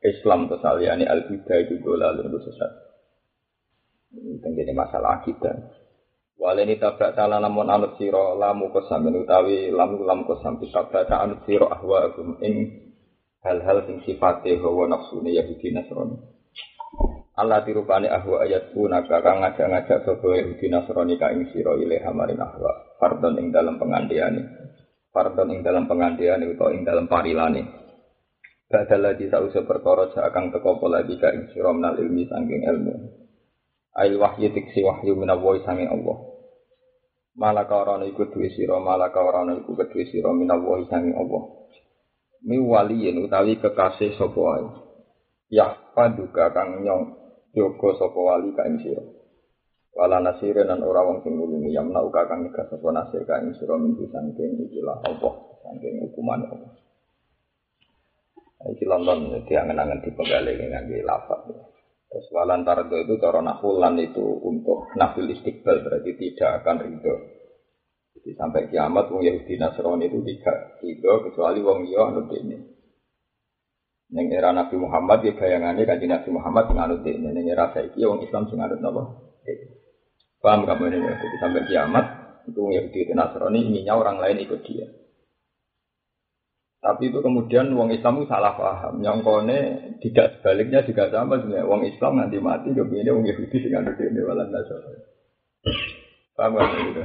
[0.00, 2.72] Islam atau saliyane al huda itu dola lalu sesat.
[4.42, 5.54] Ini masalah akidah.
[6.40, 11.68] Waleni tabrak salah lamun anut sira lamu kesam utawi lamu lam kesam tabrak anut sira
[11.68, 12.80] ahwa agum ing
[13.44, 16.16] hal-hal sing sifate hawa nafsune Yahudi Nasrani.
[17.36, 22.72] Allah dirupani ahwa ayat punaka kang ngajak-ngajak sapa Yahudi Nasrani ka ing sira ilaha ahwa
[22.96, 24.40] fardon ing dalam pengandiane.
[25.12, 27.79] Fardon ing dalam pengandiane utawa ing dalam parilane.
[28.70, 32.70] Badal lagi tak usah perkara akan teko pola lagi ka ing sira menal ilmi sangking
[32.70, 32.94] ilmu.
[33.98, 36.30] Ail wahyu tiksi wahyu minawoi sanging Allah.
[37.34, 41.66] Malaka orang iku duwe sira, malaka orang iku kedue sira minawoi sanging Allah.
[42.46, 44.62] Mi waliyin utawi kekasih sapa wae.
[45.50, 47.02] Ya paduka kang nyong
[47.58, 49.02] yoga sapa wali ka ing sira.
[49.98, 53.50] Wala nasirin dan ora wong sing nulungi yamna uka kang nyegah sapa nasir ka ing
[53.58, 53.74] sira
[54.14, 55.34] sangking ikilah Allah,
[55.66, 56.89] sangking hukuman Allah.
[58.60, 61.48] Iki London diangen-angen di penggali ngangge lapak.
[62.10, 67.14] Terus walantar itu cara nahulan itu untuk nafil istiqbal berarti tidak akan ridho.
[68.18, 72.58] Jadi sampai kiamat wong Yahudi Nasrani itu tidak ridho kecuali wong yo anut ini.
[74.10, 77.30] Neng era Nabi Muhammad ya bayangannya kaji Nabi Muhammad menganut ini.
[77.30, 79.02] Neng era saiki wong Islam sing anut napa?
[80.42, 80.98] Paham kamu ini?
[81.14, 82.06] Jadi sampai kiamat
[82.50, 84.99] itu Yahudi Nasrani inginnya orang lain ikut dia.
[86.80, 89.04] Tapi itu kemudian wong Islam itu salah paham.
[89.04, 91.68] Nyongkone tidak sebaliknya juga sama sebenarnya.
[91.68, 94.80] Wong Islam nanti mati kepingin wong Yahudi sing ada di walan nasor.
[96.32, 97.02] Paham gak gitu?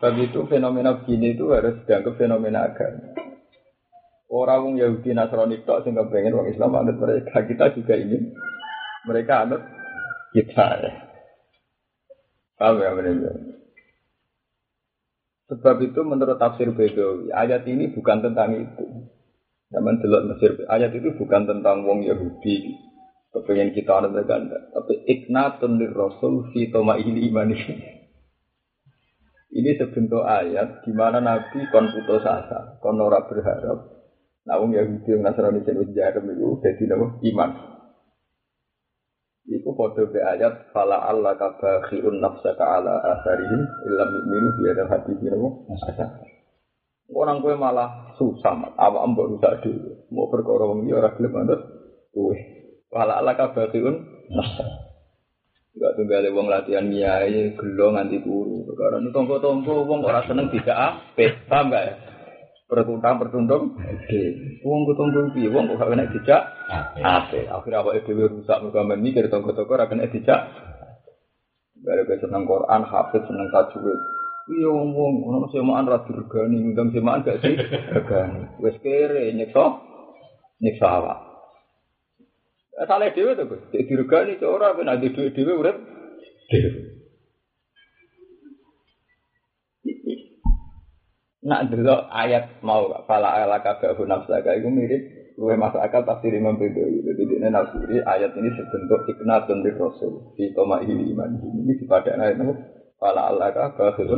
[0.00, 3.12] Tapi itu fenomena begini itu harus dianggap fenomena agama.
[4.32, 7.44] Orang wong Yahudi Nasrani itu sehingga pengen wong Islam anut mereka.
[7.44, 8.32] Kita juga ingin
[9.04, 9.60] mereka anut
[10.32, 10.92] kita ya.
[12.56, 12.90] Paham ya
[15.46, 18.86] Sebab itu menurut tafsir Bedawi, ayat ini bukan tentang itu.
[19.70, 22.74] Zaman delok Mesir, ayat itu bukan tentang wong Yahudi,
[23.34, 27.50] kepengen kita ada ganda, tapi iknatun lir Rasul fi ini iman
[29.56, 33.86] Ini sebentuk ayat di mana Nabi kon putus asa, kon ora berharap.
[34.46, 36.86] Nah, wong Yahudi yang Nasrani sing wis jarem iku dadi
[37.34, 37.50] iman.
[39.76, 45.20] Foto be ayat fala Allah kabakhiun nafsaka ala asarihim illam yu'minu bi hadal hadis
[45.84, 46.06] asa.
[47.12, 50.08] Orang kue malah susah, apa mbok rusak dhewe.
[50.10, 51.60] Mau perkara wong ora gelem manut
[52.10, 52.34] kowe.
[52.88, 53.94] Fala Allah kabakhiun
[54.32, 54.86] nafsaka.
[55.76, 58.64] Enggak tunggal wong latihan nyai gelo nganti turu.
[58.64, 61.44] Perkara tonggo-tonggo wong ora seneng tidak apik.
[61.52, 61.94] Paham gak ya?
[62.66, 64.22] Pertundang pertundung oke.
[64.66, 65.48] Wong ketunggu piye?
[65.50, 66.42] Wong kok kena dijak?
[66.98, 70.40] Ape akhirnya awake dhewe rusak mergo men mikir tonggo-tonggo ora kena dijak.
[71.78, 74.00] Bare seneng Quran hafid seneng tajwid.
[74.46, 77.54] Iya wong ono semaan ra dirgani ngundang semaan gak sih?
[77.94, 78.62] Regani.
[78.62, 79.82] Wis kere nyekso
[80.62, 81.18] nyekso awak.
[82.86, 83.62] Salah dhewe to, Gus.
[83.74, 85.76] Dirgani ora ben ade dhewe urip.
[86.50, 86.95] Dhewe.
[91.46, 94.58] Nak dulu ayat mau fala ala kabeh nafsaka.
[94.58, 97.06] Itu mirip luwe masuk akal tafsir Imam Bedawi.
[97.06, 102.18] Jadi ini nafsiri ayat ini sebentuk iknatun di Rasul di toma ini iman ini kepada
[102.18, 102.50] ayat itu
[102.98, 104.10] fala ala kabeh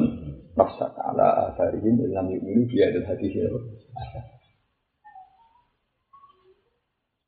[0.56, 1.05] nafsaka.
[1.05, 3.37] Ala asarihim illam yu'minu bi hadil hadis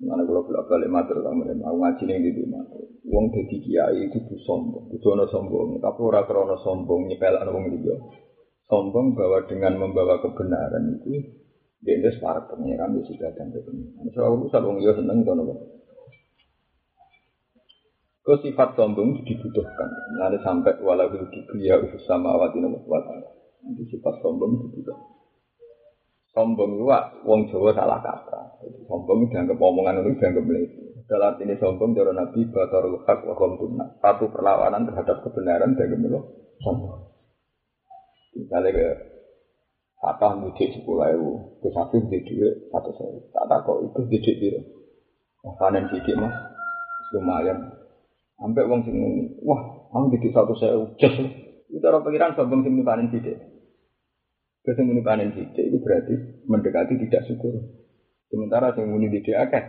[0.00, 2.64] Mana kalau bolak balik matur kamu dan mau ngaji nih di rumah.
[3.04, 4.16] Wong jadi kiai itu
[4.48, 5.76] sombong, itu sombong.
[5.76, 8.00] Tapi orang krono sombong nyepel wong liya
[8.70, 11.18] sombong bahwa dengan membawa kebenaran itu
[11.82, 14.06] dia itu para pengiran di sudah dan kebenaran.
[14.14, 15.42] Soal urusan wong yo seneng kono
[18.20, 19.90] Ke sifat sombong dibutuhkan.
[20.22, 22.86] Nanti sampai walau kibriya sama awati nomor
[23.66, 25.18] Nanti sifat sombong dibutuhkan.
[26.30, 26.86] Sombong itu
[27.26, 28.62] wong Jawa salah kata.
[28.86, 31.10] Sombong dianggap omongan itu dianggap melebihi.
[31.10, 33.34] Dalam ini sombong cara Nabi batarul haq wa
[33.98, 36.22] Satu perlawanan terhadap kebenaran dianggap
[36.62, 37.19] sombong.
[38.34, 38.86] Misalnya ke
[40.00, 43.20] apa mudik sepuluh ribu, ke satu di dua satu saya.
[43.36, 44.60] Tak tak kok itu didik biru.
[45.44, 46.32] Wah panen didik mas,
[47.12, 47.58] lumayan.
[48.40, 49.60] Sampai uang sini, wah
[49.92, 51.12] kamu didik satu saya ujas.
[51.68, 53.36] Itu orang pikiran sombong sini panen didik.
[54.64, 56.14] Ke sini panen didik itu berarti
[56.48, 57.60] mendekati tidak syukur.
[58.32, 59.60] Sementara yang muni didik akeh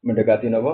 [0.00, 0.72] mendekati apa?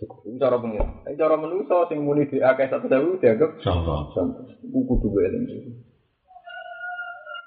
[0.00, 0.26] Syukur.
[0.26, 1.06] Itu cara pengiran.
[1.06, 4.10] Tapi cara manusia sing muni di akeh satu sewu dianggap Sombong.
[4.10, 4.48] sombong.
[4.64, 5.22] Kudu gue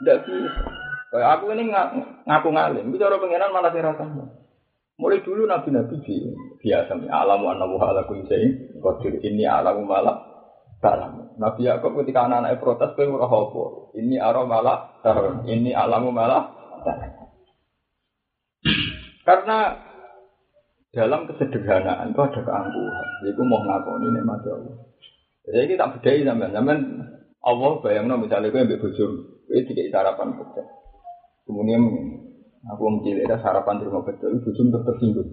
[0.01, 0.49] Nggak bisa.
[1.07, 1.94] Aku ini nga-
[2.27, 4.25] ngaku ngalim, itu cara pengiran malah rasanya.
[4.97, 10.25] Mulai dulu nabi-nabi bi- biasa nih, alamu anamu ala kulli syai'in qadir ini alamu malah
[10.81, 11.38] ta'lamu.
[11.38, 13.63] Nabi Yakub ketika anak-anak protes kowe ora apa?
[13.94, 16.49] Ini ara malah tarun, ini alamu malah
[16.81, 17.23] ta'lamu.
[19.21, 19.57] Karena
[20.97, 23.07] dalam kesederhanaan itu ada keangkuhan.
[23.21, 24.75] Jadi mau ngakoni nikmat Allah.
[25.45, 26.79] Jadi kita bedai sampean, sampean
[27.44, 29.05] Allah bayangno misalnya gue ambil bojo,
[29.47, 30.63] gue tidak sarapan kerja.
[31.47, 31.81] Kemudian
[32.67, 35.29] aku mencilih ada sarapan di rumah itu bojo tetap tersinggung.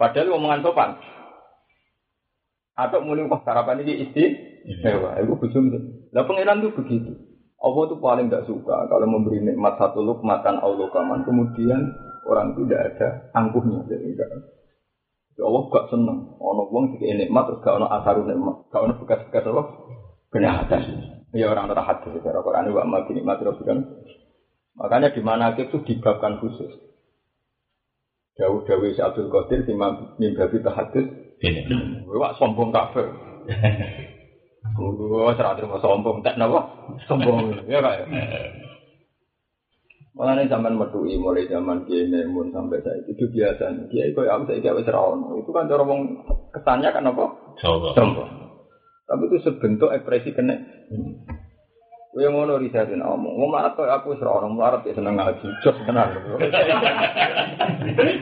[0.00, 0.90] Padahal omongan sopan.
[2.72, 4.32] Atau mulai pas sarapan ini istri,
[4.80, 5.58] mewah, itu bojo.
[6.16, 7.12] Lah pengiran tuh begitu.
[7.62, 11.94] Allah tuh paling gak suka kalau memberi nikmat satu lukmatan Allah kaman, kemudian
[12.26, 13.86] orang itu tidak ada angkuhnya.
[13.86, 14.28] Jadi enggak.
[15.38, 16.18] Ya Allah gak seneng.
[16.42, 19.62] Ono wong dikei nikmat terus gak ono asarun nikmat, gak ono bekas-bekas apa?
[20.32, 21.21] Kenyataan.
[21.32, 23.72] Ya orang ora hadis secara Quran wa ma bi nikmat rabbika.
[24.76, 26.68] Makanya di mana itu dibabkan khusus.
[28.36, 31.08] Jauh-jauh si Abdul Qadir di mimbabi tahadus.
[31.40, 31.60] Ini.
[32.12, 33.08] Wah sombong kafir.
[34.76, 36.68] Wah serah terima sombong tak napa?
[37.08, 38.08] Sombong ya kak.
[40.12, 43.72] Malah nih zaman medui mulai zaman Kiai Memun sampai saya itu biasa.
[43.88, 45.40] Kiai kau aku saya kiai serawon.
[45.40, 45.80] Itu kan cara
[46.52, 47.24] kesannya kan apa?
[47.56, 47.96] Sombong.
[47.96, 48.51] Sombong.
[49.12, 50.56] Tapi itu sebentuk ekspresi kena.
[52.12, 53.40] Kowe ngono risatin omong.
[53.40, 55.48] Wong marat kok aku wis ora ono marat ya seneng ngaji.
[55.64, 56.12] Jos tenan.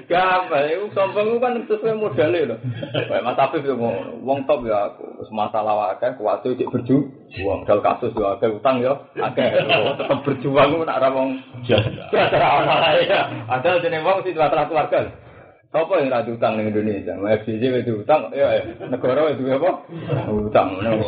[0.06, 2.56] Gampang, iku sombong iku kan sesuai modale lho.
[2.94, 4.22] Kayak Mas Afif yo ngono.
[4.22, 5.06] Wong top ya aku.
[5.18, 7.10] Wis masalah akeh kuwate cek berjuang.
[7.42, 9.58] Wong dal kasus yo akeh utang yo akeh.
[9.58, 11.28] Tetep berjuang ku nak ora wong
[12.14, 13.20] ora ono ya.
[13.46, 15.29] Ada jenenge wong sing rata keluarga.
[15.70, 17.14] Apa yang rada utang ning Indonesia?
[17.14, 18.62] FCC wis utang, ya ya.
[18.90, 19.70] negara wis duwe apa?
[20.26, 20.74] Utang.
[20.74, 20.98] ngono.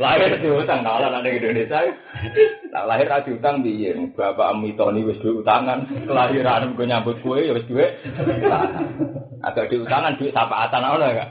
[0.00, 1.84] lahir di utang kalah nang Indonesia
[2.72, 7.52] tak lahir ra utang piye bapak Amitoni wis duwe utangan kelahiran gue nyambut kue ya
[7.52, 7.92] wis duwe
[9.44, 11.30] agak di utangan duit sapaatan ono gak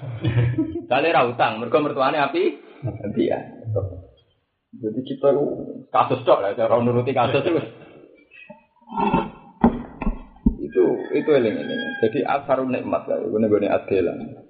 [0.86, 2.54] kali ra utang mergo mertuane api
[2.86, 3.40] api ya
[4.78, 5.44] jadi kita itu
[5.90, 7.62] kasus tok lah cara nuruti kasus itu
[11.16, 14.48] itu eling eling jadi asarun nikmat lah gue nih adelan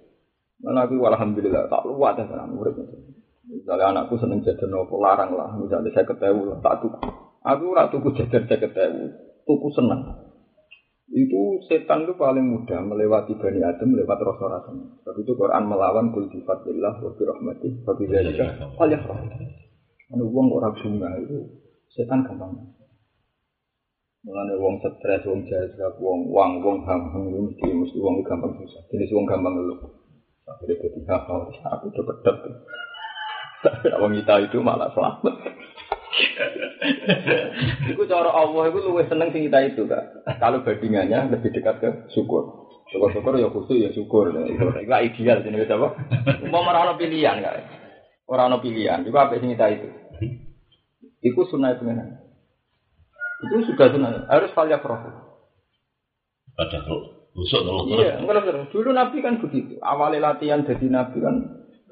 [0.58, 2.74] Mana aku alhamdulillah tak luat ya senang murid.
[3.48, 7.00] Misalnya anakku seneng jajan nopo larang lah, misalnya saya ketemu lah, tak tuku.
[7.46, 9.06] Aku ora tuku jajan saya ketemu,
[9.46, 10.02] tuku seneng.
[11.08, 14.86] Itu setan itu paling mudah melewati bani Adam lewat rasa rasanya.
[15.00, 18.46] Sebab itu Quran melawan kul bi fadlillah wa bi rahmatih wa bi dzalika
[18.76, 19.24] falyafrah.
[20.12, 21.64] Anu wong ora bunga itu
[21.96, 22.77] setan gampang.
[24.26, 28.82] Mulane wong stres, wong jazab, wong wang, wong gampang itu mesti mesti wong gampang susah.
[28.90, 29.80] Jenis wong gampang ngeluh.
[30.48, 32.54] Akhirnya ketika kau aku cepet cepet.
[34.00, 35.34] Wong kita itu malah selamat.
[37.94, 40.26] Iku cara Allah itu luwih seneng sing kita itu kak.
[40.42, 42.70] Kalau bandingannya lebih dekat ke syukur.
[42.88, 44.32] Syukur-syukur ya khusus ya syukur.
[44.34, 45.88] Itu itu ideal jenis apa?
[46.48, 47.56] Mau merana pilihan kak.
[48.28, 49.04] Orang pilihan.
[49.08, 49.88] Iku apa sing kita itu?
[51.24, 52.27] Iku sunnah itu memang.
[53.46, 54.26] Itu sudah sunnah.
[54.32, 55.14] Harus valia profit.
[56.58, 56.80] Ada.
[57.38, 57.86] Busuk terus.
[57.94, 58.74] Iya, enggak enggak.
[58.74, 59.78] Dulu Nabi kan begitu.
[59.78, 61.36] Awalnya latihan jadi Nabi kan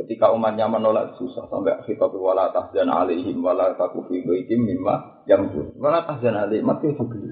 [0.02, 5.48] ketika umatnya menolak susah sampai kita wala tahzan alaihim wala taku fi baitim mimma yang
[5.78, 7.32] wala tahzan alaihim mati itu beli.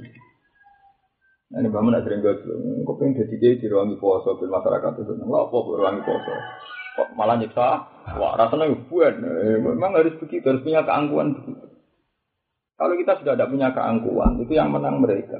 [1.54, 2.34] Nah, ini bangun ada yang gue
[2.82, 6.34] kok pengen jadi dia di ruangi poso di masyarakat itu, nggak apa ruangi poso,
[6.98, 7.68] kok malah nyiksa,
[8.18, 9.14] wah rasanya buat,
[9.62, 11.73] memang harus begitu, harus punya keangkuhan begitu.
[12.74, 15.40] Kalau kita sudah tidak punya keangkuhan, itu yang menang mereka.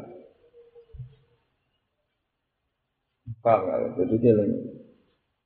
[3.44, 4.08] Paham nggak?
[4.08, 4.60] Jadi lagi.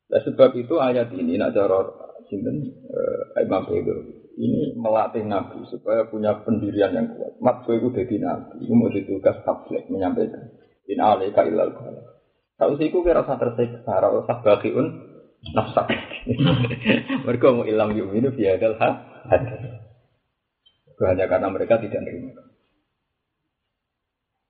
[0.08, 1.84] Nah, sebab itu ayat ini nak cara
[2.32, 3.94] sinten eh, Imam itu
[4.38, 7.41] ini melatih Nabi supaya punya pendirian yang kuat.
[7.41, 10.53] Mat kowe iku dadi Nabi, iku mau ditugas tabligh menyampaikan.
[10.88, 12.08] In alaika illal balagh.
[12.58, 14.88] Tahu sih iku kira usah tersiksa, ora usah bagiun
[15.58, 15.89] nafsak.
[17.25, 19.87] Mereka mau ilam yu'minu fi hadal hadis.
[20.98, 22.42] Hanya karena mereka tidak menerima.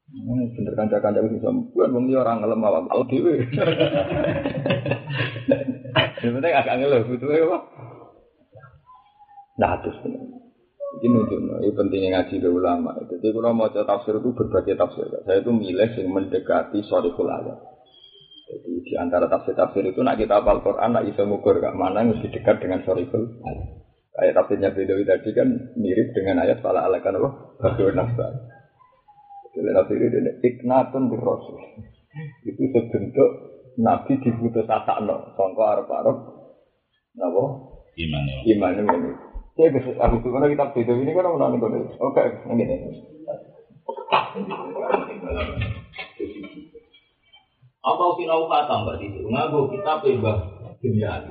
[0.07, 3.43] Hmm, bener kan kanca itu bisa bukan liya orang ngelem awak awak dhewe.
[6.23, 7.57] Yang penting agak ngeluh butuh apa?
[9.59, 10.23] Nah, terus bener.
[10.97, 12.95] Ini nunjuk, ini pentingnya ngaji ke ulama.
[13.05, 15.05] Jadi kalau mau tafsir itu berbagai tafsir.
[15.27, 17.59] Saya itu milih yang mendekati soriful ayat.
[18.47, 22.15] Jadi di antara tafsir-tafsir itu nak kita hafal Quran, nak bisa ngukur gak mana yang
[22.17, 23.86] lebih dekat dengan soriful ayat.
[24.17, 27.21] Kayak tafsirnya Bedawi tadi kan mirip dengan ayat fala alakan?
[27.61, 28.25] Bagian nafsa.
[29.53, 31.61] Jadi nafsi ini iknatun bir rasul.
[32.41, 33.29] Itu sebentuk
[33.77, 36.17] Nabi diputus asakno sangka arep-arep
[37.13, 37.43] napa
[37.97, 38.37] Iman ya.
[38.53, 39.09] iman ini.
[39.57, 42.65] Saya bisa aku tuh kalau kitab itu ini kan orang nonton Oke, ini.
[47.81, 49.25] Apa sinau kata mbak itu?
[49.25, 50.39] Ngaku kita bebas
[50.77, 51.25] dunia.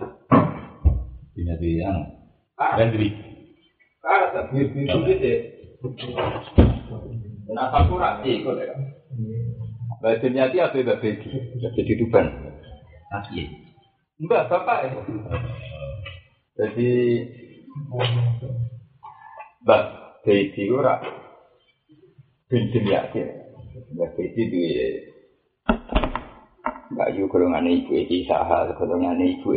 [1.39, 2.16] Punya yang
[2.57, 3.13] Rendri.
[4.01, 5.39] Karena tak biru itu deh.
[7.53, 8.75] Nah, aku rasi kok ya.
[10.01, 11.31] Bahasa nyati atau udah begi?
[11.61, 12.27] Jadi tuban.
[13.13, 13.45] Asli.
[14.17, 14.91] Enggak, bapak ya.
[16.57, 16.91] Jadi
[19.63, 19.83] Mbak
[20.25, 20.97] Beji ora
[22.49, 23.21] bin Dimyati.
[23.93, 24.89] Mbak Beji duwe
[26.97, 29.53] Mbak Yu golongan ibu Eki Saha, golongan ibu.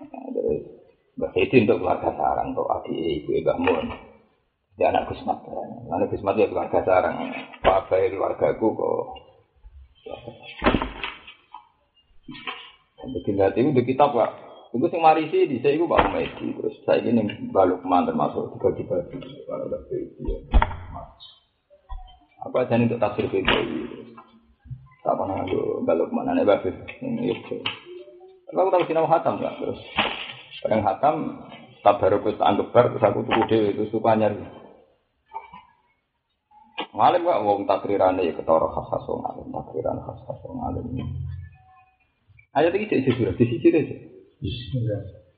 [0.00, 0.79] Nah, Terus
[1.20, 3.86] Mbak Beji untuk keluarga sarang, untuk adik ibu Ebahmun.
[4.80, 5.36] Dia anak Gusmat.
[5.92, 7.28] Anak Gusmat ya keluarga sarang.
[7.60, 9.04] Pak Bayi keluargaku kok.
[13.04, 14.32] Untuk Dimyati itu kitab Pak.
[14.72, 16.56] Itu sing marisi di saya itu Pak Medi.
[16.56, 18.96] Terus saya ini baluk mantan masuk tiga tiga
[19.44, 20.24] kalau udah Beji.
[22.48, 24.08] Apa aja untuk tafsir PBI.
[25.04, 26.72] Tak pernah aku balok mana nih bagus.
[27.04, 27.60] Ini itu.
[28.48, 29.80] Kalau aku tahu sinau hatam nggak terus.
[30.60, 31.16] Kadang hatam
[31.80, 34.36] tak baru aku tak anggap bar terus aku tuku dewe itu suka nyari.
[36.90, 40.84] Ngalim gak wong takriran ya ketara khas khas wong alim takriran khas khas wong alim.
[42.52, 43.96] Ayat ini jadi sudah di sisi aja.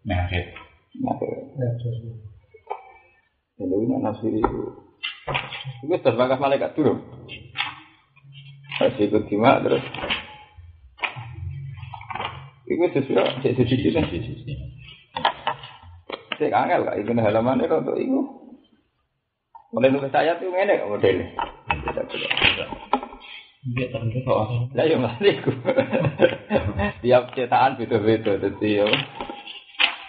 [0.03, 0.47] Mehmet.
[1.03, 1.17] Nah,
[3.63, 4.61] ini ini nafsiri itu.
[5.87, 6.99] Itu sudah bakas malaikat dulu.
[8.83, 9.85] Harus ikut jima terus.
[12.67, 14.05] Itu sesuai, saya sesuai kan.
[16.43, 18.19] Saya kangen kak, itu halaman itu untuk itu.
[19.71, 21.27] Mulai nulis ayat itu ngene modelnya.
[24.75, 25.55] Lah ya mas iku.
[26.99, 28.91] Tiap cetakan beda-beda dadi yo.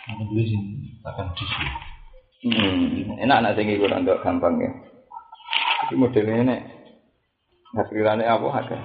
[0.10, 0.58] Aku sih
[1.06, 1.28] akan.
[2.44, 4.74] Hmm, enak nak sing iku untuk gampang ya.
[5.86, 6.62] Iki modelnya nek
[7.78, 8.78] Hakirane apa ada.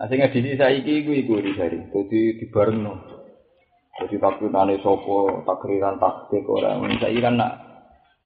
[0.00, 1.84] Nah sing edisi saiki iku iku disari.
[1.92, 3.15] Dadi dibarengno.
[3.96, 6.76] Jadi takrirane sapa, takriran taktik ora.
[7.00, 7.52] Saiki kan nak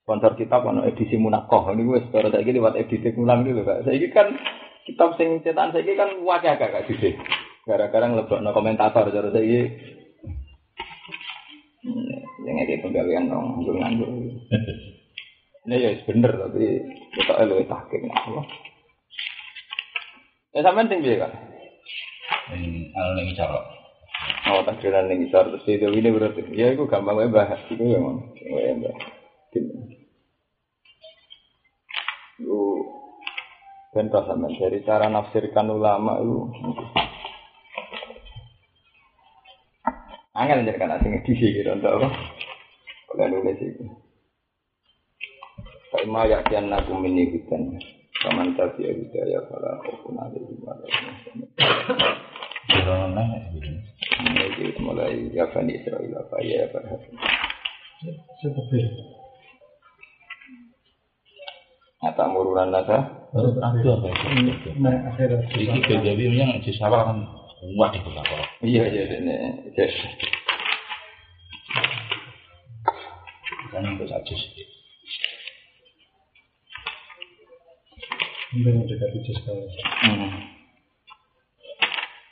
[0.02, 1.70] sponsor kitab ono edisi munakoh.
[1.70, 3.86] Ini wis cara saiki lewat edisi ulang dulu Kak.
[3.86, 4.34] Saiki kan
[4.82, 7.14] kitab sing cetakan saiki kan wakil Kak Kak Didi.
[7.62, 9.30] Gara-gara ngelebokno komentator cara.
[11.80, 14.10] Hmm, Yang ini penggawean dong, nganggur
[15.70, 16.66] Ini ya bener tapi
[17.14, 18.10] kita lebih tahkim.
[20.50, 21.30] Ya sampean sing piye Kak?
[22.58, 23.79] Ini anu cara.
[24.50, 26.44] Oh, takdiran ning isor terus itu ini berarti.
[26.52, 28.34] Ya iku gampang wae bahas iku ya mon.
[28.36, 28.96] Wae mbah.
[32.44, 32.84] Lu
[33.92, 36.38] bentar sampean dari cara nafsirkan ulama itu.
[40.30, 42.08] Angel jadi kan asing edisi gitu untuk apa?
[43.12, 43.84] Kalau nulis itu.
[45.90, 47.76] Kaima yakian naku mini hutan.
[48.20, 51.50] Kaman tabi hidayah fala khaufun alaihim wa la hum yahzanun.
[52.70, 53.72] Kira nang gitu.
[54.20, 54.48] Mulai
[54.80, 57.14] mulai ya Bani Israel apa ya berhasil.
[62.00, 63.28] Ata murunan nasa.
[63.30, 63.92] Baru apa itu?
[65.56, 67.18] Iki kejadiannya di sawah kan
[67.76, 68.40] kuat itu kalau.
[68.64, 69.36] Iya iya ini.
[73.70, 74.64] Kan itu saja sih.
[78.50, 80.59] Hmm.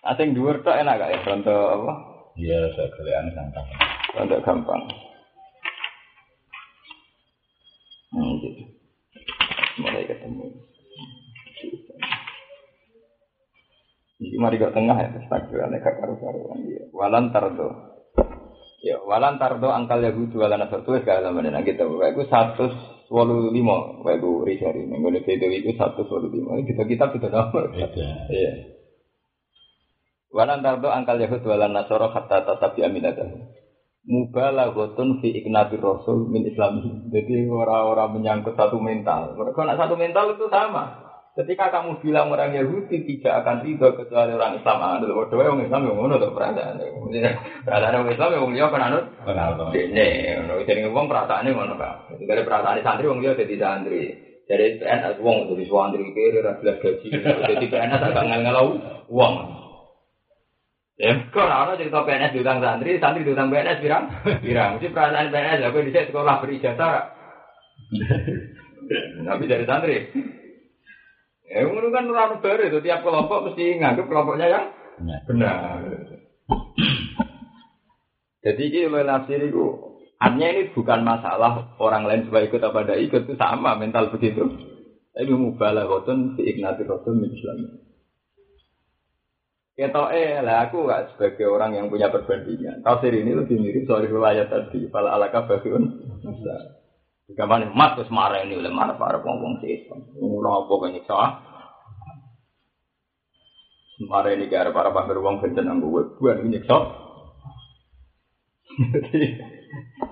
[0.08, 1.92] Asing dhuwur tok enak gak ya contoh apa?
[2.40, 3.66] Iya, kalian gampang.
[4.16, 4.82] Contoh gampang.
[8.08, 8.62] Hmm, gitu.
[9.84, 10.44] Mulai ketemu.
[14.18, 16.88] Jadi mari ke tengah ya, takbirannya gak karu-karuan dia.
[16.96, 17.68] Walan tardo.
[18.80, 21.84] Ya, walan tardo angkal Yahudi walan asal tulis gak sama dengan kita.
[21.84, 22.72] Wah, satu
[23.12, 24.00] walu lima.
[24.00, 24.88] Wah, itu risari.
[24.88, 26.56] Mengenai video itu satu walu lima.
[26.64, 27.76] Kita kita sudah nomor.
[27.76, 28.08] Beda.
[28.32, 28.77] Iya.
[30.28, 33.48] Walan tardo angkal Yahud walan nasoro hatta tatabi aminatahu.
[34.08, 37.08] Mubalaghatun fi iknabi rasul min islami.
[37.12, 39.36] Jadi orang-orang menyangkut satu mental.
[39.36, 41.08] Mereka nak satu mental itu sama.
[41.38, 45.86] Ketika kamu bilang orang Yahudi tidak akan ridho kecuali orang Islam anut, bodoh orang Islam
[45.86, 46.82] yang ngono tuh perasaan.
[47.62, 49.04] Perasaan orang Islam yang dia kan anut.
[49.70, 50.08] Ini,
[50.66, 52.10] jadi ngomong perasaannya ngono kan.
[52.10, 54.02] Jadi dari perasaan santri wong dia jadi santri.
[54.50, 57.06] Dari PNS wong jadi santri kiri ra jelas gaji.
[57.54, 58.66] Jadi PNS agak ngalau
[59.06, 59.67] wong.
[60.98, 64.10] Ya, kok ana cerita PNS diutang santri, santri diutang PNS pirang?
[64.44, 64.82] Pirang.
[64.82, 67.14] Mesti perasaan PNS aku di sekolah berijazah.
[69.30, 70.10] Tapi dari santri.
[71.46, 74.66] Ya, ngono kan ora baru itu tiap kelompok mesti nganggap kelompoknya yang
[74.98, 75.86] Benar.
[78.42, 83.22] Jadi ini nafsir itu artinya ini bukan masalah orang lain supaya ikut apa tidak ikut
[83.30, 84.42] itu sama mental begitu.
[85.14, 87.87] Tapi mubalaghatun fi ignati rasul min Islam.
[89.78, 92.82] Kita eh lah aku gak sebagai orang yang punya perbandingan.
[92.82, 94.90] Tafsir ini lebih mirip soal riwayat tadi.
[94.90, 96.02] Fala alaka bagiun.
[97.30, 100.02] Jika mana mat terus marah ini oleh marah para pengomong si Islam.
[100.18, 101.46] Apa banyak salah.
[104.02, 106.84] Marah ini gara para pamer uang kencen anggo buat ini sok.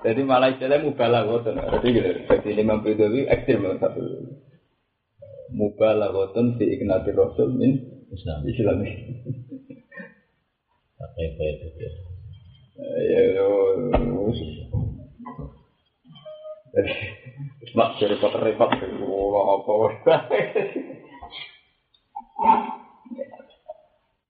[0.07, 1.59] Jadi malah istilah mubalah goten.
[1.59, 2.11] Jadi gitu.
[2.23, 3.99] Jadi ini mempedowi ekstrim satu.
[5.51, 7.97] Mubalah goten fi ignati rasul min.
[8.07, 8.79] Islam.
[10.97, 11.91] Apa yang baik itu ya.
[13.05, 13.23] Ya.
[16.77, 16.93] Jadi,
[17.73, 18.69] mak repot-repot,
[19.01, 19.73] oh, apa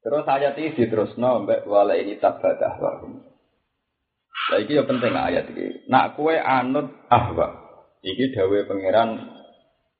[0.07, 2.79] Terus ayat ini diterusno mbak wala ini tabadah.
[4.47, 5.91] Lah iki ya penting ayat iki.
[5.91, 7.67] Nak kue anut ahwa.
[7.99, 9.19] Iki dawe pangeran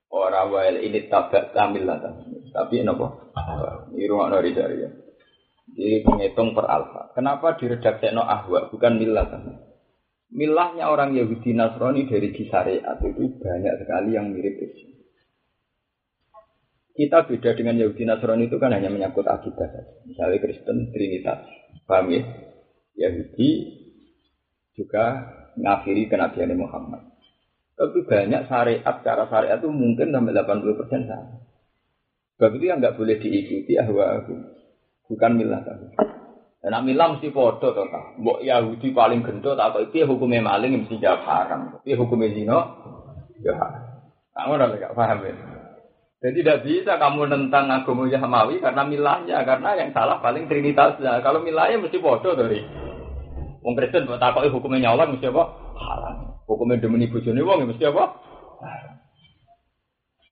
[0.07, 1.83] ora wal ini tabak tamil
[2.55, 3.35] tapi napa?
[3.35, 3.91] Ahwa.
[3.91, 4.89] Ini rumah dari ya.
[5.77, 7.13] Jadi menghitung per alfa.
[7.13, 9.29] Kenapa diredaksi no ahwa bukan milah
[10.27, 14.99] Milahnya orang Yahudi Nasrani dari syariat itu banyak sekali yang mirip Islam.
[16.97, 19.93] Kita beda dengan Yahudi Nasrani itu kan hanya menyangkut akidah saja.
[20.03, 21.45] Misalnya Kristen Trinitas,
[21.85, 22.25] paham ya?
[22.97, 23.49] Yahudi
[24.75, 27.07] juga ngafiri kenabian Muhammad.
[27.77, 31.37] Tapi banyak syariat, cara syariat itu mungkin sampai 80% sama.
[32.35, 34.25] Sebab itu yang nggak boleh diikuti ahwa
[35.07, 35.77] bukan milah kan.
[36.61, 38.19] Dan milah mesti podo toh tak.
[38.19, 41.79] Mbok Yahudi paling gendut atau itu hukumnya maling mesti jawab haram.
[41.87, 42.57] Itu hukumnya zina
[43.39, 43.55] ya.
[44.35, 45.33] Kamu udah nggak paham ya?
[46.17, 51.21] Jadi tidak bisa kamu tentang agama Yahmawi karena milahnya, karena yang salah paling trinitasnya.
[51.21, 52.65] Kalau milahnya mesti bodoh dari.
[53.61, 55.43] Wong Kristen buat takoi hukumnya nyolong mesti apa?
[55.77, 56.15] Haram.
[56.49, 58.05] Hukumnya demeni bojone wong ya mesti apa?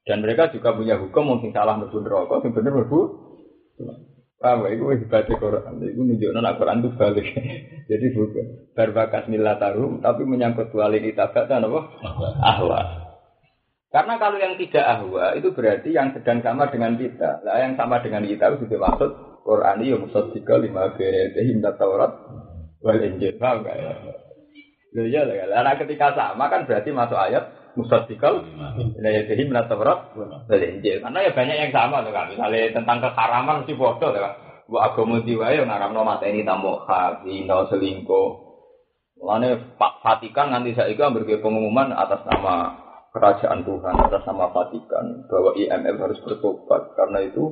[0.06, 3.00] Dan mereka juga punya hukum mungkin salah mlebu neraka, sing bener mlebu.
[4.46, 4.78] Paham ya?
[4.78, 5.74] Itu hebat Quran.
[5.82, 7.28] Itu menunjukkan nak Quran itu balik.
[7.90, 11.82] Jadi bukan milah tarum, tapi menyangkut wali tabatan apa?
[12.46, 12.82] Ahwa.
[13.90, 17.42] Karena kalau yang tidak ahwa itu berarti yang sedang sama dengan kita.
[17.42, 22.14] Lah yang sama dengan kita itu juga maksud Quran ini musaddiqa lima berete himda Taurat
[22.86, 23.40] wal Injil.
[23.42, 23.94] Paham enggak ya?
[24.94, 25.36] Loh iya lah.
[25.48, 28.68] Karena ketika sama kan berarti masuk ayat lima
[29.36, 31.04] himda Taurat wal Injil.
[31.04, 32.32] Karena ya banyak yang sama tuh kan.
[32.32, 34.34] Misalnya tentang keharaman mesti bodoh tuh kan.
[34.66, 38.30] Bu agama jiwa yang ngaramno mateni tamu hak, zina, selingkuh.
[39.22, 42.86] Mulane Pak Vatikan nanti saya itu berbagai pengumuman atas nama
[43.16, 47.44] kerajaan Tuhan atas nama Vatikan bahwa IMF harus bertobat karena itu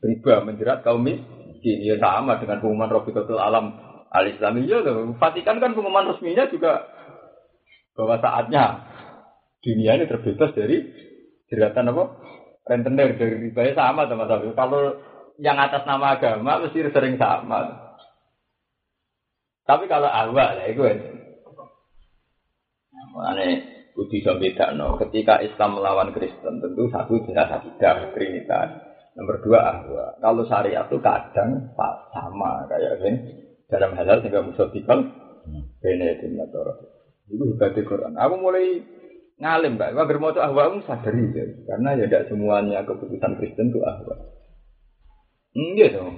[0.00, 3.76] riba menjerat kaum miskin ya sama dengan pengumuman Robiqatul Alam
[4.08, 4.80] al Islamiyah
[5.20, 6.88] Vatikan kan pengumuman resminya juga
[7.92, 8.64] bahwa saatnya
[9.60, 10.76] dunia ini terbebas dari
[11.52, 12.04] jeratan apa
[12.64, 14.96] rentenir dari riba ya sama teman-teman kalau
[15.40, 17.90] yang atas nama agama mesti sering sama
[19.64, 20.82] tapi kalau awal ya itu
[23.10, 23.46] Makanya
[23.94, 24.96] kudu iso bedakno.
[25.00, 28.68] Ketika Islam melawan Kristen tentu satu jelas akidah Trinitas.
[29.18, 30.06] Nomor dua ahwa.
[30.22, 31.74] Kalau syariat itu kadang
[32.14, 33.10] sama kayak ini
[33.66, 35.02] dalam halal sehingga musadikal
[35.82, 36.78] benedim atau
[37.26, 38.14] itu hebat Quran.
[38.14, 38.78] Aku mulai
[39.40, 39.96] ngalim mbak.
[39.96, 41.44] Agar mau aku sadari ya.
[41.66, 44.14] Karena ya tidak semuanya keputusan Kristen itu ahwa.
[45.56, 46.14] Enggak dong.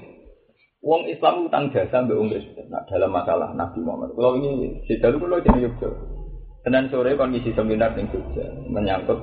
[0.83, 2.67] Wong Islam utang jasa mbak Wong Kristen.
[2.69, 4.13] Nah, dalam masalah Nabi Muhammad.
[4.19, 6.21] Kalau ini sejauh kalau jadi Yogyakarta.
[6.63, 9.19] Senin sore kondisi seminar di Jogja menyangkut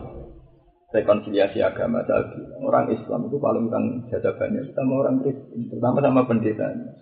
[0.91, 2.43] rekonsiliasi agama tadi.
[2.59, 6.99] Orang Islam itu paling utang jasa banyak sama orang Kristen, terutama sama pendetanya.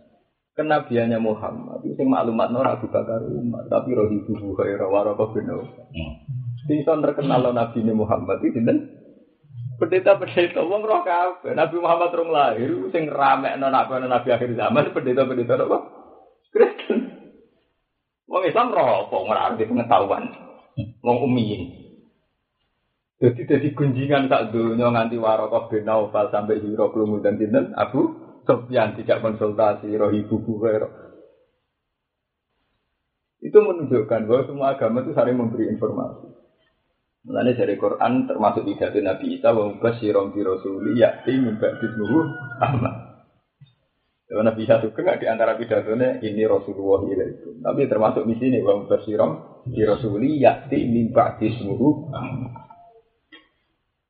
[0.53, 5.49] Kenabiannya Muhammad itu yang maklumat Nora Abu Bakar Umar, tapi roh ibu Buhairah waraka bin
[6.67, 8.91] Sinton terkenal lo Nabi Muhammad itu dan
[9.79, 11.55] pendeta-pendeta wong roh kabeh.
[11.55, 15.77] Nabi Muhammad rong lahir sing rame nabi nabi akhir zaman pendeta-pendeta apa?
[16.51, 16.99] Kristen.
[18.27, 20.23] Wong Islam roh apa ora arti pengetahuan.
[21.01, 21.87] Wong umiyin.
[23.17, 28.13] Jadi jadi gunjingan tak dunia nganti warokoh bin Naufal sampai hiro kelumu dan dinten Abu
[28.45, 30.37] Sofyan tidak konsultasi roh ibu
[33.41, 36.46] Itu menunjukkan bahwa semua agama itu saling memberi informasi.
[37.27, 41.87] Mulanya dari Quran termasuk di pidato Nabi Isa wa mubasyirun bi rasuli ya'ti min ba'di
[42.63, 43.07] Ahmad.
[44.27, 47.63] Ya, Nabi satu enggak di antara pidatonya ini Rasulullah itu.
[47.63, 52.11] Tapi termasuk di sini wa basiram di Rasuli yakti mimpa dismuhu.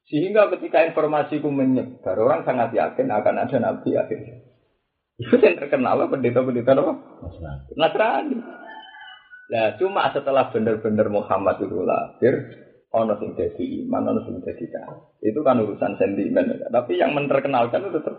[0.10, 4.42] Sehingga ketika informasi itu menyebar, orang sangat yakin akan ada Nabi akhirnya.
[5.22, 6.94] Itu yang terkenal pendeta-pendeta apa?
[7.78, 8.38] Nasrani.
[9.48, 12.36] Nah, cuma setelah benar-benar Muhammad itu lahir,
[13.06, 14.66] ono sing dadi iman, ono sing dadi
[15.22, 16.72] Itu kan urusan sentimen.
[16.74, 18.16] Tapi yang menerkenalkan itu tetap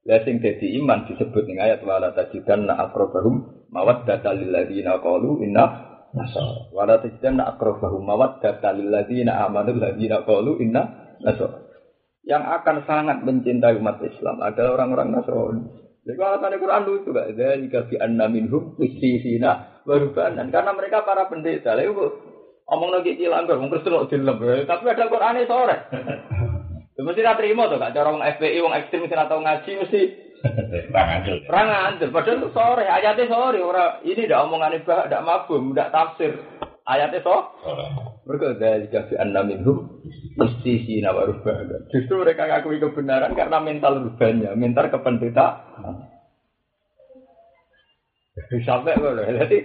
[0.00, 5.64] lah sing dadi iman disebut ning ayat wala tajidanna aqrabahum mawaddata lil ladzina qalu inna
[6.16, 6.72] nasara.
[6.72, 11.68] Wala tajidanna aqrabahum mawaddata lil ladzina amanu ladzina qalu inna nasara.
[12.24, 15.64] Yang akan sangat mencintai umat Islam adalah orang-orang Nasrani.
[16.04, 17.32] Jadi alasan Quran lucu gak?
[17.36, 18.76] Dari bi anna minhum
[19.84, 20.46] barubanan.
[20.48, 21.76] Karena mereka para pendeta.
[21.76, 22.29] Lalu
[22.70, 24.66] omong lagi cilanggar, mungkin Kristen dilem.
[24.66, 25.76] Tapi ada Quran sore.
[27.00, 30.00] Mesti tidak terima tuh kak, cara FPI, orang ekstrim mesti atau ngaji mesti
[30.92, 31.36] Perang anjir.
[31.48, 36.32] Perang anjir, padahal sore, ayatnya sore, orang ini tidak omongan ibah, tidak mabum, tidak tafsir.
[36.88, 37.36] Ayatnya so,
[38.24, 40.00] mereka dari kafi anda minhum
[40.34, 41.86] mesti si nawarubah.
[41.92, 45.60] Justru mereka ngakui kebenaran karena mental rubahnya, mental kependeta.
[48.64, 49.58] Sampai loh, jadi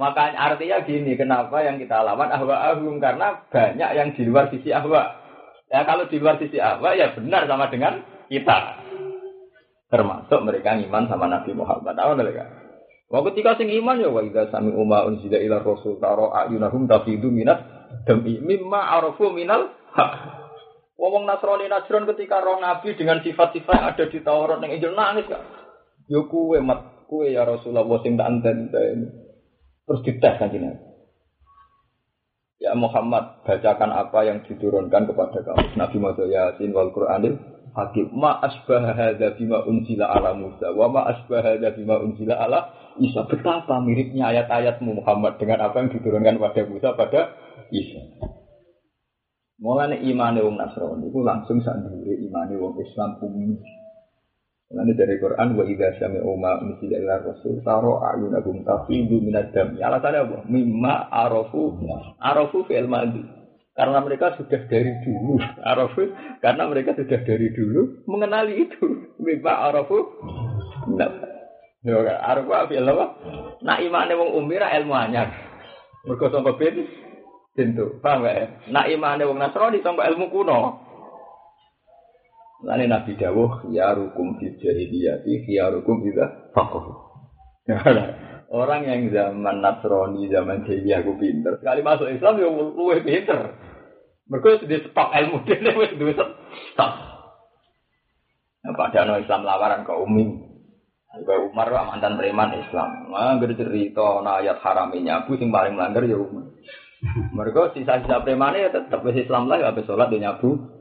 [0.00, 4.72] makanya artinya gini, kenapa yang kita lawan ahwa ahum karena banyak yang di luar sisi
[4.72, 5.20] ahwa.
[5.68, 8.00] Ya kalau di luar sisi apa ya benar sama dengan
[8.32, 8.80] kita.
[9.92, 11.94] Termasuk mereka iman sama Nabi Muhammad.
[11.94, 12.44] Tahu mereka?
[13.10, 17.28] Wah ketika sing iman ya wa idza sami umma unzila ila rasul taro ayunahum tafidu
[17.28, 17.60] minat
[18.08, 19.70] demi mimma arafu minal.
[21.00, 25.40] Wong Nasrani Nasron ketika roh Nabi dengan sifat-sifat ada di Taurat yang Injil nangis gak?
[26.12, 28.68] Yo kue mat kue ya Rasulullah sing tak enten
[29.90, 30.54] Terus dites kan
[32.60, 35.74] Ya Muhammad, bacakan apa yang diturunkan kepada kamu.
[35.74, 37.34] Nabi Muhammad Yasin wal Qur'anil
[37.74, 38.14] Hakim.
[38.14, 42.70] Ma asbah hadza bima unzila ala Musa wa ma asbah hadza bima unzila ala
[43.02, 43.26] Isa.
[43.26, 47.20] Betapa miripnya ayat-ayatmu Muhammad dengan apa yang diturunkan pada Musa pada
[47.74, 48.30] Isa.
[49.58, 53.58] Mulane imane wong Nasrani itu langsung sak imane wong Islam umum.
[54.70, 59.74] Nanti dari Quran wa idza sami'u ma unzila ila rasul taro ayunahum tafidu minad dam.
[59.74, 60.36] Alasannya apa?
[60.46, 61.74] Mimma arafu
[62.22, 63.18] arafu fi'il madhi.
[63.74, 65.42] Karena mereka sudah dari dulu
[65.74, 68.86] arafu karena mereka sudah dari dulu mengenali itu.
[69.26, 70.06] Mimma arafu
[70.94, 71.18] nah.
[71.82, 73.06] Yo arafu apa?
[73.66, 75.34] Nak imane wong umira ilmu anyar.
[76.06, 76.86] Mergo sangka ben
[77.58, 77.98] tentu.
[77.98, 78.70] Paham gak?
[78.70, 80.89] Nak imane wong Nasrani sangka ilmu kuno.
[82.60, 87.08] Lani Nabi Dawuh, ya rukum fi jahiliyati, ya rukum juga fakoh.
[88.50, 91.56] Orang yang zaman Nasrani, zaman jahiliyah aku pinter.
[91.62, 93.56] Sekali masuk Islam ya luwe pinter.
[94.30, 95.58] Mereka sudah stok ilmu dia,
[95.94, 96.30] duwe stok.
[98.60, 100.24] Nah, padahal Islam lawaran ke Umi.
[101.10, 103.10] Ke Umar mantan preman Islam.
[103.10, 106.54] Nah, cerita nah ayat haraminya aku sing paling melanggar ya Umar.
[107.34, 110.79] Mereka sisa-sisa preman ya tetap Islam lah, habis sholat dia nyabu.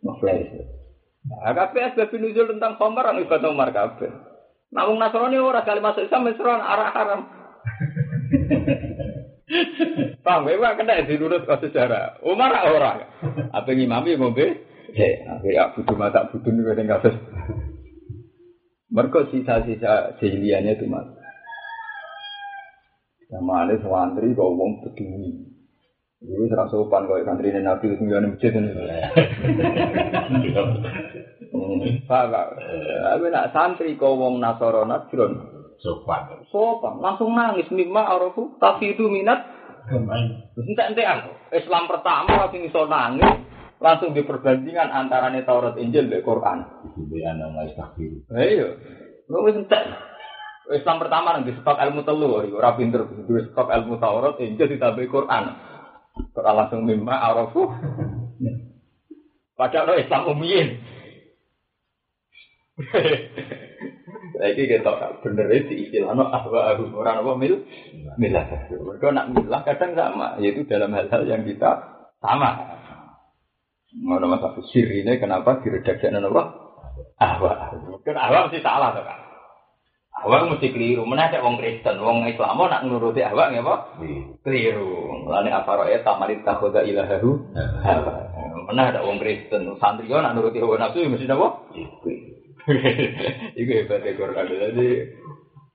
[0.00, 0.48] Maflais.
[1.20, 4.08] Nah, kabeh asbab nuzul tentang khamar anu ibadah Umar kabeh.
[4.72, 7.20] Namun Nasrani ora kali masuk Islam Nasrani arah haram.
[10.24, 12.22] Paham ya, kena dinurut ke sejarah.
[12.22, 13.02] Umar ora.
[13.50, 14.62] Apa ngimami ngombe?
[14.90, 15.14] Eh,
[15.50, 17.14] ya butuh mata butuh nih kadang kabeh.
[18.90, 21.06] Mereka sisa-sisa jahiliannya itu mas.
[23.30, 25.49] Sama ada santri kau ngomong begini.
[26.20, 28.76] Ini serasa sopan kau santri ini nabi itu nggak masjid ini.
[32.04, 32.46] Pak, Pak.
[33.08, 35.40] Tapi nak santri kau wong nasoro nasron.
[35.80, 36.44] Sopan.
[36.52, 39.48] Sopan, langsung nangis mimma arafu tapi itu minat.
[40.60, 41.32] Entek entekan.
[41.56, 43.40] Islam pertama langsung iso nangis.
[43.80, 46.68] Langsung di perbandingan antara Taurat Injil dan Quran.
[47.00, 48.12] Itu anak nggak takbir.
[48.28, 48.76] Iya,
[49.24, 49.88] lu wis entek.
[50.68, 55.69] Islam pertama nang disebut ilmu telu, ora pinter disebut ilmu Taurat, Injil ditambah Quran.
[56.30, 57.68] Kok langsung mimma arafu.
[59.56, 60.68] Padahal Islam umiyin.
[64.40, 67.60] Lagi kita bener itu istilah no ahwa ahum orang apa mil
[68.16, 68.48] milah.
[68.72, 71.76] Mereka nak milah kadang sama, yaitu dalam hal-hal yang kita
[72.24, 72.80] sama.
[74.00, 76.42] Mana masa sir ini kenapa diredaksi apa?
[77.20, 77.52] Ahwa.
[78.00, 79.29] Kan ahwa mesti salah tuh kan.
[80.20, 81.08] Ahwa mesti keliru.
[81.08, 83.74] Mana ada wong Kristen, wong Islam mau nak nuruti ahwa nggak apa?
[84.44, 85.24] Keliru.
[85.24, 87.40] Lalu apa roya tamarit takhoda ilahahu.
[88.68, 91.48] Mana ada wong Kristen, santri nak nuruti hawa nafsu mesti apa?
[93.56, 94.44] Iku hebat ya Quran.
[94.44, 94.88] Jadi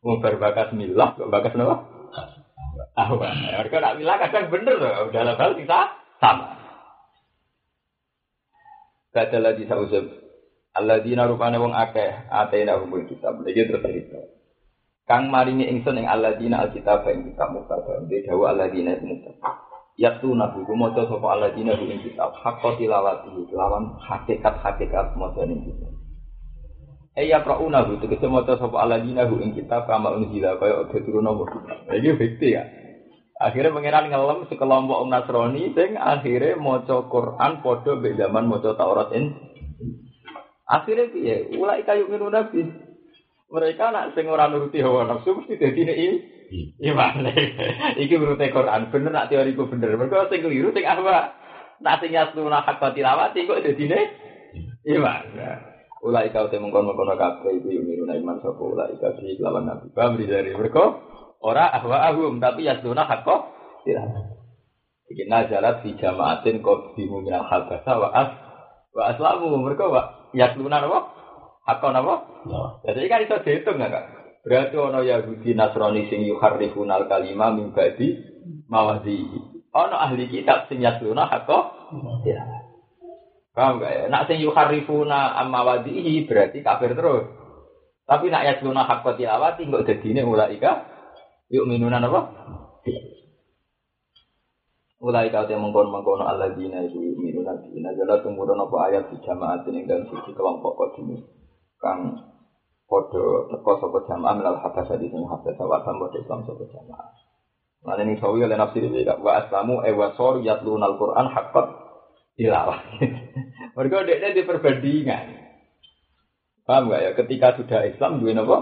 [0.05, 1.75] berbakas milah, bakas apa?
[2.93, 3.27] Ahwa.
[3.34, 5.10] Mereka nak milah kadang bener loh.
[5.10, 5.79] Dalam hal kita
[6.21, 6.53] sama.
[9.10, 10.05] Kata lagi sausab.
[10.75, 13.39] Alladzina rupane wong akeh atena hukum kitab.
[13.41, 14.34] Lagi terus cerita.
[15.05, 18.01] Kang maringi ingsun ing alladzina alkitab ing kitab mustafa.
[18.09, 19.49] Dia dawa alladzina itu mustafa.
[19.95, 25.93] Yaitu nabi ku maca sapa alladzina ing kitab hakka tilawati lawan hakikat-hakikat maca ing kitab.
[27.15, 30.99] Eh ya prauna bu, tegese maca sapa aladina hu ing kitab kama unzila kaya udah
[30.99, 31.43] turun apa.
[31.95, 32.67] Iki bukti ya.
[33.39, 39.15] Akhirnya pangeran ngelem sekelompok orang Nasrani sing akhirnya maca Quran padha mbek zaman maca Taurat
[39.15, 39.31] in.
[40.67, 41.55] Akhirnya piye?
[41.55, 42.67] Ulai kayu minu nabi.
[43.55, 45.99] Mereka nak sing ora nuruti hawa nafsu mesti dadi nek
[46.91, 47.23] iman.
[48.03, 49.95] Iki menurut Quran bener nak teoriku bener.
[49.95, 51.31] Mergo sing keliru sing apa?
[51.79, 54.05] Nak sing yasuna hak tilawati kok dadi nek
[54.91, 55.23] iman.
[56.03, 59.87] Ulai kau temu kono kono kabeh iku yumiruna iman sapa ulai kau di lawan nabi.
[59.95, 60.99] Paham dari mereka
[61.39, 63.55] ora ahwa ahum tapi yasuna hakko
[63.87, 64.35] tidak.
[65.15, 68.29] Iki nazalat fi jamaatin qadimu minal habasa wa as
[68.91, 70.01] wa aslamu mereka wa
[70.35, 70.99] yasluna apa?
[71.65, 72.15] Hakko napa?
[72.86, 74.06] Jadi kan itu dihitung enggak?
[74.45, 78.13] Berarti ono Yahudi Nasrani sing yuharrifunal kalima min ba'di
[78.69, 79.25] mawazi.
[79.73, 81.73] Ono ahli kitab sing yasluna hakko
[82.21, 82.45] tidak.
[83.58, 84.04] Paham gak ya?
[84.13, 87.25] Nak sing yuharifuna amma wadihi berarti kafir terus.
[88.06, 90.86] Tapi nak yasluna haqqa tilawati kok dadine ulaika
[91.49, 92.21] yuk minunan apa?
[95.01, 99.89] Ulaika te mengkon mengkono alladzina iku minuna dina jala tumurun apa ayat di jamaat ing
[99.89, 101.25] dalam sisi kelompok kodini
[101.85, 102.01] kang
[102.89, 107.09] podo teko sapa jamaah melal habasa di sing habasa wa sambo Islam sapa jamaah.
[107.85, 111.67] Lan ini sawi oleh nafsi iki wa aslamu e wa sor yatlunal Qur'an haqqat
[112.33, 112.81] tilawah.
[113.77, 115.25] Mereka dia di perbandingan.
[116.65, 117.11] Paham nggak ya?
[117.13, 118.57] Ketika sudah Islam, dua apa?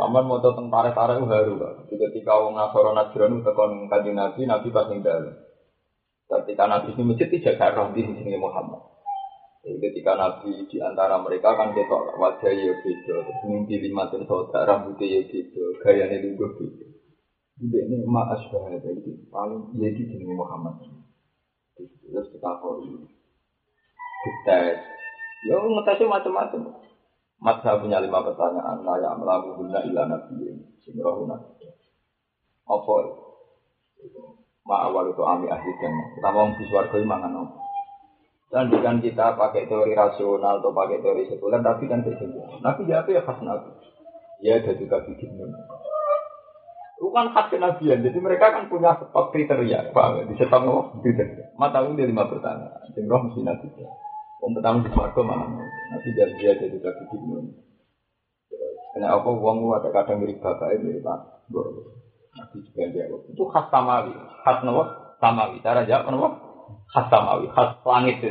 [0.00, 1.76] Sampai mau tentang tarik-tarik kan.
[1.92, 5.36] Ketika orang Nasoro Najran tekan kaji Nabi, Nabi pas dalam.
[6.32, 8.91] Ketika Nabi ini masjid tidak garah di sini Muhammad.
[9.62, 14.26] Jadi ketika Nabi di antara mereka kan ketok wajah ya beda, terus mimpi lima tahun
[14.26, 16.86] saudara rambutnya ya beda, gayanya juga beda.
[17.62, 20.82] Ini emak asbah itu paling jadi di Muhammad.
[21.78, 22.90] Terus kita kori,
[24.26, 24.78] dites,
[25.46, 26.60] ya ngetesnya macam-macam.
[27.38, 31.70] Mat saya punya lima pertanyaan, ya melaku guna ilah nabi sinrohu nabi.
[32.66, 32.94] Apa?
[34.66, 36.06] Ma awal itu ami ahli jannah.
[36.18, 37.71] Kita mau di suarga mangan apa?
[38.52, 42.60] Dan bukan kita pakai teori rasional atau pakai teori sekuler, tapi kan tidak.
[42.60, 43.72] Nabi ya apa ya khas nabi?
[44.44, 45.40] Ya ada juga bikin
[47.00, 51.56] Bukan khas kenabian, jadi mereka kan punya stok kriteria, pak, di stok no, kriteria.
[51.56, 53.66] Mata dia lima pertanyaan, jenggoh mesti nabi.
[54.42, 55.64] Om pertama di suarga mana?
[55.64, 57.56] Nanti jadi dia jadi kaki bingung.
[58.92, 61.46] Karena apa uang lu ada kadang mirip bapak mirip pak,
[62.32, 63.22] Nabi juga jawab.
[63.32, 64.12] Itu khas samawi,
[64.44, 64.82] khas nopo
[65.22, 65.62] samawi.
[65.62, 66.41] Cara jawab nopo
[66.92, 68.30] khas samawi, khas langit itu.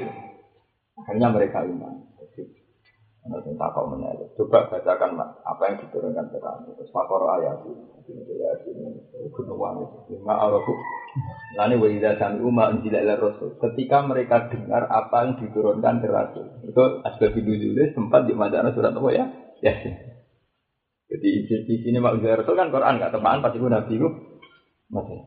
[1.02, 2.12] Akhirnya mereka iman.
[3.22, 4.34] Nanti tak kau menyebut.
[4.34, 6.74] Coba bacakan mas, apa yang diturunkan ke kami.
[6.74, 8.98] Terus fakor ayat ini, ayat ini,
[9.30, 10.17] gunungan itu.
[10.17, 10.74] Lima arabu.
[11.54, 13.54] Lalu wajah kami umat menjilat rasul.
[13.62, 16.50] Ketika mereka dengar apa yang diturunkan ke rasul.
[16.65, 19.30] Itu asbab dulu sempat di madana surat apa ya?
[19.62, 19.74] Ya.
[21.12, 24.12] Jadi di sini mak rasul kan Quran nggak teman pasti gue nabi gue
[24.89, 25.20] masih.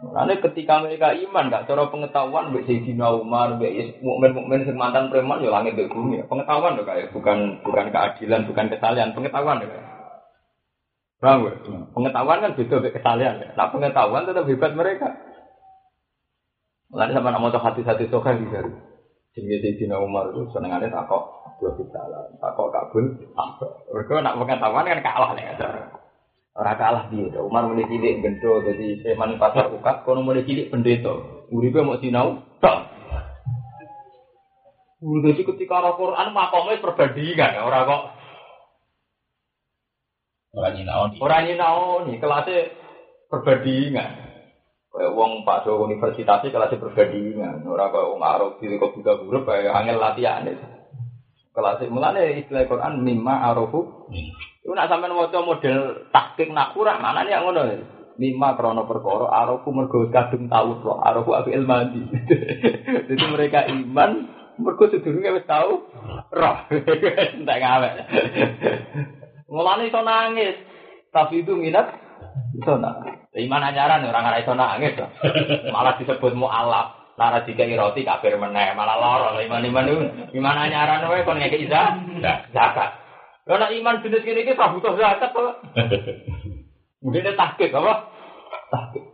[0.00, 5.44] Karena ketika mereka iman, gak cara pengetahuan, mbak Sayyidina Umar, mbak mukmin mukmin mantan preman,
[5.44, 6.24] ya langit di bumi.
[6.24, 9.86] Pengetahuan tuh kayak bukan bukan keadilan, bukan kesalahan, pengetahuan tuh kayak.
[11.20, 11.56] Paham gak?
[11.92, 13.34] Pengetahuan kan beda dengan kesalahan.
[13.52, 15.08] Nah pengetahuan tetap hebat mereka.
[16.90, 18.72] Lalu sama nama hati-hati sokan di dari.
[19.36, 21.22] Jadi Sayyidina Umar itu senengannya takok
[21.60, 22.02] dua kita
[22.40, 23.04] takok kabul
[23.36, 23.66] apa.
[23.92, 25.44] Mereka nak pengetahuan kan kalah nih
[26.50, 27.38] Ora kalah dia.
[27.38, 31.14] Umar mulai cilik gendo jadi seman pasar ukat, kono mulai cilik pendeta.
[31.50, 32.78] Uripe mau sinau, tok.
[35.00, 38.02] Jadi ketika orang Quran makomnya perbandingan, orang kok
[40.50, 41.16] orang nyinaoni.
[41.22, 42.58] Orang nyinaoni, kelasnya
[43.30, 44.10] perbandingan.
[44.90, 47.62] Kayak uang Pak Do universitasnya kelasnya perbandingan.
[47.62, 50.79] Orang kayak uang Arab di kok juga huruf kayak angel latihan itu.
[51.50, 54.06] Kelasnya mulanya istilah Quran mimma arofu.
[54.62, 57.62] Iku nak sampean maca model tahqiq nak kurang mana nih ngono.
[58.20, 62.04] Lima krono perkara arafu mergo kadung tahu roh, arafu abi ilmadi.
[63.08, 64.28] Jadi mereka iman
[64.60, 65.88] mergo sedurunge wis tahu
[66.28, 66.56] roh.
[67.34, 67.92] Entek ngawek.
[69.48, 70.56] Mulane iso nangis.
[71.10, 71.96] Tapi itu minat
[72.60, 73.24] iso nangis.
[73.40, 74.94] Iman anyaran orang ora iso nangis.
[75.72, 76.99] Malah disebut mu'alaf.
[77.20, 79.96] Lara tiga roti kafir meneh, malah loro iman iman itu
[80.40, 82.96] iman anyaran wae kon ngekek zakat.
[83.44, 85.60] Karena iman jenis ini kita butuh zakat kok.
[87.04, 88.08] Mungkin dia tahkik apa?
[88.72, 89.04] Tahkik.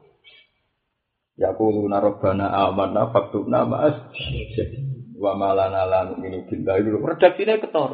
[1.34, 3.98] Ya kuluna rabbana amanna faktubna ma'as
[5.18, 7.10] wa malana la nu'minu billahi dulu.
[7.10, 7.90] Redaksinya ketor.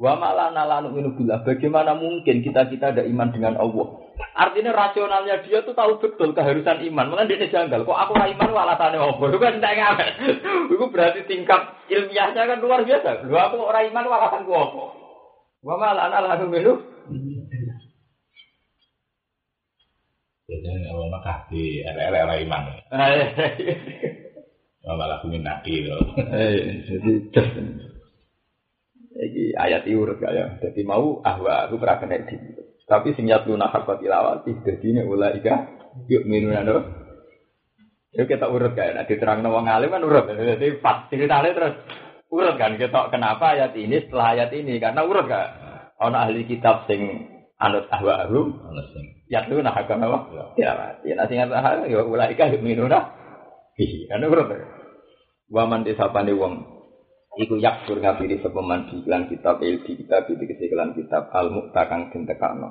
[0.00, 1.44] Wa malana la nu'minu billah.
[1.44, 4.08] Bagaimana mungkin kita kita ada iman dengan Allah?
[4.30, 7.06] Artinya rasionalnya dia tuh tahu betul keharusan iman.
[7.10, 7.82] Malah dia janggal.
[7.82, 9.24] Kok aku iman alasannya apa?
[9.26, 10.10] Itu kan tidak ngamen.
[10.74, 13.26] Itu berarti tingkat ilmiahnya kan luar biasa.
[13.26, 14.84] Lu aku orang iman alasanku apa?
[15.60, 16.74] Wa malah anak lalu melu.
[20.50, 22.62] Biasanya awal mah di RL orang iman.
[24.80, 26.02] Malah aku minati loh.
[26.18, 27.12] Eh, jadi
[29.20, 30.56] Iki ayat urut kaya.
[30.64, 32.36] Jadi mau ahwa aku pernah kena di.
[32.90, 35.78] Tapi sing yatlu nahar tilawati jadi ini ulaika
[36.10, 36.78] yuk minunan do.
[38.18, 38.98] Yuk kita urut kaya.
[38.98, 40.26] Nanti terang nawang alim kan urut.
[40.26, 41.78] Jadi pas ceritanya terus
[42.34, 42.74] urut kan.
[42.74, 45.54] Kita kenapa ayat ini setelah ayat ini karena urut kan.
[46.02, 47.30] Ono ahli kitab sing
[47.62, 48.58] anut ahwa ahum.
[48.58, 50.18] Ono sing Yatlu nahar kan apa?
[50.58, 51.14] Tilawati.
[51.14, 53.06] Nah sing nahar yuk ulaika yuk minunan.
[53.78, 54.50] Iya, kan urut.
[55.46, 56.79] Waman disapane wong
[57.40, 61.88] Iku yaksur ngafiri sepeman di iklan kitab il di kitab di iklan kitab al mukta
[61.88, 62.68] kang den tekano.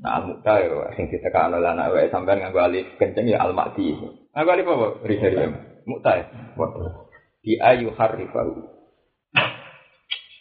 [0.00, 3.92] Nah al mukta yo sing ditekano lan awake sampean nganggo alif kenceng ya al makti.
[4.32, 4.88] Nganggo alif apa?
[5.04, 5.48] Rizal ya.
[5.84, 6.24] Mukta ya.
[6.56, 7.12] Waduh.
[7.44, 8.54] Di ayu harifahu.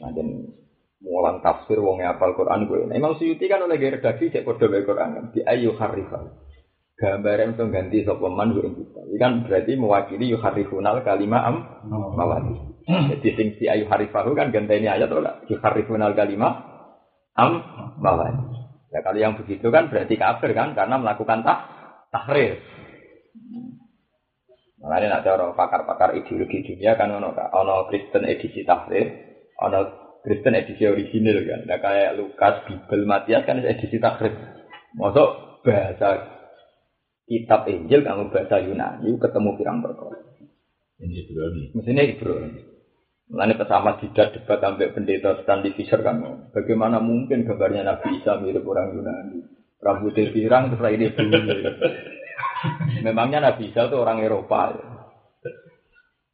[0.02, 0.10] Nah,
[1.04, 2.89] mulang tafsir wong apal Quran gue.
[2.89, 5.26] Nah, Imam Suyuti kan oleh redaksi cek wae Quran kan.
[5.36, 6.30] Di ayu harifahu.
[6.95, 9.02] Gambar yang ganti sapa man gue kita.
[9.10, 11.56] Ini kan berarti mewakili yuharifunal kalimah am
[11.89, 12.70] mawati.
[12.87, 16.53] Jadi sing si ayu harifahu kan ganteni ayat ora yuharifunal kalimah
[17.37, 17.51] am
[18.01, 18.61] mawati.
[18.91, 21.59] Ya kalau yang begitu kan berarti kafir kan karena melakukan tak
[22.11, 22.59] tahrir.
[24.81, 29.13] Makanya nak cara pakar-pakar ideologi dunia kan ono ono Kristen edisi tahrir,
[29.61, 29.79] ono
[30.25, 31.61] Kristen edisi original kan.
[31.69, 34.33] Nah, kayak Lukas, Bibel, Matias kan edisi tahrir.
[34.97, 36.41] Masuk bahasa
[37.29, 40.19] kitab Injil kamu bahasa Yunani ketemu pirang perkara.
[41.01, 41.63] Ini Ibrani.
[41.77, 42.61] Mestinya Ibrani.
[43.31, 46.19] Lalu bersama tidak debat sampai pendeta Stanley Fisher kan.
[46.51, 49.39] Bagaimana mungkin gambarnya Nabi Isa mirip orang Yunani?
[49.79, 51.39] Rambutnya pirang terus ini bulu.
[53.07, 54.75] Memangnya Nabi Isa itu orang Eropa.
[54.75, 54.83] Ya.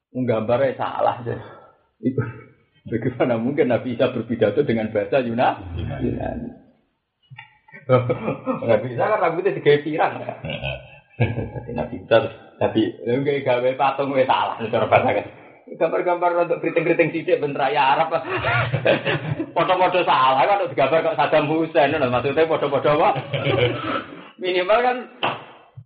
[0.10, 1.22] Gambarnya salah.
[1.22, 1.38] Ya.
[2.90, 6.02] Bagaimana mungkin Nabi Isa berpidato dengan bahasa Yunani?
[6.02, 6.50] Yunani.
[8.74, 10.18] Nabi Isa kan rambutnya tiga pirang.
[10.18, 10.34] Ya.
[11.62, 12.18] Jadi Nabi Isa
[12.58, 15.28] tapi enggak gawe patung wes salah cara bahasa kan.
[15.68, 18.16] Gambar-gambar untuk keriting-keriting sidik bener raya Arab.
[19.52, 23.10] Foto-foto salah kan untuk gambar kok Saddam Hussein lho maksudnya foto-foto apa?
[24.40, 24.98] Minimal kan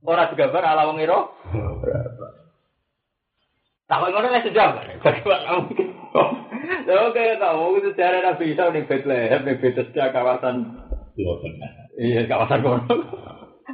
[0.05, 1.33] orang digambar ala wong iro.
[3.89, 4.77] Tak ngono wis sejam.
[6.85, 10.77] Lho kayak tahu itu cara Nabi Isa ning Bethlehem ning Bethesda kawasan
[11.97, 12.95] Iya, kawasan kono.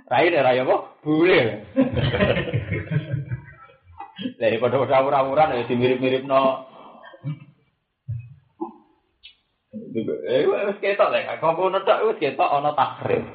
[0.08, 1.68] Rai deh raya kok, bule.
[4.38, 6.62] Dari pada pada awur-awuran ya dimirip-mirip no.
[10.30, 11.42] Eh, wes ketok lah.
[11.42, 13.26] Kau pun ada, wes ketok ono takrif.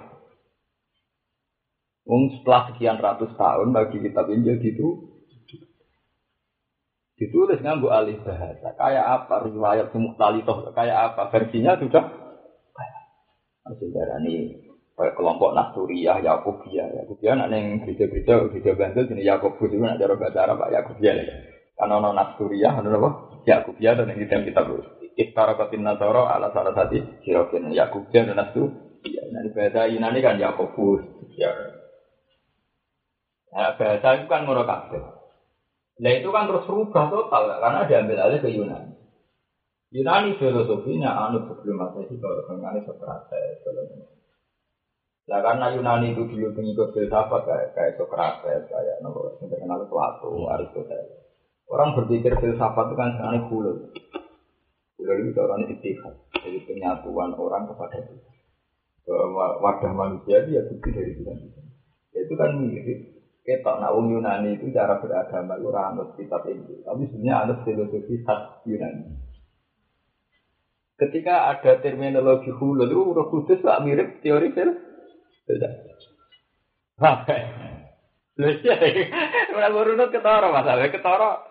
[2.06, 5.12] Wong setelah sekian ratus tahun bagi kitab Injil gitu
[7.22, 12.04] ditulis nganggo alih bahasa kayak apa riwayat toh kayak apa versinya sudah
[13.62, 14.58] Masih darah ini
[14.96, 20.38] kelompok Nasturiyah, Yakubiyah, Yakubiyah nak neng gereja-gereja gereja Bantul jenis Yakubus itu nak cara bahasa
[20.44, 21.26] Arab Yakubiyah lah.
[21.72, 23.10] Karena ono Nasturiyah, ono apa?
[23.48, 24.62] Yakubiyah dan kita kita
[25.12, 29.24] Iftara kotin Nasoro ala salah satu sirokin Yakubiyah dan Nasturiyah.
[29.32, 31.02] Nah bahasa Yunani kan Yakubus.
[31.36, 31.52] Ya.
[33.52, 35.02] Nah, bahasa itu kan ngono kabeh.
[36.00, 38.92] Nah itu kan terus berubah total karena diambil alih ke Yunani.
[39.92, 43.60] Yunani filosofinya anu sebelum Masehi kalau mengenai Sokrates,
[45.22, 50.50] Nah karena Yunani itu dulu pengikut filsafat kayak kayak Socrates, kayak nopo yang terkenal Plato,
[50.50, 51.30] Aristoteles.
[51.70, 53.76] Orang berpikir filsafat itu kan sebenarnya hulul.
[54.98, 58.34] Hulul itu orang istihad, jadi penyatuan orang kepada Tuhan.
[59.62, 61.38] Wadah manusia itu ya bukti dari Tuhan.
[62.12, 62.98] Itu kan mirip
[63.42, 68.62] kita nak Yunani itu cara beragama itu anut kitab itu, tapi sebenarnya anut filosofi khas
[68.66, 69.18] Yunani.
[70.98, 74.91] Ketika ada terminologi hulul itu udah kudus mirip teori filsafat.
[77.02, 77.36] Apa?
[78.32, 78.76] Lha iya,
[79.52, 81.44] ora urut ketara masalah ketara.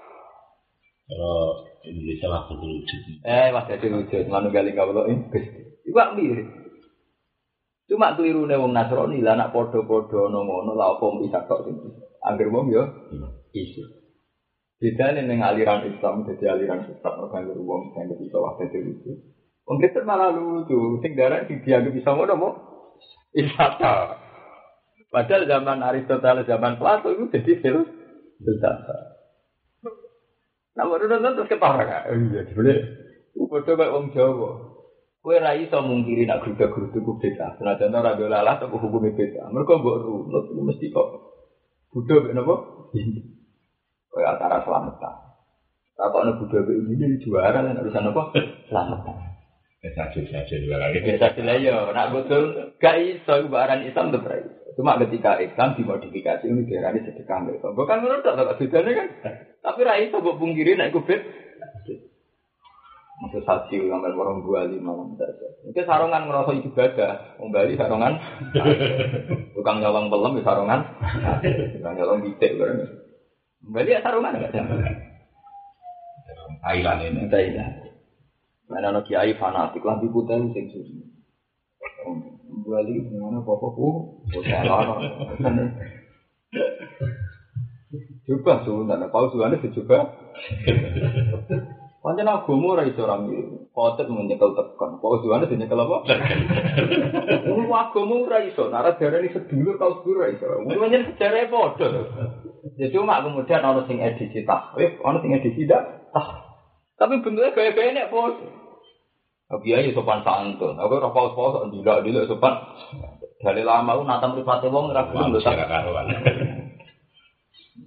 [1.06, 3.02] Kalau Indonesia lah wujud.
[3.22, 5.62] Eh, mas jadi wujud manunggaling kawula ini Gusti.
[5.86, 6.48] Iku mirip.
[7.92, 11.76] Cuma kelirune wong Nasrani lah nak padha-padha ana ngono lah apa bisa tok sing.
[12.24, 12.88] Angger wong yo
[13.52, 13.84] isu.
[14.80, 19.12] Bedane ning aliran Islam jadi aliran sesat orang wong sing bisa waktu itu.
[19.68, 22.71] Wong Kristen malah lucu, sing darah dianggap bisa ngono
[23.32, 24.20] Isata.
[25.12, 27.78] Padahal zaman Aristoteles, zaman Plato itu jadi fil
[28.40, 29.20] filsafat.
[30.72, 32.02] Nah, baru nonton terus ketara kan?
[32.08, 32.80] Oh iya, boleh.
[33.36, 34.72] Bodoh kayak wong Jawa.
[35.22, 37.60] Kowe ra iso mungkiri nak gruda-grudu ku beda.
[37.60, 39.54] Senajan ora do lalah tapi hukume beda.
[39.54, 41.08] Mergo mbok runut mesti kok
[41.92, 42.56] Buddha mek napa?
[44.10, 45.16] Kowe antara selamatan.
[45.94, 48.34] Takokno Buddha mek ini juara lan urusan apa?
[48.66, 49.31] Selamatan.
[49.82, 51.02] Saja-saja juga lagi.
[51.02, 54.46] Biasa sila yo, nak betul gak iso iku baran Islam tuh berai.
[54.78, 57.74] Cuma ketika Islam dimodifikasi ini diarani sedekah mereka.
[57.74, 59.08] Bukan menurut tak bedanya kan.
[59.66, 61.22] Tapi ra iso mbok pungkiri nek iku bed.
[63.22, 65.48] Maksud saksi ngambil orang dua lima saja.
[65.66, 68.14] Mungkin sarongan ngerasa ibadah, kembali sarongan.
[69.58, 70.82] Tukang nyolong belum di sarongan.
[71.74, 72.82] Tukang nyolong bitek bareng.
[73.66, 74.54] Kembali ya sarongan enggak
[76.62, 77.26] Thailand ini.
[77.30, 77.81] Thailand.
[78.72, 80.66] Mana no kiai fanatik lah putih sing.
[82.72, 83.88] Kembali gimana apa bu?
[84.48, 84.96] Salah.
[88.24, 89.98] Coba sebenarnya, paus juga ada coba.
[92.02, 93.70] Pancen agama ora iso ora mirip.
[93.76, 94.98] Khotib menyekel tekan.
[94.98, 95.98] Kok ujuane dinyekel apa?
[97.46, 98.72] Wong agama ora iso.
[98.72, 100.46] Nek darani sedulur tau sedulur ora iso.
[100.66, 101.88] Pancen sejarah padha.
[102.80, 106.10] Ya cuma kemudian ana sing edisi tahrif, ana sing edisi dak.
[106.98, 108.61] Tapi bentuknya gaya-gaya nek padha.
[109.52, 110.80] Tapi ya sopan santun.
[110.80, 112.56] Aku ora paus-paus ndak dile sopan.
[113.44, 116.08] Dalil lama ku nata mripate wong ora gelem lho tak karuan.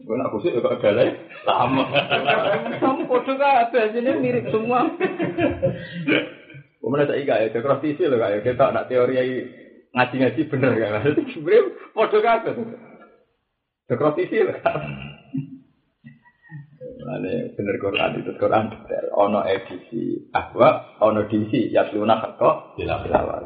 [0.04, 1.08] Gue nak kusik juga ada lah.
[1.48, 1.84] Sama.
[2.84, 4.84] Kamu kode kabeh sini mirip semua.
[6.84, 9.16] Kemudian saya ingat ya, cekros TV loh kayak kita nak teori
[9.96, 11.16] ngaji-ngaji bener kan.
[11.32, 11.60] Sebenarnya
[11.96, 12.52] kode kabeh.
[13.88, 14.56] Cekros TV loh
[17.05, 19.12] Ini bener Quran itu Quran detail.
[19.12, 23.44] Ono edisi ahwa, ono edisi yasluna hakko dilawat.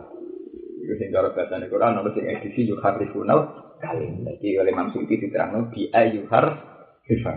[0.79, 4.23] Itu sing cara bahasa Quran, ono sing edisi yuharrifunal kalim.
[4.23, 6.47] Jadi oleh Imam Suyuti diterangkan bi ayuhar
[7.11, 7.37] hifar.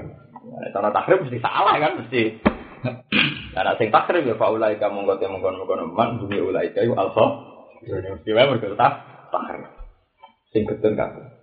[0.70, 2.24] Cara takrib mesti salah kan mesti.
[3.58, 7.26] Nah, sing takrib ya faulai kamu ngote mongkon man bumi ulai kayu alfa.
[7.82, 9.74] Mesti wae mergo takrib.
[10.54, 11.41] Sing ketun.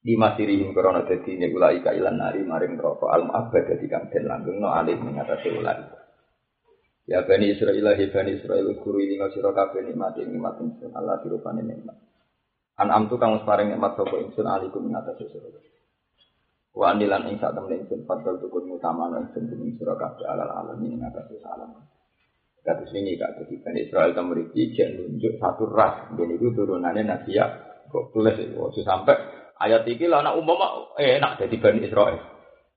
[0.00, 4.08] Di masirihim korona dadi ne ulai ka ilan nari maring roko al mu'abbad dadi kang
[4.08, 5.76] den langgeng no alim mengatasi ulai.
[7.04, 11.98] Ya bani Israel, ya bani Israel, guru ini ngasiro kabeh nikmati nikmatin Allah dirupani nikmat.
[12.80, 15.52] An'am tu kamu separing nikmat sapa ingsun alikum ing atas sira.
[16.72, 20.96] Wa anilan ing sak temen ingsun padha tukun utama ingsun ing sira kabeh alal alamin
[20.96, 21.76] ing atas salam.
[22.60, 26.12] Kata sini kak jadi Bani Israel kamu riki jek nunjuk satu ras.
[26.12, 27.48] Dan itu turunannya Nabi ya.
[27.88, 29.16] Kok tulis itu sampai
[29.60, 30.58] ayat ini lah anak umum
[30.96, 32.18] eh enak jadi Bani Israel.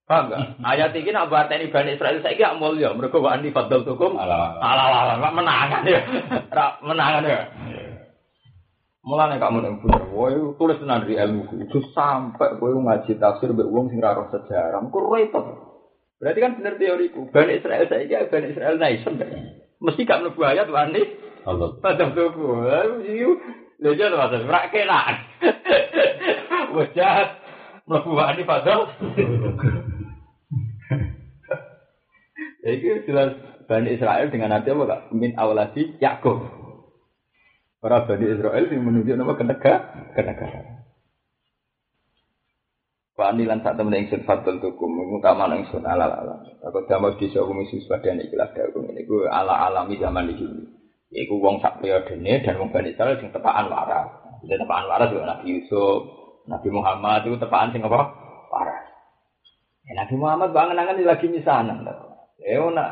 [0.04, 0.60] Paham gak?
[0.60, 2.92] Ayat ini nak buat ini Bani Israel saya kira mulia.
[2.92, 4.20] Mereka wa andi fadl tukum.
[4.20, 6.02] Alah alah alah menangan ya.
[6.88, 7.42] Menangan ya.
[9.04, 13.68] Mulane kamu yang punya, woi tulis tenan di ilmu itu sampai woi ngaji tafsir be
[13.68, 15.46] wong sing ora sejarah, kok repot.
[16.24, 19.20] Berarti kan bener teoriku, Bani Israel saya kira Bani Israel nation.
[19.84, 21.04] Mesti gak mlebu ayat wani.
[21.44, 21.76] Allah.
[21.84, 22.32] Padahal tuh,
[23.80, 25.00] iyo, lejo tuh maksud, rak kena.
[26.76, 27.14] Wajah
[27.88, 28.90] mlebu wani padahal.
[32.64, 33.36] Iki jelas
[33.68, 35.02] Bani Israel dengan nanti apa kak?
[35.12, 36.48] Min awalasi Yakub.
[37.84, 40.84] Para Bani Israel yang menunjuk nama kenegara, kenegara.
[43.14, 46.50] Pak Anilan saat temen ingsun fatul tukum, utama ingsun ala ala.
[46.66, 50.83] Aku damai di sebuah misi sebagian ikhlas dakum ini, gue ala alami zaman sini.
[51.14, 54.10] Iku wong sak periodene dan wong Bani Israel sing tepaan waras.
[54.42, 56.00] Jadi tepaan waras juga Nabi Yusuf,
[56.50, 58.02] Nabi Muhammad itu tepaan sing apa?
[58.50, 58.86] Waras.
[59.86, 61.86] Ya, Nabi Muhammad bangun angan lagi misanan.
[62.42, 62.90] Ya, nak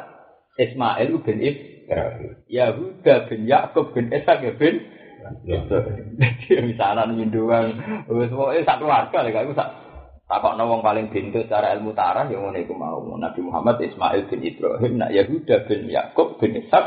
[0.60, 2.32] Ismail bin Ibrahim.
[2.46, 4.76] Yahuda bin Yakub bin Ishak ya bin
[6.42, 7.78] Jadi misalnya minduan,
[8.10, 9.70] pokoknya satu warga lah, aku sak
[10.26, 14.42] takok wong paling pintu secara ilmu tarah yang ngono iku mau Nabi Muhammad Ismail bin
[14.48, 16.86] Ibrahim, nak Yahuda bin Yakub bin Ishak.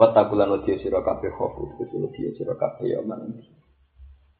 [0.00, 3.36] Watakulan wadiya sira kabeh khofu, wadiya sira kabeh ya man.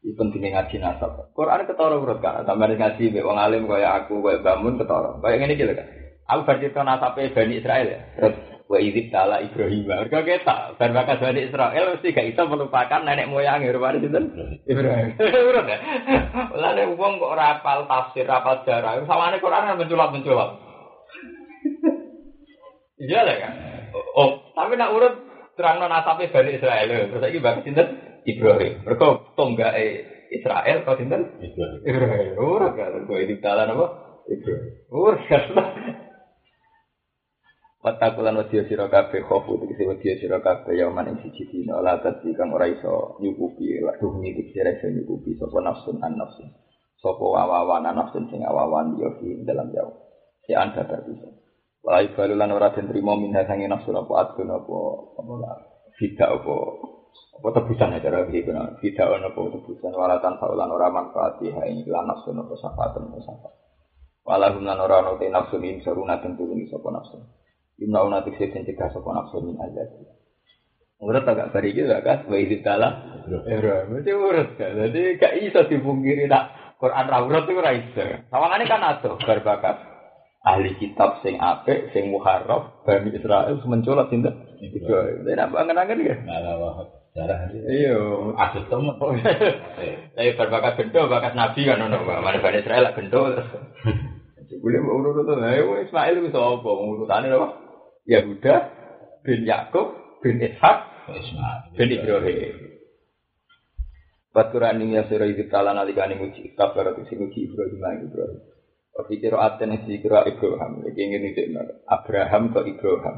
[0.01, 1.29] Ini pentingnya ngaji nasab.
[1.37, 5.21] Quran ketara urut kan, sampai ngaji be wong alim kaya aku, kaya bangun ketara.
[5.21, 5.87] Kaya iki lho kan.
[6.25, 8.01] Aku bercerita nasabe Bani Israel ya.
[8.17, 8.35] Terus
[8.65, 9.83] wa idzib tala Ibrahim.
[9.83, 14.31] Mergo ketok ben bakas Bani Israel mesti gak iso melupakan nenek moyang rupane sinten?
[14.65, 15.13] Ibrahim.
[15.51, 15.77] Urut ya.
[16.55, 19.03] Lalu wong kok ora hafal tafsir, hafal sejarah.
[19.05, 20.70] Sawane Quran kan menculap-menculap.
[23.01, 23.53] Iya lah kan.
[24.13, 25.13] Oh, tapi nak urut
[25.57, 27.09] terangno nasabe Bani Israel.
[27.09, 27.87] Terus saiki bakas sinten?
[28.29, 28.85] Ibrahim.
[28.85, 29.85] Mereka tonggake
[30.29, 31.41] Israel kau sinten?
[31.81, 32.37] Ibrahim.
[32.37, 33.87] Ora kan kok ini dalan apa?
[34.29, 34.73] Ibrahim.
[34.93, 35.43] Ora kan.
[37.81, 41.97] Watakulan wadiya sira kabeh khofu tegese wadiya sira kabeh ya man ing siji dina la
[41.97, 46.45] tadi kang ora iso nyukupi la duh ngiti sira iso nyukupi sapa nafsun an nafsun.
[47.01, 49.97] Sapa wawawan nafsun sing awawan yo fi dalam jauh.
[50.45, 51.40] Si anda bisa.
[51.81, 54.77] Wala ibalu lan ora den trimo minha sange nafsu apa adun apa
[55.17, 55.33] apa
[55.97, 56.55] tidak apa
[57.41, 58.77] apa tebusan aja cara iki benar.
[58.77, 63.49] Tidak ono apa tebusan wala faulan ora manfaat ha ing lan nafsu apa safatan apa
[64.21, 67.17] wala hum lan ora te nafsu ing saruna den tulungi sapa nafsu.
[67.81, 69.89] Imna una tikse den cegah sapa nafsu min azab
[71.01, 72.89] Urut agak bari gak kan wa izin taala.
[73.25, 74.69] Ora, mesti urut kan.
[74.69, 78.05] Jadi gak iso dipungkiri nak Quran ra urut itu ora iso.
[78.29, 79.90] Sawangane kan ado bar bakat
[80.41, 84.33] ahli kitab sing apik, sing muharraf, Bani Israel mencolot sinten?
[84.61, 84.89] Iku.
[85.25, 86.15] Nek bangen-angen ya.
[86.25, 87.97] Ala darah Iya.
[88.39, 88.95] ada temen.
[90.15, 92.01] Tapi berbakat gendo, bakat nabi kan ono.
[92.07, 93.21] Mana Bani Israel lah gendo.
[94.51, 96.67] Jebule mau urut itu, ayo Ismail itu sapa?
[96.67, 97.55] Urutane apa?
[98.03, 98.55] Yahuda
[99.23, 100.77] bin Yakub bin Ishak
[101.79, 102.55] bin Ibrahim.
[104.35, 108.39] Baturan ini ya surah itu talan alikani muji kabar itu si muji Ibrahim lagi Ibrahim.
[109.01, 110.85] Oke kira aten si kira Ibrahim.
[110.85, 111.41] Lagi ingin itu
[111.89, 113.15] Abraham ke Ibrahim.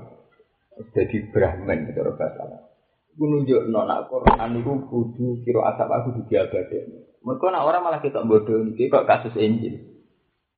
[0.96, 2.72] Jadi Brahman itu bahasa.
[3.14, 6.78] Gue nunjuk nona Quran itu kudu kira asap aku di diabade.
[7.22, 10.02] Mereka nak orang malah kita bodoh nih kok kasus Injil.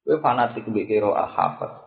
[0.05, 1.84] Gue fanatik gue kira al-hafaz.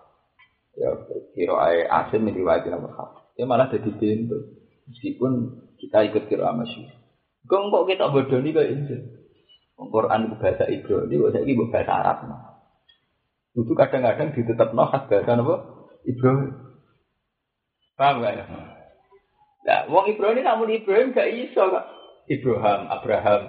[0.77, 0.93] Ya
[1.33, 3.33] kira ay asin meriwayatin al-hafaz.
[3.39, 4.59] Ya malah jadi pintu.
[4.91, 6.91] Meskipun kita ikut kira masyhur.
[7.49, 9.01] Kok kok kita bodoh nih kayak Injil.
[9.79, 12.19] Quran itu bahasa Ibrani, saya ibu bahasa Arab.
[13.59, 15.55] Itu kadang-kadang ditetap khas bahasa apa?
[16.07, 16.47] Ibrani.
[17.99, 18.45] Paham gak ya?
[19.67, 21.87] Nah, wong Ibrani namun Ibrahim gak iso kak.
[22.31, 23.43] Ibrahim, Abraham.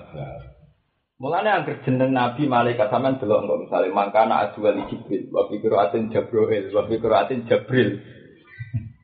[1.20, 5.60] Mulanya angker jeneng Nabi malaikat sampean delok kok misalnya mangkana adwa li Jibril, wa fi
[5.60, 7.90] qiraatin Jabril, wa fi qiraatin Jabril.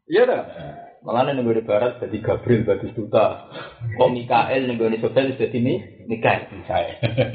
[0.06, 0.44] Iya dah.
[1.02, 3.50] Mulanya ning di barat jadi Gabriel bagus duta.
[3.98, 6.46] Kok Mikael ning di Sofel jadi ini Mikael.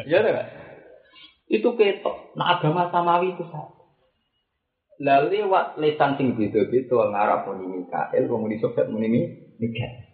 [0.07, 0.60] Iya dah.
[1.51, 2.39] Itu ketok.
[2.39, 3.83] Nah agama samawi itu satu.
[5.03, 9.09] Lalu lewat lesan sing beda-beda ngarap muni Mikael, wong muni Sofel muni
[9.59, 10.07] Mikael.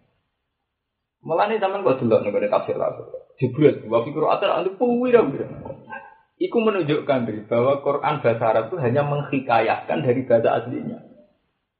[1.26, 2.94] Malah nih teman kok dulu nih tafsir lah.
[3.36, 5.26] Jibril, wa fi Qur'an antu puwira
[6.36, 11.00] Iku menunjukkan dari bahwa Quran bahasa Arab itu hanya menghikayatkan dari bahasa aslinya.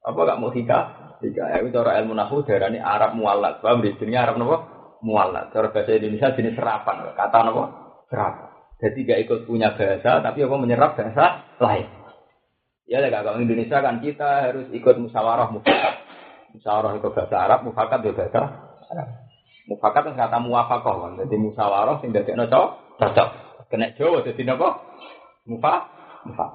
[0.01, 1.21] Apa gak mau hikayat?
[1.21, 3.61] Hikayat itu cara ilmu nahu darah ini Arab mualat.
[3.61, 4.59] Paham di sini Arab apa?
[5.05, 5.53] Mualat.
[5.53, 7.05] Cara bahasa Indonesia jenis serapan.
[7.13, 7.65] Kata apa?
[8.09, 8.46] Serapan.
[8.77, 11.89] Jadi gak ikut punya bahasa, tapi apa menyerap bahasa lain.
[12.87, 15.95] Ya, kalau Indonesia kan kita harus ikut musyawarah mufakat.
[16.53, 18.41] Musyawarah itu bahasa Arab, mufakat itu bahasa
[18.93, 19.09] Arab.
[19.67, 21.13] Mufakat kan kata muafakoh kan.
[21.25, 22.67] Jadi musyawarah sing dadi cocok,
[23.01, 23.29] cocok.
[23.67, 24.69] Kena Jawa dadi napa?
[25.49, 25.75] Mufa,
[26.29, 26.47] mufa.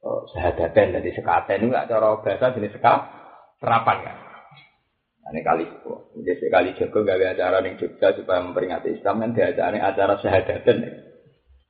[0.00, 2.94] Oh, sehadaten dari sekaten itu gak cara bahasa jenis seka
[3.60, 4.16] serapan kan.
[5.30, 5.64] Ini kali
[6.20, 10.78] jadi sekali Joko gawe acara ning Jogja supaya memperingati Islam kan diajarane acara sehadaten.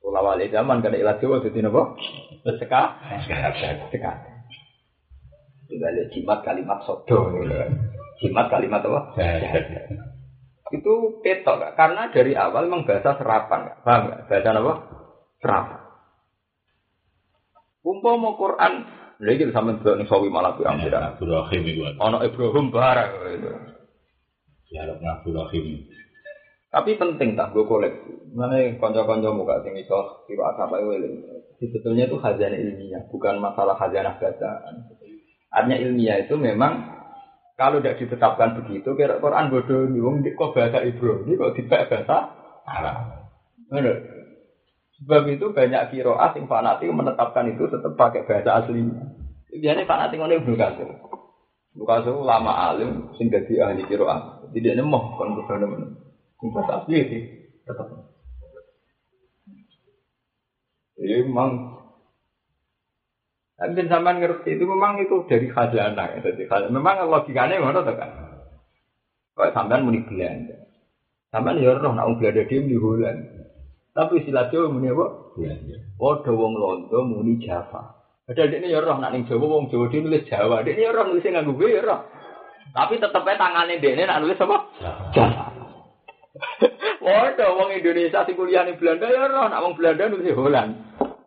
[0.01, 1.93] Kula wali zaman kena ilat Jawa dadi napa?
[2.57, 2.81] Seka
[3.93, 4.11] seka.
[5.69, 7.69] Tinggal jimat kalimat sodo kan.
[8.17, 8.99] Jimat kalimat apa?
[10.71, 11.73] itu ketok gak?
[11.75, 13.79] karena dari awal memang bahasa serapan gak?
[13.83, 14.21] paham gak?
[14.31, 14.73] bahasa apa?
[15.43, 15.79] serapan
[17.83, 18.73] umpama Quran
[19.21, 21.81] lha iki sampean delok ning sawi malah pirang pirang Ibrahim itu.
[22.01, 23.09] ana Ibrahim barang.
[24.71, 25.65] Ya, Ibrahim.
[26.71, 31.03] tapi penting tak gue koleksi mana konco-konco muka sing iso kira apa wae
[31.59, 34.87] sebetulnya itu khazanah ilmiah bukan masalah khazanah bacaan
[35.51, 37.01] artinya ilmiah itu memang
[37.61, 42.17] kalau tidak ditetapkan begitu, kira Quran bodoh nih, wong kok bahasa Ibrani kok tidak bahasa
[42.65, 43.29] Arab.
[43.69, 44.20] Benar.
[45.01, 49.17] Sebab itu banyak kiroah yang fanatik menetapkan itu tetap pakai bahasa aslinya.
[49.49, 50.85] Biasanya fanatik ngono Ibnu Katsir.
[51.73, 54.45] Ibnu Katsir lama alim sing dadi ahli kiroah.
[54.53, 55.75] Tidak nemu kon kudu nemu.
[56.37, 57.17] Sing bahasa asli itu
[57.65, 57.89] tetap.
[61.01, 61.81] Jadi memang
[63.61, 66.17] tapi zaman ngerti itu memang itu dari khazanah.
[66.17, 66.19] Ya.
[66.21, 66.73] Jadi khazanah.
[66.73, 68.09] Memang logikanya ngono tuh kan.
[69.33, 70.61] Kalau sampean muni Belanda.
[71.29, 73.21] Sampean ya roh nak Belanda dia muni Holland.
[73.91, 75.35] Tapi istilah Jawa muni apa?
[75.35, 75.75] Belanda.
[75.99, 77.99] Padha wong Londo muni Java.
[78.23, 80.63] Padahal dia ya roh nak ning Jawa wong Jawa nulis Jawa.
[80.63, 81.99] Dia ya roh nulis nganggo ya roh.
[82.71, 84.57] Tapi tetep ae tangane dene nak nulis apa?
[85.11, 85.45] Java.
[87.03, 90.71] Waduh, wong Indonesia sing kuliah ning Belanda ya roh nak wong Belanda nulis Holland.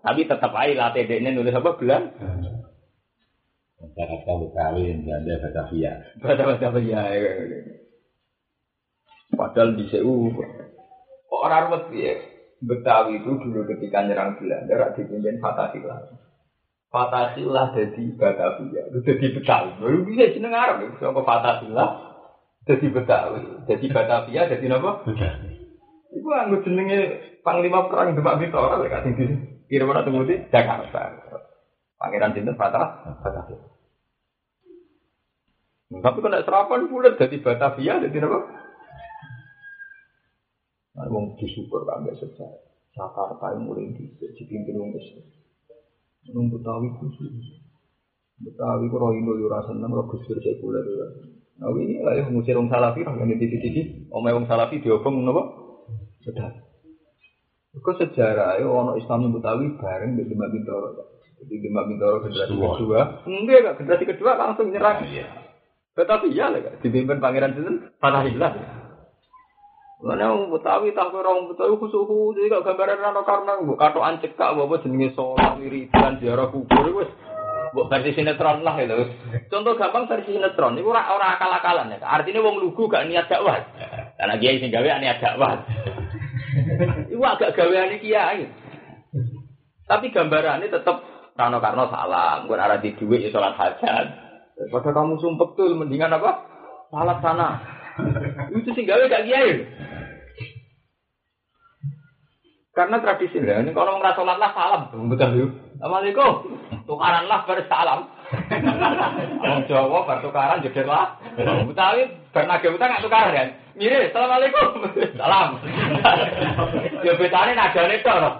[0.00, 2.02] Tapi tetap aja latih ini nulis apa bulan?
[3.94, 5.92] Jakarta Betawi, Belanda, Batavia.
[6.20, 7.32] Batavia ya.
[9.36, 10.32] Padahal di CU
[11.28, 12.33] orang rumah ya.
[12.64, 16.08] Betawi itu dulu ketika nyerang Belanda rak dipimpin Fatahillah.
[16.88, 19.70] Fatahillah jadi Batavia, itu jadi Betawi.
[19.82, 21.90] Baru bisa jeneng Arab, so Fatahillah
[22.64, 24.90] jadi Betawi, jadi Batavia, jadi apa?
[26.14, 26.98] Iku anggo jenenge
[27.42, 29.24] panglima perang Demak Bintoro lek kasing di
[29.66, 31.10] kira mana tunggu di Jakarta.
[31.98, 33.58] Pangeran Sinten Fatah, Batavia.
[35.94, 38.63] Tapi kalau serapan bulat jadi Batavia, jadi apa?
[40.94, 42.62] Nah, wong disukur kan gak sejarah.
[42.94, 45.26] Jakarta yang mulai di dipimpin wong Islam.
[46.30, 47.34] Wong Betawi khusus.
[48.38, 51.06] Betawi kok roh Indo yo rasa seneng roh Gus Dur sekuler yo.
[51.58, 54.06] Nah ini lah yang ngusir wong Salafi roh yang titik-titik.
[54.14, 55.26] Omai wong Salafi diobong?
[56.22, 56.54] Sudah.
[57.74, 60.94] Kok sejarah yo ono Islam yang Betawi bareng di Demak Bintoro.
[61.42, 63.02] Jadi Demak Bintoro generasi Kedua.
[63.26, 63.74] Enggak, enggak.
[63.82, 65.02] generasi kedua langsung nyerang.
[65.02, 65.26] Iya.
[65.94, 68.73] Tetapi ya lah, dipimpin Pangeran Sinten Fatahillah.
[70.04, 72.04] Mana wong Betawi tak kira Betawi khusus
[72.36, 77.08] jadi gak gambaran rano karena mbok katokan cekak apa jenenge salat wiridan ziarah kubur wis
[77.72, 79.00] mbok versi sinetron lah itu.
[79.48, 82.04] Contoh gampang versi sinetron iku ora ora akal-akalan ya.
[82.04, 83.64] Artinya wong lugu gak niat dakwah.
[84.20, 85.64] Karena kiai sing gawe niat dakwah.
[87.08, 88.44] Iku agak gaweane kiai.
[89.88, 91.00] Tapi gambarannya tetap
[91.34, 94.06] Rano Karno salam, bukan arah di duit ya sholat hajat.
[94.54, 96.46] Daripada kamu sumpek tuh, mendingan apa?
[96.94, 97.58] Salat sana.
[98.54, 99.50] Itu sih gawe gak kiai.
[102.74, 105.50] Karena tradisi lah, ini kalau ngerasa sholat lah salam, betul yuk.
[105.78, 106.58] Assalamualaikum,
[106.90, 108.10] tukaran lah bersalam.
[109.46, 111.14] Orang Jawa bertukaran jadi lah.
[111.38, 112.02] Betawi
[112.34, 113.48] bernaga utang nggak tukaran kan?
[113.78, 114.90] Mirip, assalamualaikum,
[115.22, 115.48] salam.
[117.06, 118.16] Ya betane nadane tok.
[118.18, 118.30] no.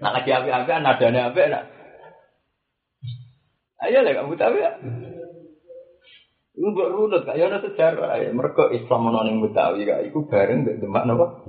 [0.00, 1.64] Nak lagi api-api nadane apik nak.
[3.84, 4.72] Ayo lah kamu tahu ya.
[6.56, 8.32] Iku mbok runut kaya ana sejarah ya.
[8.32, 11.44] Mergo Islam ana ning Betawi kak iku bareng mbek Demak napa?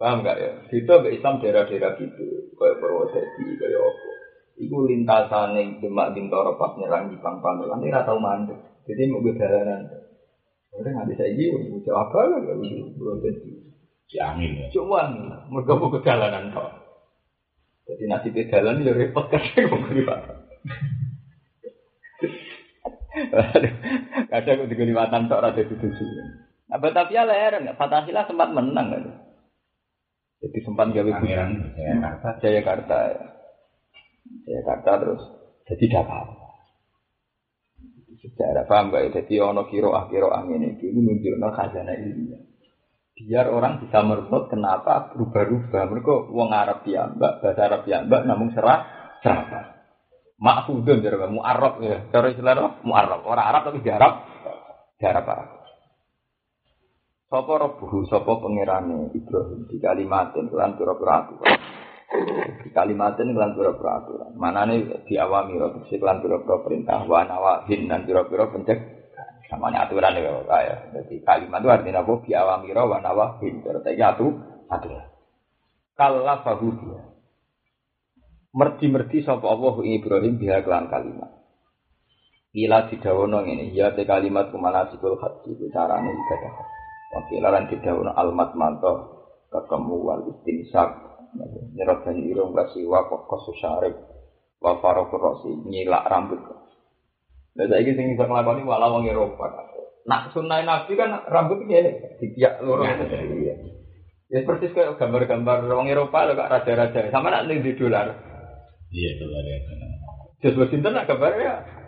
[0.00, 0.50] Paham gak ya?
[0.72, 4.10] Itu Islam daerah-daerah gitu, kaya Purwodadi, kaya apa.
[4.56, 8.56] Iku lintasane Demak Bintoro pas nyerang Jepang Pamelan ini tau mandek.
[8.88, 9.84] Jadi mau gue jalanan.
[10.72, 13.52] Orang nggak bisa ini, mau apa lah gak bisa Purwodadi.
[14.08, 14.66] Si angin ya.
[14.72, 15.04] Cuma
[15.52, 16.70] mereka mau ke jalanan kok.
[17.84, 19.84] Jadi nasib di jalan ya repot kan mau.
[24.32, 26.04] Kadang aku diguni watan tok rada dituju.
[26.72, 29.04] Nah, Batavia nggak Fatahila sempat menang kan.
[30.40, 32.28] Jadi sempat gawe Pangeran Jakarta.
[32.40, 33.24] Jayakarta ya.
[34.48, 35.22] Jayakarta terus
[35.68, 36.48] jadi Jakarta.
[38.20, 39.10] Sejarah paham gak ya?
[39.20, 42.40] Jadi ono kiro ah kiro angin ini itu menunjukkan khazanah ilmiah.
[43.16, 45.84] Biar orang bisa merebut kenapa berubah-ubah.
[45.88, 48.80] Mereka wong Arab mbak bahasa Arab mbak namun serah
[49.24, 49.76] serah.
[50.40, 52.08] Maksudun jadi mu'arab ya.
[52.08, 52.68] Cara istilah apa?
[52.80, 53.20] Mu'arab.
[53.28, 54.24] Orang Arab tapi di Arab.
[54.96, 55.59] Di Arab Arab.
[57.30, 61.54] Sopo robuhu, sopo pengirane Ibrahim di kalimatin kelan pura-pura aturan.
[62.58, 64.34] Di kalimatin kelan pura-pura aturan.
[64.34, 68.82] Mana nih di awami roh, di kelan pura-pura perintah, wa nawahin dan pura-pura pencek.
[69.46, 70.76] Namanya aturan ya, Pak, ya.
[70.90, 72.14] Jadi kalimat itu artinya apa?
[72.18, 73.54] Awami roh, wa nawahin.
[73.62, 74.26] Jadi atu,
[74.66, 75.06] aturan.
[75.94, 77.14] Kalla fahu dia.
[78.58, 81.30] Merdi-merdi sopo Allah Ibrahim biha kelan kalimat.
[82.58, 85.14] Ila didawono ngene, ya te kalimat kumana sikul
[85.46, 86.79] itu carane ibadah
[87.10, 88.92] Wakilaran didawono almat manto
[89.50, 90.94] ketemu wal istinsak
[91.74, 93.98] nyerot banyu irung kasiwa kok kosusyarib
[94.62, 96.38] wa farokur rosi nyilak rambut
[97.50, 99.50] Nah, saya ingin sing nglakoni wala wong Eropa.
[100.06, 102.86] Nak sunah Nabi kan rambut ditiak loro.
[102.86, 103.54] Iya.
[104.30, 107.10] Ya persis kayak gambar-gambar wong Eropa lho kak raja-raja.
[107.10, 108.06] Sama nak ning di dolar.
[108.94, 109.58] Iya lah ya.
[110.46, 111.79] Just Washington nak gambarnya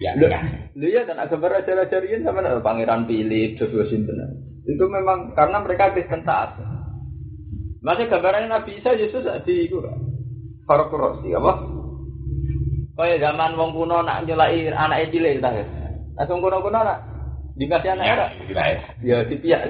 [0.00, 0.40] Ya, ya.
[0.72, 4.16] Lu ya dan gambar raja-raja Rian sama Pangeran Philip, George Washington.
[4.64, 6.56] Itu memang karena mereka Kristen taat.
[7.84, 9.96] Masih gambarannya Nabi Isa Yesus di itu kan.
[10.64, 11.52] Farokurosi apa?
[12.96, 15.64] Kayak zaman wong kuno nak nyelai anak cilik ta ya.
[16.16, 17.00] Langsung kuno-kuno nak
[17.56, 18.26] dikasih anak era.
[18.44, 18.80] Kita ya.
[19.00, 19.62] Ya dipiak.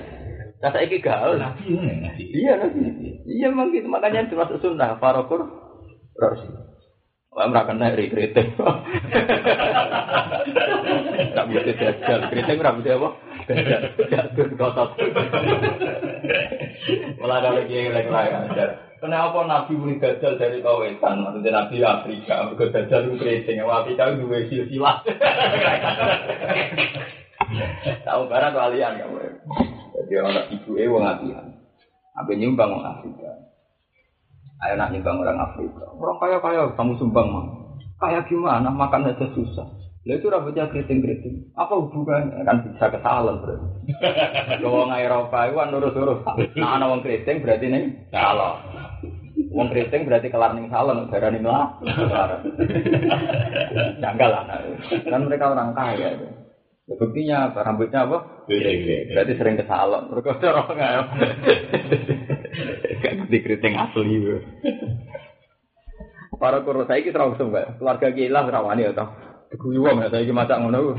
[0.59, 1.39] Kata iki gaul.
[1.39, 2.25] Ini nabi.
[2.35, 2.81] Iya nabi.
[3.27, 5.47] Iya memang gitu makanya termasuk sunnah farokur
[6.19, 6.70] rosi.
[7.31, 8.49] Wah, mereka kena dari keriting.
[11.31, 12.21] Tak bisa jajal.
[12.27, 13.09] Keriting mereka bisa apa?
[13.47, 13.83] Jajal.
[14.11, 14.91] Jatuh kotot.
[17.23, 18.91] Malah ada lagi yang lagi ajar.
[19.01, 21.25] Kenapa Nabi muni dajjal dari kawetan?
[21.25, 22.51] Maksudnya Nabi Afrika.
[22.51, 23.63] Mereka dajjal itu.
[23.65, 24.97] Wah, Afrika itu dua silsilah.
[28.05, 29.19] Tahu barang kalian kamu.
[29.97, 31.47] Jadi orang ibu e wong atihan.
[32.19, 33.31] Apa nyumbang wong Afrika.
[34.61, 35.89] Ayo nak nyumbang orang Afrika.
[35.97, 37.45] Orang kaya kaya kamu sumbang mah.
[37.97, 39.65] Kaya gimana makan aja susah.
[40.01, 41.53] Lah itu rambutnya keriting-keriting.
[41.57, 42.41] Apa hubungannya?
[42.45, 43.69] Kan bisa kesalan berarti.
[44.61, 46.25] Kalau wong Eropa itu kan nurus-nurus.
[46.57, 48.65] Nah, ana wong keriting berarti nih salah.
[49.53, 51.77] Wong keriting berarti kelar ning salon, darah ning lah.
[54.05, 54.45] Janggal lah.
[55.05, 56.17] Kan mereka orang kaya.
[56.89, 57.61] Ya, buktinya apa?
[57.65, 58.19] Rambutnya apa?
[58.49, 60.09] Berarti sering ke salon.
[60.13, 60.93] Mereka cara nggak
[63.01, 64.17] Gak ngerti keriting asli.
[66.41, 67.81] Para kuro saya kita terus mbak.
[67.81, 69.13] Keluarga gila rawani ya tau.
[69.51, 70.97] Diguyu wong ya saya iki masak ngono.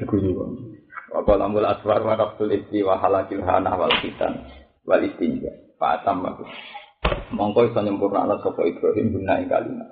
[0.00, 0.50] Diguyu wong.
[1.10, 4.46] Apa lambul aswar wa raftul isti wa halakil hana wal fitan
[4.86, 5.52] wal istinja.
[5.78, 6.46] Fatam aku.
[7.34, 9.88] Mongko iso nyempurnakno sapa Ibrahim guna ing kalimat.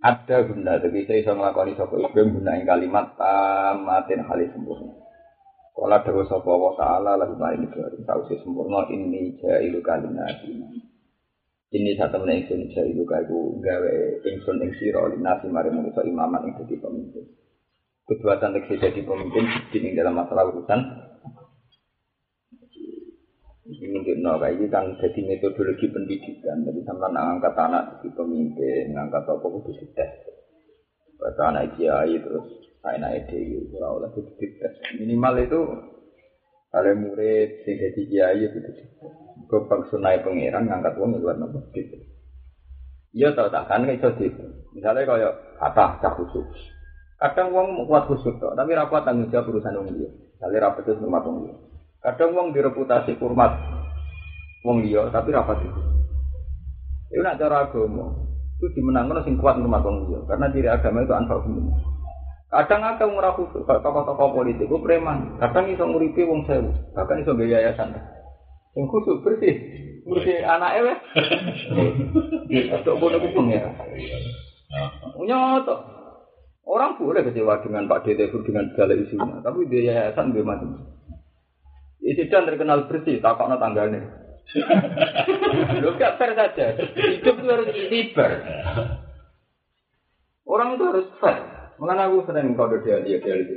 [0.00, 5.09] Ada guna tapi saya iso nglakoni sapa Ibrahim guna ing kalimat tamatin halis sempurna.
[5.70, 10.44] Kala dewa sapa wa ta'ala lagu maring Ibrahim sausi sempurna ini jailu kalimat
[11.70, 13.94] ini satu menit ingsun jailu iku gawe
[14.26, 15.06] ingsun ing sira
[15.46, 17.22] mari manusa imaman ing dadi pemimpin.
[18.10, 20.80] Kebuatan tegese jadi pemimpin di dalam masalah urusan.
[23.70, 26.66] Ini no ini kan jadi metodologi pendidikan.
[26.66, 30.10] Jadi sama ngangkat anak jadi pemimpin ngangkat apa kudu dites
[31.22, 32.50] bahasa anak kiai terus
[32.84, 35.60] anak ide ora oleh kudu dites minimal itu
[36.70, 38.88] kalau murid sing jadi kiai itu dites
[39.48, 41.96] kok sunai pangeran ngangkat wong luar nopo gitu
[43.12, 45.28] iya tau tak kan iso gitu misalnya kaya
[45.60, 46.46] kata cah khusus.
[47.20, 51.04] Kadang wong kuat khusus tok tapi rapat tanggung jawab urusan wong dia misalnya rapat itu
[51.04, 51.54] rumah wong dia
[52.00, 53.52] Kadang wong direputasi kurmat
[54.64, 55.80] wong liya tapi rapat itu.
[57.12, 58.08] Itu nak cara agama
[58.56, 61.76] itu dimenangkan sing kuat rumah wong liya karena diri agama itu anfal umum.
[62.50, 67.38] Kadang wong ora khusus tokoh-tokoh politik ku preman, kadang iso nguripi wong sewu, bahkan iso
[67.38, 67.94] gaya yayasan.
[68.74, 69.54] Sing khusus bersih,
[70.02, 70.98] bersih anake wes.
[72.74, 73.70] Untuk bono ku pengira.
[75.22, 75.74] Nyoto.
[76.66, 80.86] Orang boleh kecewa dengan Pak Dede dengan segala isunya, tapi dia yayasan dia macam
[82.02, 84.00] Isidan terkenal bersih, takokno tanggane.
[85.84, 86.74] Lu gak fair saja.
[86.74, 88.30] Hidup itu harus ibar.
[90.48, 91.38] Orang itu harus fair.
[91.80, 93.56] Mengenai aku sering kode dia dia dia itu.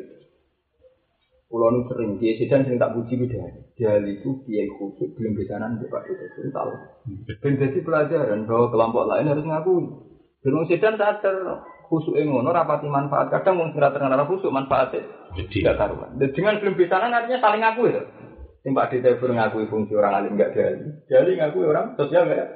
[1.51, 3.43] Pulau nu sering dia sedang sering tak puji dia.
[3.75, 6.71] Dia itu dia khusus belum bisa nanti pak itu tahu.
[7.43, 9.85] Dan jadi pelajaran bahwa kelompok lain harus ngakui.
[10.39, 13.27] Dan sedang sadar khusuk ngono rapati manfaat.
[13.27, 15.03] Kadang mau sing terkenal khusuk manfaatnya
[15.51, 16.15] tidak karuan.
[16.15, 18.03] Dengan belum bisa artinya saling ngakui ya.
[18.63, 20.87] Sing Pak ngakui fungsi orang alim enggak jali.
[21.11, 22.49] Jali ngakui orang sosial enggak?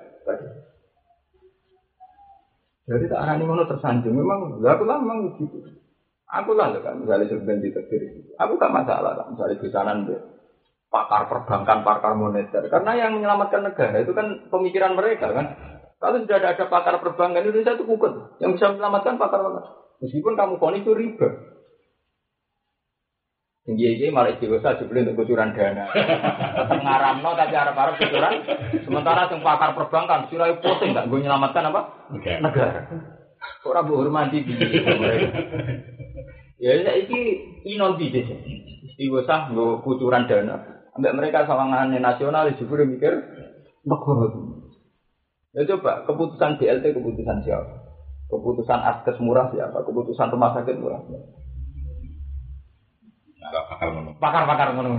[2.88, 4.16] Jadi tak arani ngono tersanjung.
[4.16, 5.60] Memang, aku lah memang begitu.
[6.28, 8.02] Aku lah kan, misalnya sebenarnya di tegir.
[8.40, 9.92] Aku gak masalah kan, misalnya di sana
[10.88, 12.64] pakar perbankan, pakar moneter.
[12.72, 15.46] Karena yang menyelamatkan negara itu kan pemikiran mereka kan.
[15.98, 18.38] Kalau sudah ada, ada pakar perbankan Indonesia itu kukut.
[18.40, 19.64] Yang bisa menyelamatkan pakar-pakar.
[19.98, 21.57] Meskipun kamu koni itu riba.
[23.68, 25.91] Tinggi ini malah istighosah jebule untuk kucuran dana.
[26.72, 28.34] Ngaramno tapi arep-arep kucuran.
[28.88, 32.07] Sementara yang pakar perbankan sirai pusing nggak gue nyelamatkan apa?
[32.15, 32.88] Negara.
[33.68, 34.55] Orang hormati di
[36.63, 37.20] Ya ini
[37.68, 38.32] inon bisnis.
[38.88, 40.88] Istighosah gue kucuran dana.
[40.95, 43.20] Ambek mereka sawangan nasional jebule mikir
[43.84, 44.32] negara.
[45.51, 47.84] Ya coba keputusan BLT keputusan siapa?
[48.32, 49.84] Keputusan askes murah siapa?
[49.84, 51.47] Keputusan rumah sakit murah siapa?
[53.52, 54.12] Pakar ngono.
[54.20, 54.91] Pakar-pakar ngono.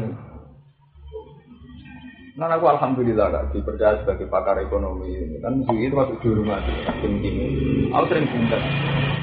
[2.39, 5.11] Nah aku alhamdulillah kak dipercaya sebagai pakar ekonomi
[5.43, 7.91] kan itu masuk di rumah sih ini.
[7.91, 8.63] Aku sering pinter.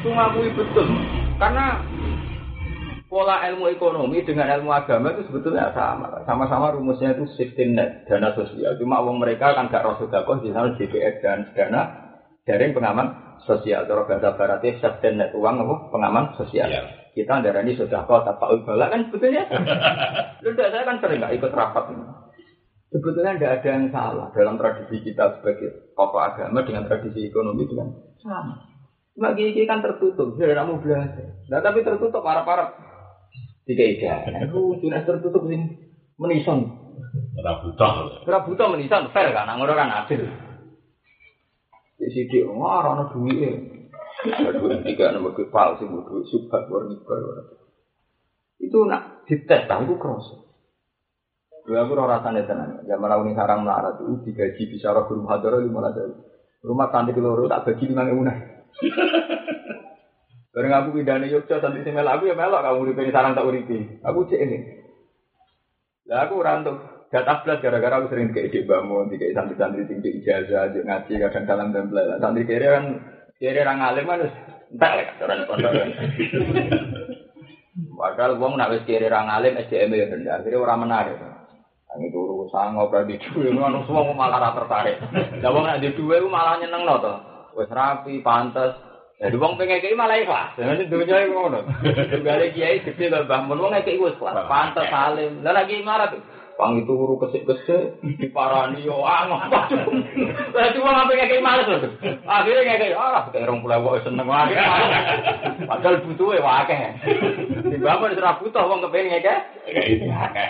[0.03, 0.83] Itu ngakui betul
[1.39, 1.79] karena
[3.07, 6.27] pola ilmu ekonomi dengan ilmu agama itu sebetulnya sama.
[6.27, 8.75] Sama-sama rumusnya itu safety net dana sosial.
[8.83, 11.81] Cuma uang mereka kan gak rasul dakwah di sana DPS dan dana
[12.43, 13.87] dari pengaman sosial.
[13.87, 16.67] Cara bahasa baratnya safety net uang apa pengaman sosial.
[16.67, 19.47] Yeah kita darah ini sudah kau tak bala kan sebetulnya.
[20.43, 21.95] Sudah saya kan sering nggak ikut rapat.
[22.91, 27.73] Sebetulnya tidak ada yang salah dalam tradisi kita sebagai tokoh agama dengan tradisi ekonomi itu
[27.79, 27.87] kan
[28.19, 28.55] sama.
[29.15, 31.39] Cuma gigi kan tertutup, sudah kamu belajar.
[31.47, 32.75] Nah tapi tertutup para-para
[33.63, 34.27] tiga ida.
[34.51, 35.71] Aku sudah tertutup ini
[36.19, 36.67] menison.
[37.39, 38.23] Rabuta.
[38.27, 40.27] Rabuta menison fair kan, ngono kan adil.
[41.95, 43.07] Di sini, wah, rana
[44.25, 46.97] Dua tiga nomor ke palsu, dua subhat warni
[48.57, 50.33] Itu nak dites tahu cross.
[51.65, 52.85] Dua aku rasanya tenang.
[52.89, 56.17] Ya malah ini sarang melarat itu digaji bisa roh guru hadar lima ratus.
[56.65, 58.25] Rumah santri keloro tak bagi lima ribu
[60.55, 63.45] Bareng aku pindah nih Yogyakarta santri si melak aku ya melak kamu uripi sarang tak
[63.45, 64.01] uripi.
[64.01, 64.57] Aku cek ini.
[66.09, 66.77] Lah aku rantuk
[67.13, 71.71] Gak belas gara-gara aku sering kayak ide bangun, kayak santri-santri tinggi ijazah, ngaji kadang dalam
[71.71, 72.19] dan belajar.
[72.19, 74.21] Santri kiri kan kiri orang alim kan
[74.71, 75.73] entek ya orang pondok.
[77.95, 81.19] Padahal wong nak wis kiri orang alim SDM ya rendah, akhirnya orang menarik.
[81.95, 84.99] Ini turu sanggup di duwe ngono semua malah ra tertarik.
[85.39, 87.13] Lah wong nak di duwe malah nyenengno to.
[87.55, 88.75] Wis rapi, pantes.
[89.15, 90.59] Ya wong pengen kiai malah ikhlas.
[90.59, 91.63] Jadi dunya iku ngono.
[92.19, 95.39] Gale kiai gede lho Mbah Mun wong ngekeki wis ikhlas, pantes salim.
[95.39, 96.19] Lah lagi marah tuh.
[96.55, 99.51] Pang itu huru kesik-kesik, diparani yo angop.
[100.55, 101.83] Dadi wong ampe ngekeki males lho.
[102.23, 104.55] Akhire ngekeki ah kayak rong pulau kok seneng wae.
[105.67, 106.39] Padahal butuhe.
[106.39, 109.35] Tiba-tiba wis ora butuh wong kepengin ngekeki.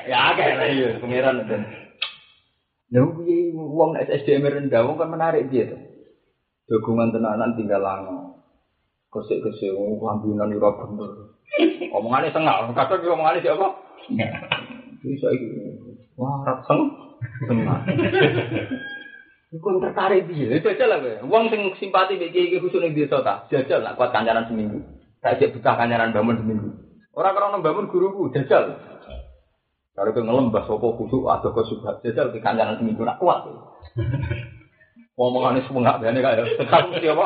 [0.05, 1.41] Ya akeh lah iya pangeran.
[2.93, 5.81] Lha piye wong SDM rendah wong kan menarik dia tuh.
[6.69, 8.45] Dogongan tenanan tinggal lango.
[9.09, 11.11] Kesik-kesik wong lambinan ora bener.
[11.97, 13.67] Omongane tengah, kadang omongane siapa?
[15.01, 15.64] Bisa iki.
[16.15, 16.81] Wah, raseng.
[17.47, 17.83] Tenang.
[19.55, 20.59] Iku tertarik piye?
[20.59, 21.13] Jajal lah kowe.
[21.31, 23.47] Wong sing simpati mek iki khusus ning desa ta.
[23.47, 24.83] Jajal lah kuat kancaran seminggu.
[25.25, 26.69] Ajak buka kancaran bangun seminggu.
[27.15, 28.77] Ora krono bangun guruku, jajal.
[29.95, 33.47] Kalau ke ngelembah sopo kudu atau ke subhat jajal ke kancaran seminggu nak kuat.
[35.17, 36.43] Ngomongane semengak bene kaya.
[36.59, 37.25] Tekan mesti apa?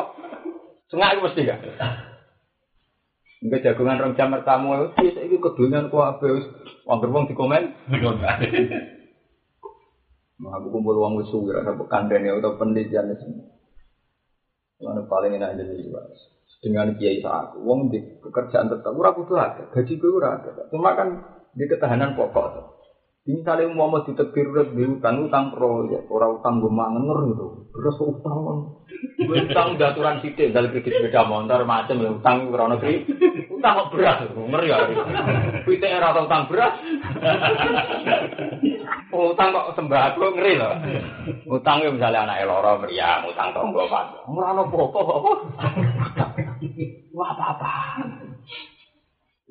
[0.90, 1.60] Sengak iku mesti gak.
[3.40, 6.46] Enggak jagungan rong jam tamu itu iki kedunyan ku ape wis
[6.84, 7.72] wong wong dikomen.
[10.40, 13.44] Nah, aku kumpul uang wis suwi ora kandene atau penelitian itu.
[14.80, 16.16] Mana paling enak jadi jelas.
[16.64, 20.64] Dengan kiai saat uang di pekerjaan tetap ora kudu ada, gaji gue ora ada.
[20.72, 21.08] Cuma kan
[21.52, 22.48] di ketahanan pokok.
[22.56, 22.79] Ini
[23.28, 27.46] kali mau mau ditebir di utang utang proyek, orang utang gue mangener gitu.
[27.68, 28.38] Terus utang
[29.28, 33.04] utang daturan sidik dari kredit sepeda motor macam ya utang ora negeri.
[33.52, 34.78] Utang kok beras, ngeri ya.
[35.68, 36.74] Pite era utang beras.
[39.12, 40.74] Oh, utang kok sembako ngeri loh.
[41.60, 44.24] Utang ya misalnya anak eloro meriam, utang tonggo pak.
[44.32, 45.32] Ono apa-apa apa.
[47.12, 47.72] Wah apa-apa.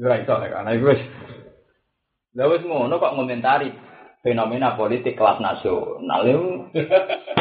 [0.01, 1.01] Ora iso nek ana iku wis.
[2.37, 3.73] Lah wis ngono kok ngomentari
[4.21, 6.21] fenomena politik kelas nasional.
[6.27, 6.35] Lha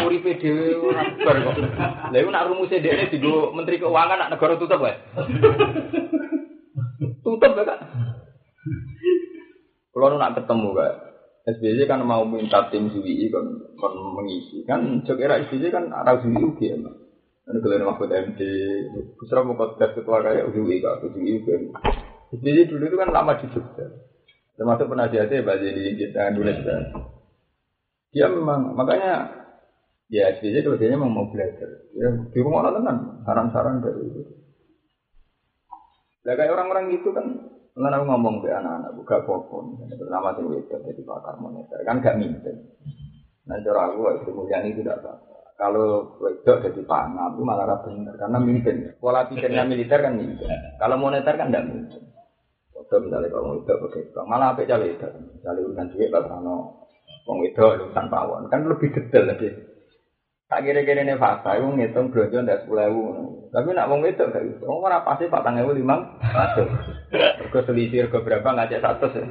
[0.06, 1.54] uripe dhewe ora bar kok.
[2.12, 4.96] Lha iku nak rumuse menteri keuangan nak negara tutup wae.
[7.20, 7.80] Tutup ya kan.
[9.92, 10.94] Kalau nak ketemu kan,
[11.58, 16.22] SBY kan mau minta tim ZWI kan, kan mengisi kan, cek era SBY kan arah
[16.22, 16.78] ZWI UG ya.
[17.48, 18.40] Ini kalian Mahfud MD,
[19.18, 21.48] Busra mau podcast ketua kayak ZWI kan, ZWI UG.
[22.30, 23.86] SBY dulu itu kan lama di Jogja.
[24.58, 26.82] Termasuk penasihatnya Mbak Jadi kita nulis kan.
[28.10, 29.30] Dia memang, makanya
[30.10, 31.68] ya SBY itu biasanya mau belajar.
[31.94, 34.22] Ya, di rumah orang kan saran-saran dari itu.
[36.26, 37.24] Lah kayak orang-orang gitu kan,
[37.72, 42.18] kan aku ngomong ke anak-anak buka popon, pertama sing wedok jadi pakar moneter kan gak
[42.18, 42.50] minta.
[43.48, 45.12] Nah cara aku itu mulia itu tidak apa.
[45.56, 48.76] Kalau wedok jadi panah itu malah rapi benar karena mimpin.
[48.98, 50.50] Pola pikirnya militer kan mimpin.
[50.76, 52.02] Kalau moneter kan tidak mimpin.
[52.78, 56.54] Waktu misalnya kalau wedok begitu, malah apa cawe itu, misalnya urusan duit lah karena
[57.26, 59.50] wong wedok urusan pawon kan lebih detail lagi.
[60.48, 63.04] Tak kira-kira ini fakta, aku ngitung belanja ndak sepuluh ribu.
[63.52, 64.64] Tapi nak mau ngitung gak gitu.
[64.64, 66.72] Mau mana pasti patang ribu lima ratus.
[67.52, 69.28] Kau selisih kau berapa ngajak satu sih.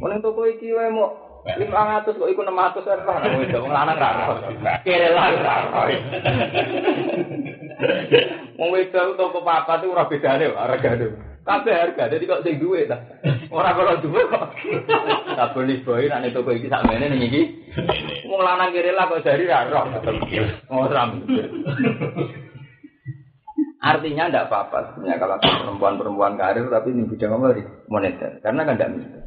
[0.00, 1.12] Mau yang toko iki wae mau
[1.60, 3.20] lima ratus kok ikut enam ratus apa?
[3.36, 4.48] Mau itu mau lanang raro.
[4.80, 5.28] Kira lah.
[8.56, 11.12] Mau itu toko papa tuh ora bedane harga tuh.
[11.46, 12.98] Kabeh harga, jadi kok sing duwe ta.
[13.54, 14.50] Ora kalau duwe kok.
[15.38, 17.42] Tak boleh boy nek toko iki sakmene ning iki.
[18.26, 19.86] Wong lanang kiri lah kok dari ra roh.
[20.74, 21.22] Oh ram.
[23.78, 28.92] Artinya tidak apa-apa sebenarnya kalau perempuan-perempuan karir tapi ini bidang apa moneter karena kan tidak
[28.98, 29.20] bisa.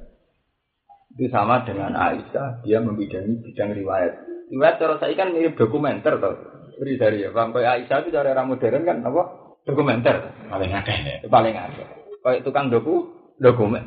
[1.16, 4.14] Itu sama dengan Aisyah, dia membidangi bidang riwayat.
[4.52, 6.36] Riwayat cara saya kan mirip dokumenter toh.
[6.76, 9.56] Beri dari ya, Bang Aisyah itu cara era modern kan apa?
[9.64, 10.48] Dokumenter.
[10.52, 11.16] Paling akeh ya.
[11.32, 11.99] Paling akeh.
[12.20, 13.08] Kayak tukang doku,
[13.40, 13.86] dokumen.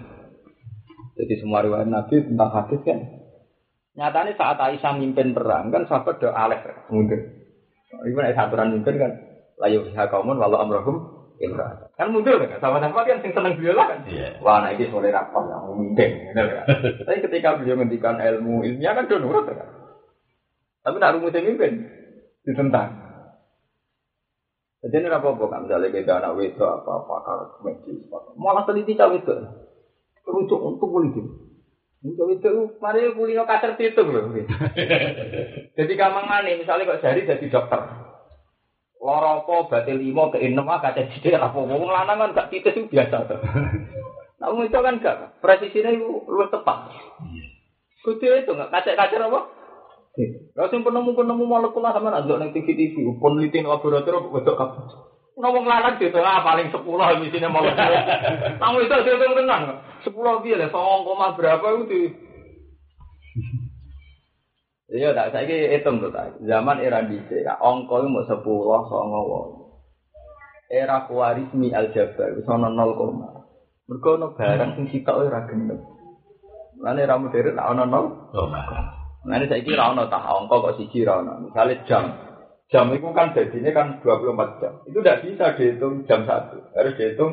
[1.17, 2.99] Jadi semua riwayat Nabi tentang hadis kan.
[3.93, 7.21] Nyatanya saat Aisyah mimpin perang kan sahabat doa alef mundur.
[7.93, 9.13] Ibu nek aturan mimpin kan
[9.61, 11.93] layu fiha kaumun walau amrohum imra.
[12.01, 14.09] Kan mundur kan sahabat-sahabat kan sing seneng beliau kan.
[14.09, 14.41] Iya.
[14.41, 16.11] Wah, nah ini soleh rapat yang mimpin.
[17.05, 19.69] Tapi ketika beliau ngendikan ilmu ilmiah kan do nurut kan.
[20.83, 21.85] Tapi nak rumusnya mimpin
[22.49, 23.02] ditentang.
[24.83, 28.03] Jadi ini apa apa kan misalnya kita anak wedok apa pakar medis,
[28.35, 29.31] malah teliti cawe itu,
[30.27, 31.23] rujuk untuk politik.
[32.03, 32.51] Untuk itu,
[32.83, 34.35] mari kulino kacer itu loh.
[35.79, 37.79] Jadi gampang mana, misalnya kok jari jadi dokter.
[38.99, 42.91] Loro apa, batil limo, ke enam, kaca jadi apa, ngomong lanang kan gak titis itu
[42.91, 43.39] biasa tuh.
[44.43, 46.91] Namun itu kan gak, presisinya itu lu tepat.
[48.03, 49.41] Kudu itu nggak kaca-kaca apa?
[50.53, 54.85] Lah sing penemu-penemu molekul sama nak ndelok ning TV-TV, peneliti laboratorium wedok kabeh.
[55.41, 57.93] Ngomong lanang gitu lah paling 10 emisinya molekul.
[58.61, 59.81] Kamu itu hitung tenan.
[60.05, 62.01] 10 piye lah 0, berapa itu.
[64.93, 66.37] Iya, tak saya hitung tuh tak.
[66.45, 69.63] Zaman era DC, ya, ongko itu mau sepuluh, songo
[70.69, 73.29] Era Khawarizmi Al Jabar, itu ono nol koma.
[73.89, 75.81] Mereka ono barang sing sitok ora gendeng.
[76.77, 78.07] Mulane ra modern ono nol.
[79.23, 81.47] Oh, Mulane saiki ra ono tak angka kok siji ono.
[81.47, 82.11] Misale jam.
[82.73, 84.73] Jam itu kan jadinya kan 24 jam.
[84.89, 86.75] Itu tidak bisa dihitung jam 1.
[86.75, 87.33] Harus dihitung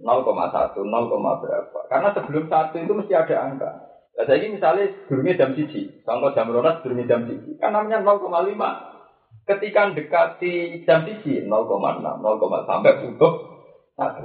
[0.00, 1.80] 0,1, 0, berapa.
[1.92, 3.70] Karena sebelum satu itu mesti ada angka.
[4.16, 8.00] Nah, saya ini misalnya durungnya jam siji, contoh jam rolas durungnya jam siji, kan namanya
[8.00, 8.24] 0,5.
[9.44, 13.32] Ketika dekati jam siji 0,6, 0, sampai butuh
[14.00, 14.24] satu.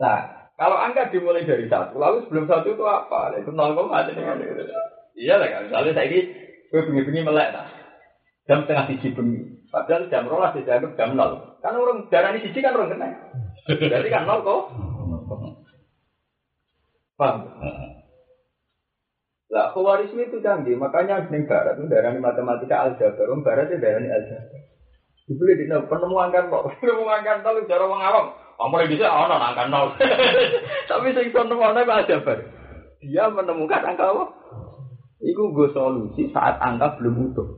[0.00, 3.38] Nah, kalau angka dimulai dari satu, lalu sebelum satu itu apa?
[3.38, 3.78] Itu 0,
[5.14, 6.20] Iya lah kan, misalnya saya ini
[6.70, 7.66] gue bengi-bengi melek nah.
[8.50, 9.40] Jam setengah siji bengi.
[9.68, 11.60] Padahal jam rolas dianggap jam nol.
[11.62, 13.08] Kan orang darah ini siji kan orang kena.
[13.68, 14.62] Jadi kan nol kok.
[17.18, 17.38] Paham?
[19.48, 24.04] Lah, khawarisme itu canggih, makanya di barat itu darah matematika aljabar, orang barat itu darah
[24.04, 24.60] aljabar.
[25.24, 28.26] Dibeli di nol, penemuan kan kok, penemuan kan nol, cara orang awam.
[28.58, 29.94] Kamu bisa, nol, angka nol.
[30.90, 32.38] Tapi saya penemuan itu aljabar.
[32.98, 34.24] Dia menemukan angka apa?
[35.22, 37.48] Iku gue solusi saat angka belum utuh.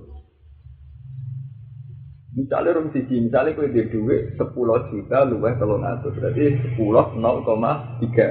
[2.37, 7.43] Misalnya rum siji, misalnya kue di duit sepuluh juta luwes telung atus, berarti sepuluh nol
[7.43, 8.29] koma tiga.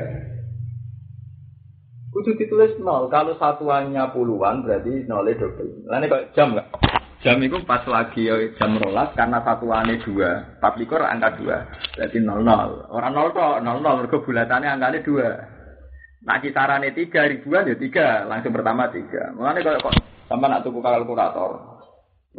[2.09, 3.11] Kudu ditulis nol.
[3.11, 5.89] Kalau satuannya puluhan berarti nolnya double.
[5.89, 6.67] Lainnya kok jam nggak?
[7.19, 10.55] Jam itu pas lagi ya, jam rolas karena satuannya dua.
[10.63, 11.67] Tapi kok angka dua.
[11.99, 12.87] Berarti nol nol.
[12.87, 14.07] Orang nol kok nol nol.
[14.07, 15.29] Mereka bulatannya angkanya dua.
[16.23, 18.23] Nah kisarannya tiga ribuan ya tiga.
[18.23, 19.35] Langsung pertama tiga.
[19.35, 19.95] Makanya kalau kok
[20.31, 21.51] sama nak tuku kalkulator.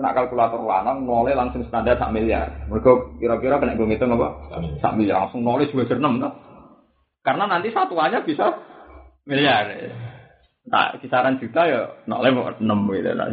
[0.00, 2.48] Nak kalkulator lanang nolnya langsung standar sak miliar.
[2.72, 4.28] Mereka kira-kira kena gue ngitung apa?
[4.80, 6.24] Sak miliar langsung nolnya dua enam
[7.20, 8.48] Karena nanti satuannya bisa
[9.28, 9.68] miliar.
[10.72, 13.12] Nah, kisaran juta ya nolnya enam gitu.
[13.12, 13.28] Nah.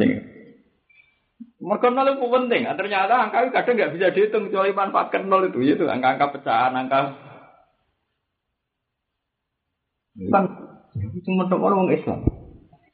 [1.58, 2.62] Mereka nol itu penting.
[2.70, 5.58] Nah, ternyata angka itu kadang nggak bisa dihitung kecuali manfaatkan nol itu.
[5.66, 7.00] Itu angka-angka pecahan, angka.
[10.18, 10.44] Kan,
[11.26, 12.26] cuma orang Islam.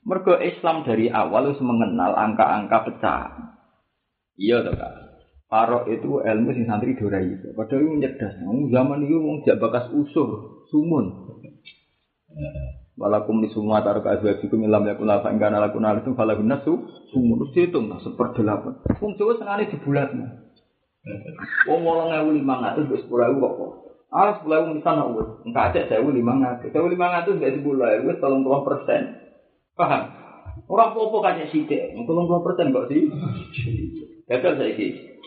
[0.03, 3.31] Mergo Islam dari awal harus mengenal angka-angka pecahan.
[4.35, 4.93] Iya toh kak.
[5.47, 7.53] Paro itu ilmu sing santri dorai itu.
[7.53, 8.35] Padahal itu cerdas.
[8.43, 11.29] Zaman itu mau bakas usur, sumun.
[12.93, 16.77] Walakum di semua taruh azwajikum ilam yakun lafa enggak nala kunal itu falagun nasu
[17.09, 18.85] sumun terus dihitung nah seperdelapan.
[19.01, 20.13] Wong Jawa senengane di bulan.
[21.65, 23.71] Wong wolong ewu lima ngatus wis sepuluh ewu kok.
[24.13, 25.29] Ah sepuluh ewu misalnya wis.
[25.41, 26.69] Enggak ada sewu lima ngatus.
[26.69, 29.01] Sewu lima ngatus nggak sepuluh ewu tolong puluh persen.
[29.73, 30.01] Paham?
[30.69, 33.09] Orang popo kayak sidik, tolong puluh persen kok sih.
[34.29, 35.17] Gagal saya ini.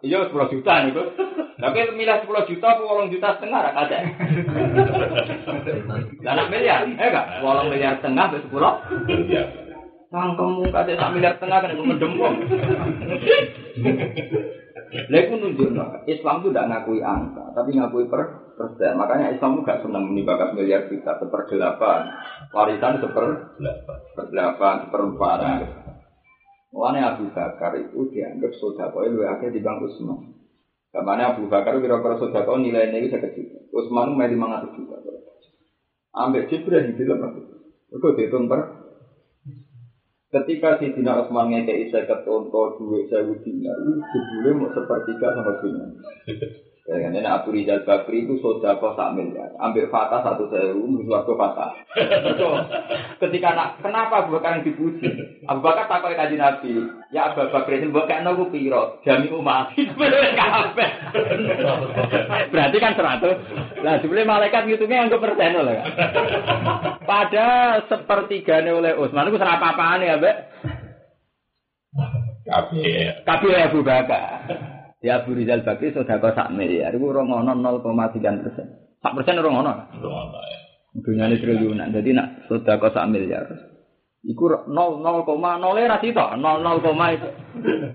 [0.00, 1.08] Iya sepuluh juta nih kok.
[1.58, 3.98] Tapi milah sepuluh juta, wolong juta setengah rak ada.
[6.30, 7.42] Anak miliar, eh enggak?
[7.42, 8.78] Wolong miliar setengah ke sepuluh.
[10.08, 12.34] Sangkemu kate sak miliar setengah kan ngedempong.
[14.88, 18.96] Lha iku nunjukno Islam itu tidak ngakui angka, tapi ngakui per persen.
[18.96, 22.08] Makanya Islam itu gak senang menibakas miliar juta, seperdelapan.
[22.54, 23.26] Warisan seper
[24.32, 25.38] delapan, seperempat.
[26.72, 30.37] Mulanya Abu Bakar itu dianggap sodako itu akhirnya di Bang Usman.
[30.88, 33.68] Ke mana Abu Bakar kira-kira sodako nilainya itu kecil.
[33.68, 34.96] Usman itu lima ratus juta.
[36.16, 37.54] Ambil Jibril di dalam itu.
[37.92, 38.60] Itu dihitung per.
[40.28, 43.76] Ketika si Dina Usman ngekei saya ketonto duit saya dinar,
[44.12, 45.88] jebule mau sepertiga sama dunia.
[46.88, 49.52] Ya kan, ini Abu Rizal Bakri itu sodako sak miliar.
[49.60, 51.76] Ambil fatah satu sewu, suatu fatah.
[53.20, 55.04] Ketika nak, kenapa Abu Bakar yang dipuji?
[55.44, 56.80] Abu Bakar takut kaji Nabi.
[57.12, 59.04] Ya Abu Bakar itu bukan nabu piro.
[59.04, 59.76] Jami umat.
[62.56, 63.36] Berarti kan seratus.
[63.84, 65.84] Nah, sebenarnya malaikat ngitungnya yang persen lah.
[67.04, 67.48] Pada
[67.84, 70.36] sepertiganya oleh Utsman itu serapa apaan ya, Mbak?
[72.48, 73.28] Kabeh.
[73.28, 74.40] Kabeh Abu Bakar.
[74.98, 78.66] Ya Abu Rizal Bakri sudah kau sak miliar, itu orang ono 0,3 persen.
[78.98, 79.72] Sak persen orang ono.
[80.98, 83.46] Dunia ini triliunan, jadi nak sudah kau sak miliar.
[84.26, 84.98] Iku 0 0,
[85.38, 86.82] nol era sih toh, 0 0,
[87.14, 87.30] itu.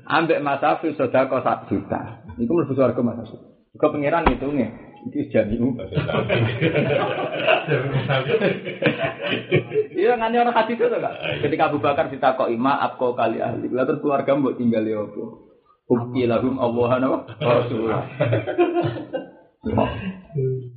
[0.07, 2.23] Ambek Mas Afi sudah kau sak juta.
[2.39, 3.35] Iku mlebu swarga Mas Afi.
[3.75, 4.71] Kau pangeran itu nih,
[5.11, 5.75] itu jamiu.
[9.91, 11.13] Iya ngani orang itu kan.
[11.43, 15.03] Ketika Abu Bakar ditakoi maaf kau kali ahli, lalu terus keluarga mbok tinggal ya?
[15.83, 18.03] Bukti lahum Allah Rasulullah.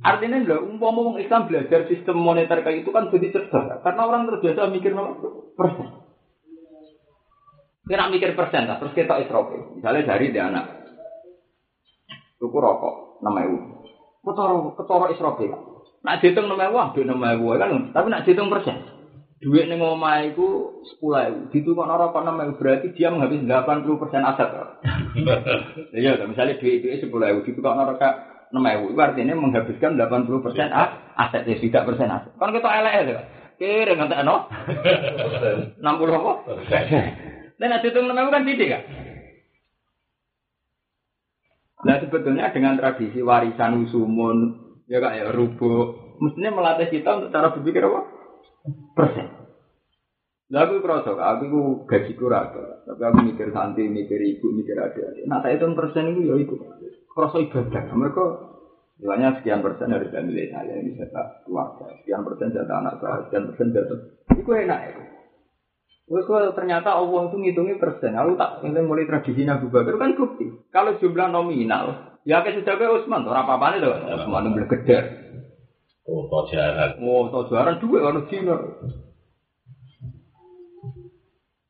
[0.03, 3.83] Artinya lho, umpama wong Islam belajar sistem moneter kayak itu kan jadi cerdas.
[3.83, 4.95] Karena orang terbiasa mikir
[5.55, 5.87] persen.
[7.87, 9.79] Kira mikir persen lah, terus kita isrofi.
[9.79, 10.65] Misalnya dari dia anak.
[12.35, 13.57] Tuku rokok, nama ibu.
[14.27, 15.47] Ketoro, ketoro isrofi.
[16.03, 17.71] Nak dihitung nama ibu, ambil nama ibu kan.
[17.95, 18.96] Tapi nak dihitung persen.
[19.37, 21.53] Duit ning omah iku 10.000.
[21.53, 24.49] Ditukok ora kok 6.000 berarti dia menghabis 80% aset.
[25.97, 28.13] Iya, misalnya duit itu 10.000 ditukok ora kak
[28.49, 32.31] 6.000 itu artinya menghabiskan 80 persen aset, ya tidak persen aset.
[32.33, 33.21] Kan kita elek ya,
[33.61, 34.49] kira nggak no,
[35.85, 36.33] 60 apa?
[37.61, 38.83] Dan nanti hitung 6.000 kan tidak kan?
[41.77, 44.37] Nah sebetulnya dengan tradisi warisan usumun,
[44.89, 48.16] ya kak ya rubuk, mestinya melatih kita untuk cara berpikir apa?
[48.95, 49.27] Persen.
[50.47, 51.61] Aku kerasa, aku itu
[51.91, 55.11] gaji rata, tapi aku mikir santai, mikir ibu, mikir ada.
[55.27, 56.55] Nah, tak hitung persen itu ya itu.
[57.11, 57.83] Kerasa ibadah.
[57.91, 58.23] Mereka
[58.97, 63.45] Misalnya sekian persen harus milik saya, ini jatah keluarga, sekian persen jatah anak saya, sekian
[63.45, 63.99] persen jatah.
[64.33, 64.93] Itu enak ya.
[66.07, 70.17] Terus kalau ternyata Allah itu ngitungnya persen, aku tak ini mulai tradisi Nabi Bakar kan
[70.17, 70.49] bukti.
[70.73, 74.65] Kalau jumlah nominal, ya kayak sudah kayak Usman, tuh apa apa nih tuh, Usman itu
[74.65, 74.97] gede.
[76.07, 76.95] Oh, tau jalan.
[77.03, 78.55] Oh, tau jalan dua kalau Cina.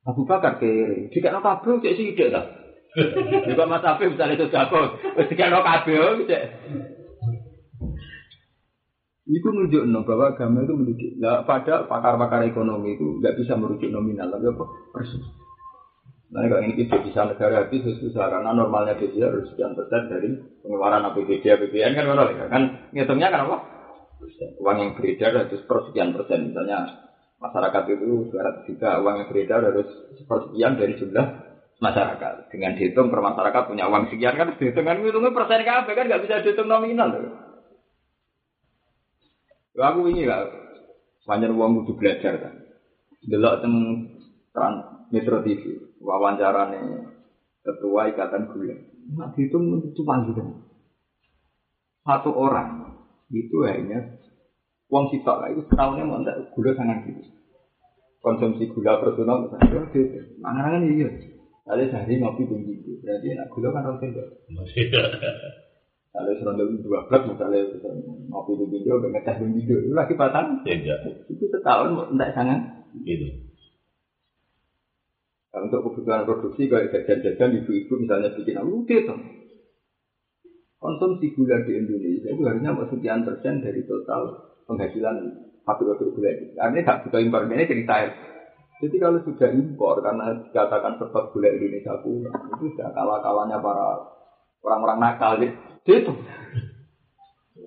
[0.08, 2.48] Abu Bakar kiri, jika no kabel cek sih ide tak.
[3.44, 6.44] Juga Mas Afif misalnya itu jago, jika no kabel cek.
[9.28, 11.12] Itu menunjuk no, bahwa agama itu menunjuk.
[11.20, 14.64] Nah, pada pakar-pakar ekonomi itu nggak bisa merujuk nominal, tapi apa?
[14.96, 15.20] Persis.
[16.32, 20.32] Nah, kalau ini tidak bisa negara habis susah karena normalnya dia harus sekian persen dari
[20.64, 22.08] pengeluaran APBD, APBN kan?
[22.48, 22.64] Kan
[22.96, 23.77] ngitungnya kan apa?
[24.62, 26.52] Uang yang beredar harus persekian persen.
[26.52, 26.90] Misalnya
[27.38, 29.88] masyarakat itu 200 juta, uang yang beredar harus
[30.18, 31.28] sepersekian dari jumlah
[31.78, 32.34] masyarakat.
[32.50, 36.24] Dengan dihitung per masyarakat punya uang sekian kan dihitung kan hitungnya persen kabeh kan nggak
[36.26, 37.10] bisa dihitung nominal.
[39.78, 40.50] Ya, aku ini lah,
[41.30, 42.54] banyak uang butuh belajar kan.
[43.22, 43.76] Delok teng
[44.50, 46.82] trans Metro TV, wawancara nih
[47.62, 48.74] ketua ikatan gula.
[49.14, 49.58] Nah, itu
[49.96, 50.44] cuma gitu.
[52.08, 52.87] Satu orang
[53.32, 54.00] itu hanya
[54.88, 56.24] uang sisa lah itu setahunnya mau
[56.56, 57.22] gula sangat gitu.
[58.24, 60.20] Konsumsi gula personal misalnya gitu.
[60.40, 61.10] Mana kan iya.
[61.68, 64.00] Ada sehari ngopi tinggi itu, berarti enak gula kan harus
[66.18, 67.62] kalau seronda dua belas misalnya
[68.34, 70.66] ngopi di video, ngecas di video, itu lagi batang.
[70.66, 71.30] Tidak.
[71.30, 72.60] Itu setahun tidak sangat.
[73.06, 73.28] Gitu.
[75.54, 79.14] Nah, untuk kebutuhan produksi kayak jajan-jajan ibu-ibu misalnya bikin aku gitu.
[80.88, 85.20] Konsumsi gula di Indonesia itu harusnya sekian persen dari total penghasilan
[85.68, 86.56] pabrik gula itu.
[86.56, 88.10] Artinya nggak butuh impor ini cerita ya.
[88.80, 94.00] Jadi kalau sudah impor karena dikatakan sebab gula Indonesia pula itu sudah kalah-kalahnya para
[94.64, 95.60] orang-orang nakal gitu.
[95.92, 96.14] Itu.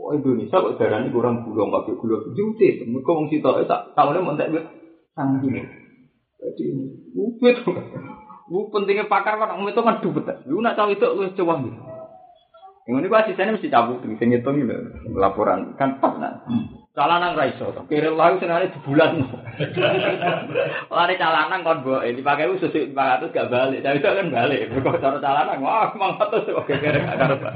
[0.01, 2.85] Wah Indonesia kok darah ini kurang gula, nggak gula itu.
[2.89, 4.49] Mereka mau situ, tak tahunya mau tak
[5.13, 5.61] sangat gini.
[6.41, 6.63] Jadi
[7.13, 10.01] itu, itu pentingnya pakar kan, itu kan.
[10.49, 11.90] Lu nak tahu itu, lu coba gitu.
[12.91, 14.75] Yang ini gua asistennya mesti cabut, bisa ngitung gitu,
[15.15, 16.43] laporan kan pas nah.
[16.91, 19.15] Calanan raiso, kira lalu senari sebulan.
[20.91, 24.75] Lari calanan kon ini pakai usus lima ratus gak balik, tapi itu kan balik.
[24.75, 27.41] Kok cara calanan, wah mang ratus, oke kira gak karep.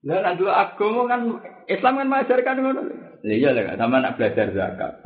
[0.00, 1.20] Lah dua agama kan
[1.68, 2.82] Islam kan mengajarkan ngono.
[3.20, 5.04] Iya lah, sama nak belajar zakat.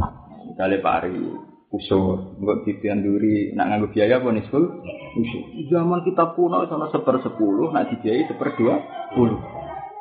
[0.53, 1.19] Misalnya pari,
[1.75, 5.43] usur, nggak duri, nak nganggo biaya apa nih usur.
[5.71, 8.75] Zaman kita kuno sama seper sepuluh, nak dibiayai seper dua
[9.15, 9.39] puluh.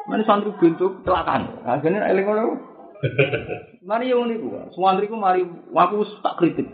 [0.05, 1.63] Mana santri bentuk kecelakaan.
[1.63, 2.43] Akhirnya eling ngono.
[3.89, 4.71] Mari yang ini gua.
[4.71, 5.43] Santriku mari
[5.75, 6.67] aku tak kritik.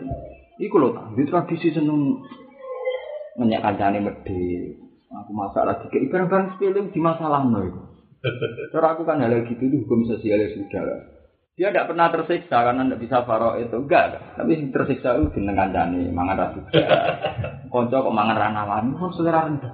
[0.62, 2.22] Iku lho tak di tradisi seneng
[3.38, 4.78] ngenyak kancane medhe.
[5.10, 7.82] Aku masalah tiga barang-barang sepele di masalah no itu.
[8.74, 11.19] Cara aku kan hal gitu itu hukum sosial ya sudah.
[11.60, 16.08] Dia tidak pernah tersiksa karena tidak bisa faro itu enggak, tapi tersiksa itu jeneng kancane
[16.08, 16.64] mangan rasu.
[17.68, 19.68] Konco kok mangan ranawan, kok selera rendah.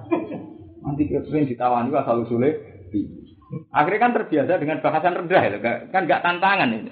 [0.83, 2.59] Nanti kepengen ditawani kok asal usule
[3.71, 6.91] Akhirnya kan terbiasa dengan bahasan rendah itu, kan nggak tantangan ini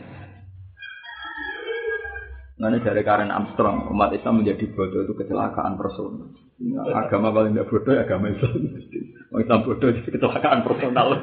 [2.80, 6.31] dari Karen Armstrong, umat Islam menjadi bodoh itu kecelakaan personal.
[6.95, 8.80] Agama paling tidak bodoh ya agama Islam.
[9.43, 11.19] Islam bodoh itu kecelakaan personal.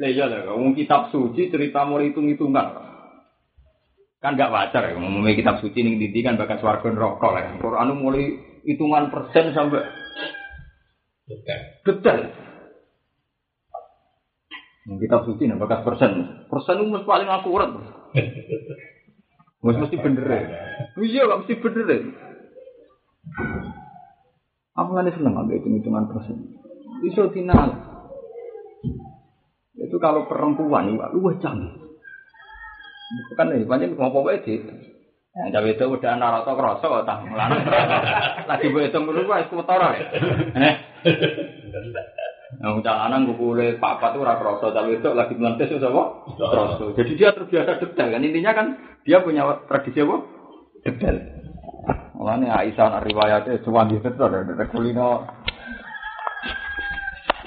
[0.00, 2.66] Iya lah, ngomong kitab suci cerita mau hitung-hitungan.
[4.20, 7.60] Kan gak wajar ya, ngomongin kitab suci nih didi kan bakal swarga rokok lah.
[7.60, 8.32] Quran mulai
[8.64, 9.84] hitungan persen sampai
[11.84, 12.32] detail.
[14.88, 16.10] Kitab suci nih bakas persen.
[16.48, 17.68] Persen itu paling akurat.
[19.60, 20.40] Mesti mesti bener ya.
[20.96, 21.98] Iya gak mesti bener ya.
[24.80, 26.56] Aku kan seneng ambil hitung hitungan persen.
[27.04, 27.99] Iso final.
[29.78, 31.90] Itu kalau perempuan itu lu canggih.
[33.30, 34.62] Bukan nih, banyak ngomong apa itu.
[35.30, 37.62] Cawe itu udah narato kroso tak melarang.
[38.50, 40.06] Lagi gue hitung dulu gue es kotor ya.
[42.60, 46.02] Yang calanan gue boleh papa tuh ora kroso, tapi itu lagi melantes itu apa?
[46.34, 46.84] Kroso.
[46.98, 48.66] Jadi dia terbiasa detail kan intinya kan
[49.06, 50.16] dia punya tradisi apa?
[50.82, 51.16] Detail.
[52.18, 55.24] Mulane Aisyah nak riwayatnya cuma di betul ada kulino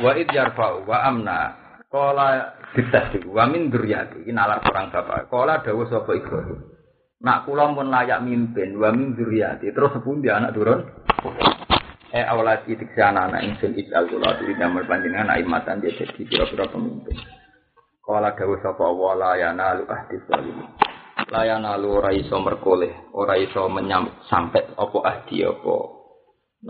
[0.01, 1.62] Wa id yarfa'u wa amna
[1.93, 5.29] Kala ditasdik wa min dzurriyyati iki nalar orang bapak.
[5.29, 6.73] Kala dawuh sapa Ibrahim.
[7.21, 9.69] Nak kula pun layak mimpin wa min dzurriyyati.
[9.69, 10.89] Terus sepundi anak turun?
[12.09, 17.13] Eh awalat itik anak ingsun ijal kula diri damel panjenengan aimatan dia jadi pira-pira pemimpin.
[18.01, 20.73] Kala dawuh sapa wa la yanalu ahdi zalimin.
[21.29, 25.75] La yanalu ora iso merkoleh, ora iso menyam sampai apa ahdi apa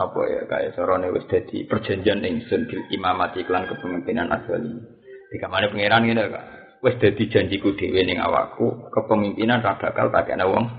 [0.03, 4.92] apa ya kayak sorone wis dadi perjanjian ingsun bil imamati iklan kepemimpinan azali.
[5.33, 6.45] Di kamane pangeran ngene kok.
[6.85, 10.69] Wis dadi janjiku dhewe ning awakku, kepemimpinan ra bakal tak ana wong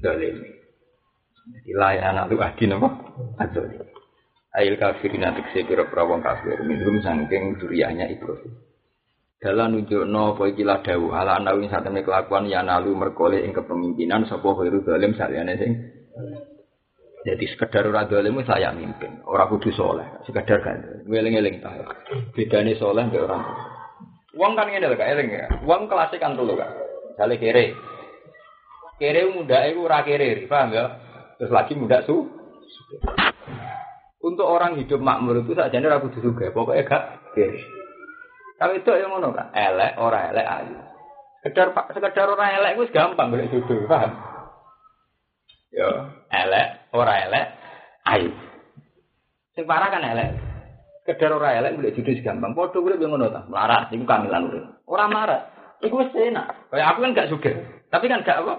[0.00, 0.40] zalim.
[1.52, 2.88] Jadi layanan lu adi napa?
[3.36, 3.76] Azali.
[4.56, 8.56] Ail kafirin atik sepira wong kafir minum sangking duriahnya Ibrahim.
[9.40, 14.24] Dalam nunjukno apa iki la dawuh ala anawi satene kelakuan ya nalu merkole ing kepemimpinan
[14.28, 15.72] sapa khairu zalim saliyane sing
[17.20, 21.04] jadi sekedar ora zalim wis layak mimpin, ora kudu soleh, sekedar kan.
[21.04, 21.68] Ngeling-eling ta.
[22.32, 23.44] Bedane soleh mbek orang.
[24.38, 25.46] Uang kan ngene lho Kak, eling ya.
[25.66, 26.70] Uang kelas kan dulu Kak.
[27.14, 27.74] Misale kere.
[29.00, 30.84] Kere muda iku ora kere, paham ya?
[31.40, 32.28] Terus lagi muda su.
[34.20, 37.04] Untuk orang hidup makmur itu saja ora kudu juga, pokoknya gak
[37.34, 37.58] kere.
[38.60, 40.76] Kalau itu yang ngono Kak, elek ora elek ayu.
[41.40, 44.12] Sekedar sekedar ora elek wis gampang golek jodoh, paham?
[45.72, 47.46] Ya, elek ora elek
[48.04, 48.30] ayu.
[49.56, 50.49] Sing kan elek.
[51.00, 52.52] Kedar ora elek golek jodoh gampang.
[52.52, 53.48] Padha urip ngono ta.
[53.48, 54.64] Melarat iku kamilan urip.
[54.84, 55.42] Ora melarat.
[55.80, 56.68] Iku wis enak.
[56.68, 57.54] Kayak aku kan gak sugih.
[57.88, 58.54] Tapi kan gak apa?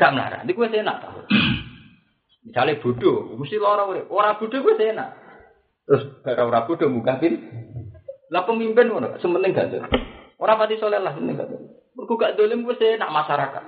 [0.00, 0.42] Gak melarat.
[0.48, 1.08] Iku wis enak ta.
[2.48, 4.08] Misalnya bodoh, mesti lara urip.
[4.08, 5.08] Ora bodoh wis enak.
[5.84, 7.36] Terus gara ora bodoh muka pin.
[8.32, 9.76] Lah pemimpin ngono, sementing gak
[10.40, 11.52] Ora pati soleh lah sementing gak
[11.92, 13.64] Mergo gak dolim wis enak masyarakat.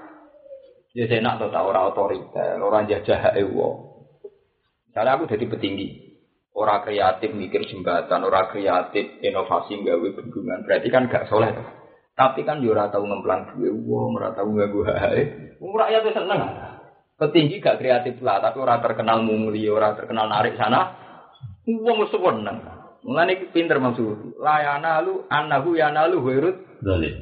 [0.94, 3.92] Ya enak to ta ora otoriter, ora jajah hak wong.
[4.86, 6.03] Misalnya aku jadi petinggi,
[6.54, 10.62] Orang kreatif mikir jembatan, orang kreatif inovasi gawe bendungan.
[10.62, 11.50] Berarti kan gak soleh.
[12.14, 15.50] Tapi kan yo ora tau ngemplang duwe wong, ora tau ganggu hae.
[15.58, 16.40] Wong rakyat wis seneng.
[17.18, 20.94] Petinggi gak kreatif lah, tapi ora terkenal mungli, ora terkenal narik sana.
[21.66, 22.62] Wong wis seneng.
[23.02, 24.38] Mulane iki pinter maksud.
[24.38, 26.56] Layana lu annahu yanalu wirud
[26.86, 27.18] zalim.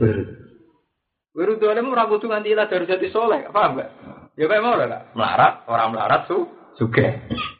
[1.33, 3.91] Wirud zalim ora kudu nganti lah dari jati soleh, paham gak?
[4.37, 6.49] Ya kayak mau lah, melarat, orang melarat su
[6.81, 7.07] juga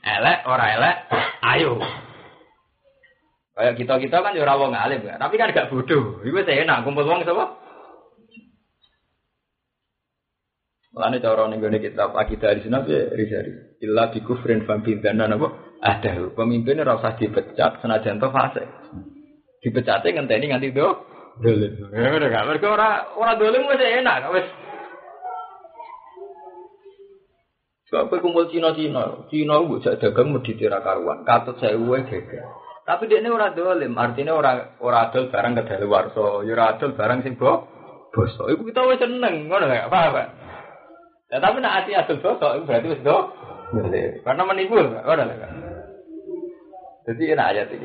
[0.05, 0.97] elek ora elek
[1.45, 1.81] ayo
[3.53, 6.85] kayak kita kita kan ya wong alim kan tapi kan gak bodoh itu saya enak
[6.85, 7.63] kumpul uang siapa
[10.93, 13.81] Mulane cara ning gone kitab akidah di sana ya risari.
[13.81, 15.49] Illa bi kufrin fa bidana napa?
[15.81, 18.69] Ada pemimpin ora usah dipecat senajan to fase.
[19.65, 20.93] Dipecate ngenteni nganti do
[21.41, 21.73] dolim.
[21.97, 24.45] Ya ora gak mergo ora ora dolim wis enak wis
[27.93, 32.49] Sebab kumpul Cina-Cina, Cina gue jadi dagang di tira karuan, katut saya gue gagal.
[32.89, 36.81] Tapi dia ini orang dolim, artinya orang orang adol barang ke luar so, ya orang
[36.81, 37.69] adol barang sing bo,
[38.09, 38.49] boso.
[38.49, 40.23] Ibu kita wes seneng, ngono gak apa apa.
[41.29, 43.17] Ya tapi nak hati adol boso, itu berarti wes do,
[44.25, 45.53] karena menipu, ngono gak.
[47.13, 47.77] Jadi enak aja sih,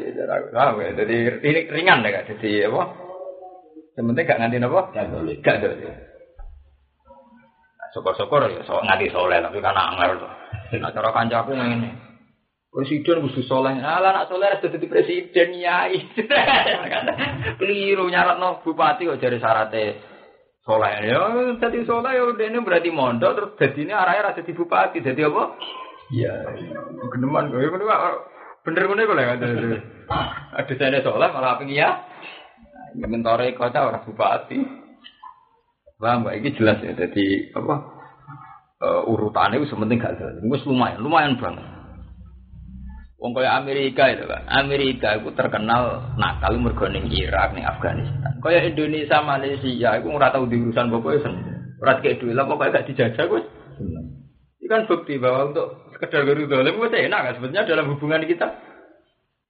[0.56, 1.04] paham ya?
[1.04, 1.16] Jadi
[1.68, 2.96] ringan deh kak, jadi apa?
[4.00, 4.82] Sementing gak nganti apa?
[4.96, 5.38] Gak dolim.
[5.44, 6.07] Gak dolim.
[7.98, 10.32] Syukur-syukur ya so, nganti soleh tapi kan angel tuh.
[10.78, 11.90] Nah cara kancaku ngene.
[12.70, 13.74] Presiden khusus soleh.
[13.82, 15.98] Lah nak soleh harus jadi presiden nyai.
[17.60, 19.98] Keliru nyarat no bupati kok jadi syaratnya
[20.62, 21.10] soleh.
[21.10, 21.22] Ya
[21.58, 25.02] jadi soleh ya ini berarti mondok terus jadi ini arahnya rasa di bupati.
[25.02, 25.44] Jadi apa?
[26.14, 26.34] Iya.
[27.18, 27.82] Geneman gue ini
[28.62, 29.42] bener gue nih kan.
[30.54, 31.90] Ada saya soleh malah apa ya?
[32.94, 34.87] Mentore kota orang bupati.
[35.98, 36.34] Paham mbak?
[36.42, 36.94] Ini jelas ya.
[36.94, 37.76] Jadi apa?
[38.78, 40.38] Uh, urutannya itu sementing gak jelas.
[40.38, 41.66] Ini lumayan, lumayan banget.
[43.18, 44.46] Wong kaya Amerika itu kan.
[44.46, 48.38] Amerika itu terkenal nakal mergo ning Irak, ning Afghanistan.
[48.38, 51.34] Kaya Indonesia, Malaysia itu ora tau diurusan pokoke sen.
[51.82, 53.42] Ora kayak duit lah pokoknya gak dijajah gue.
[54.62, 58.48] Ini kan bukti bahwa untuk sekedar guru dolim itu enak kan sebetulnya dalam hubungan kita.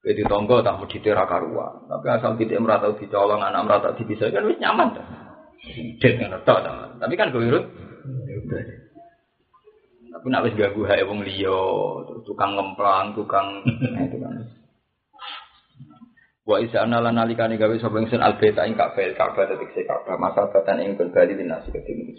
[0.00, 1.84] Jadi tonggo tak mau ditera karuan.
[1.84, 4.96] Tapi asal tidak meratau dicolong, anak meratau dipisah kan wis nyaman.
[4.96, 5.27] Kan?
[5.98, 6.60] Det ngono tok
[7.02, 7.66] Tapi kan gue urut.
[10.08, 11.62] Tapi nak wis ganggu hae wong liya,
[12.26, 13.62] tukang ngemplang, tukang
[14.06, 14.34] itu kan.
[16.48, 20.48] Wa isa anala nalikane gawe sapa ingsun albeta ing kabel kabel detik se kabel masa
[20.48, 22.18] batan ing bali dinasi keding.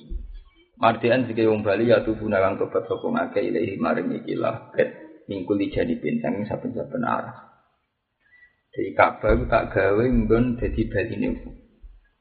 [0.79, 4.95] Martian jika wong Bali ya tubuh nawang tobat sapa ngake ilahi maring iki lah ket
[5.27, 7.51] mingkul jadi bintang saben-saben arah.
[8.71, 11.58] Jadi kabel tak gawe nggon dadi baline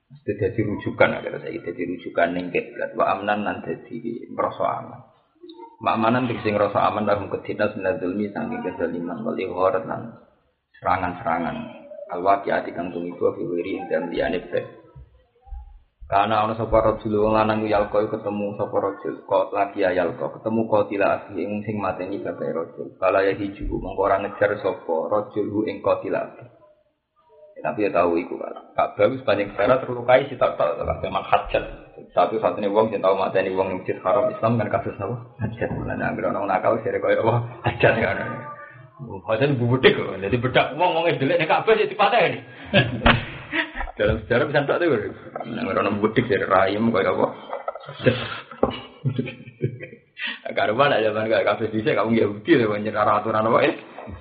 [0.09, 5.01] Mesti jadi rujukan agar saya jadi rujukan ning kiblat wa amnan nan jadi merasa aman.
[5.79, 10.11] Makanan sing rasa aman dalam kedina minadzulmi saking kezaliman wal ihwarat lan
[10.75, 11.57] serangan-serangan
[12.09, 14.65] Al waqiati kang tumiba fi wiri dan bed.
[16.09, 21.07] Karena ana sapa rajul wong lanang yalko ketemu sapa rajul kok lagi yalko ketemu qatila
[21.21, 22.97] asli ing sing mateni bapak rajul.
[22.97, 26.58] Kala ya hiju mongko ora ngejar sapa rajul ing qatila asli.
[27.59, 28.55] Tapi ya tahu iku kan.
[28.79, 31.65] Ka'bah wis banyak cara terlukai si tak tak memang hajat.
[32.15, 35.17] Satu satunya wong yang tahu mata ini wong yang masjid haram Islam kan kasus apa?
[35.43, 35.69] Hajat.
[35.75, 37.35] Mulane anggere orang nakal sire koyo apa?
[37.67, 38.17] Hajat kan.
[39.27, 40.23] Hajat bubudik kok.
[40.23, 42.39] Jadi bedak wong wong delek nek Ka'bah ya dipateni.
[43.99, 44.95] Dalam sejarah bisa tak tahu.
[45.51, 47.27] Nang orang bubudik sire rahim koyo apa?
[50.59, 53.73] Karuan aja kan gak kafe bisa kamu Yahudi lho nyerah aturan apa ya?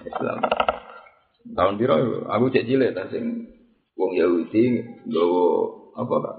[0.05, 0.37] Islam.
[1.55, 3.47] Tahun biru aku cek cilik ta sing
[3.95, 5.45] wong Yahudi nggawa
[5.97, 6.37] apa kak?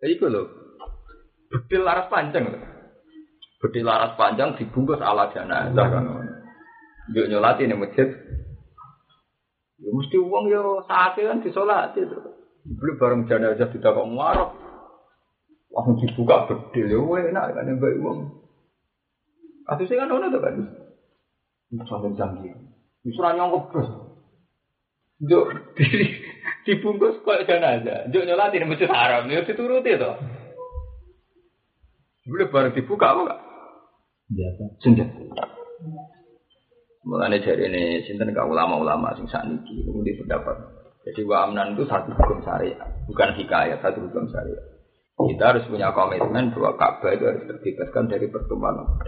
[0.00, 0.42] Ya iku lho.
[1.50, 2.60] Bedil laras panjang lho.
[3.60, 6.04] Bedil laras panjang dibungkus ala jenazah kan.
[7.12, 8.08] Yo nyolati ning masjid.
[9.80, 12.18] Ya mesti wong yo saate kan disolati itu.
[12.64, 14.50] Beli bareng jenazah tidak kok.
[15.70, 18.18] Langsung dibuka bedil yo enak kan mbak wong.
[19.68, 20.54] Kasusnya kan ono tuh kan.
[21.86, 22.69] Sampai canggih.
[23.00, 23.88] Disuruh nyongkok terus.
[25.20, 25.46] Juk
[26.64, 28.08] dibungkus kok jenazah.
[28.12, 30.12] Juk nyolati di masjid haram, ya dituruti to.
[32.30, 33.40] Boleh baru dibuka apa enggak?
[34.30, 34.62] Biasa.
[34.84, 35.44] Senjata.
[37.00, 40.56] Mulane jari ini sinten gak ulama-ulama sing sakniki itu pendapat.
[41.00, 44.60] Jadi wa amnan itu satu hukum syariat, bukan hikayat, satu hukum syariat.
[45.16, 49.00] Kita harus punya komitmen bahwa Ka'bah itu harus terbebaskan dari pertumbuhan.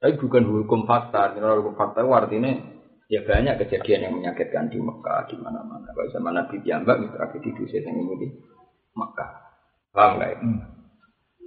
[0.00, 2.77] Tapi bukan hukum fakta, hukum fakta artinya
[3.08, 5.88] ya banyak kejadian yang menyakitkan di Mekah, di mana-mana.
[5.96, 8.28] Kalau sama Nabi Diambak, itu tragedi di yang ini di
[8.92, 9.30] Mekah.
[9.96, 10.38] Paham nggak ya?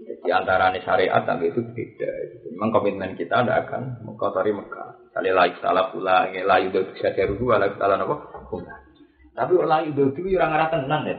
[0.01, 2.11] Di antara syariat tapi itu beda.
[2.57, 5.13] Memang komitmen kita tidak akan mengkotori Mekah.
[5.13, 8.15] Kali layu salah pula, layu bisa diruhu, layu salah apa?
[9.31, 11.15] Tapi layu itu orang arah tenan ya.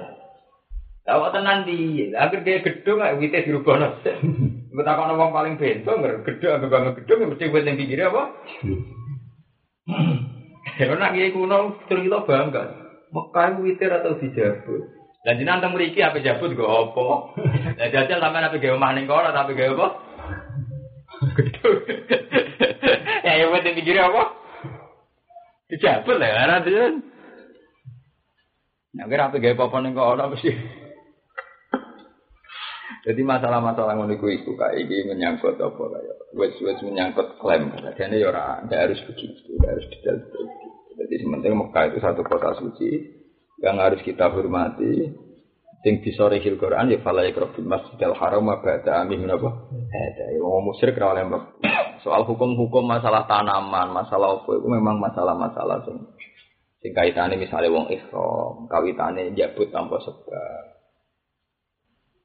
[1.02, 4.14] Tahu tenan di, agar dia gedung, kita dirubah nasi.
[4.70, 8.23] Betapa orang paling bento, nggak gedung, nggak banget gedung, mesti buat yang pikirnya apa?
[10.83, 12.75] Ya nak kiai kuno cerita bangga.
[13.15, 14.83] Mekah witir atau dijabut.
[15.23, 17.39] Dan jenengan teng mriki apa jabut go apa?
[17.79, 19.87] Lah jajal sampean apa gawe omah ning kono tapi apa?
[21.39, 21.79] Gedung.
[23.23, 24.23] Ya ya buat yang pikirnya apa?
[25.71, 26.85] Dijabut lah karena dia.
[28.99, 30.51] Nah, kira apa gawe apa ning kono mesti
[33.03, 37.75] jadi masalah-masalah ngono iku iku kayak iki menyangkut apa kayak wes-wes menyangkut klaim.
[37.99, 40.67] Jadi ya ora ndak harus begitu, ndak harus detail begitu.
[40.97, 42.90] Jadi sementing Mekah itu satu kota suci
[43.62, 45.12] yang harus kita hormati.
[45.82, 49.66] Sing disore hil Quran ya fala yakrabul masjidil haram wa ba'da amin menapa?
[49.90, 51.27] Ada ya wong musyrik ora oleh
[52.06, 55.98] Soal hukum-hukum masalah tanaman, masalah apa itu memang masalah-masalah sing
[56.86, 60.62] sing kaitane misalnya wong ihram, kawitane jabut tanpa sebab.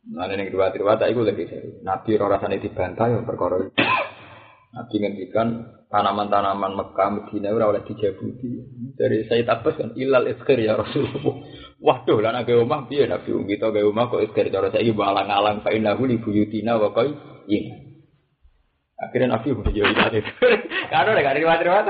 [0.08, 0.78] Nah, ini riwayat
[1.12, 1.72] itu lebih seri.
[1.84, 3.76] Nabi rasanya dibantah yang perkara itu.
[4.68, 5.48] Nabi ngendikan
[5.88, 8.60] tanaman-tanaman Mekah Medina ora oleh dijabuti.
[9.00, 11.36] Dari saya Abbas kan ilal iskir ya Rasulullah.
[11.78, 15.64] Waduh lan agak omah piye Nabi wong kita gawe omah kok iskir cara saiki alang-alang
[15.64, 17.16] fa innahu li buyutina wa qai
[17.48, 17.66] yin.
[18.98, 20.32] Akhirnya Nabi udah jauh itu.
[20.92, 21.88] Karena ada riwayat-riwayat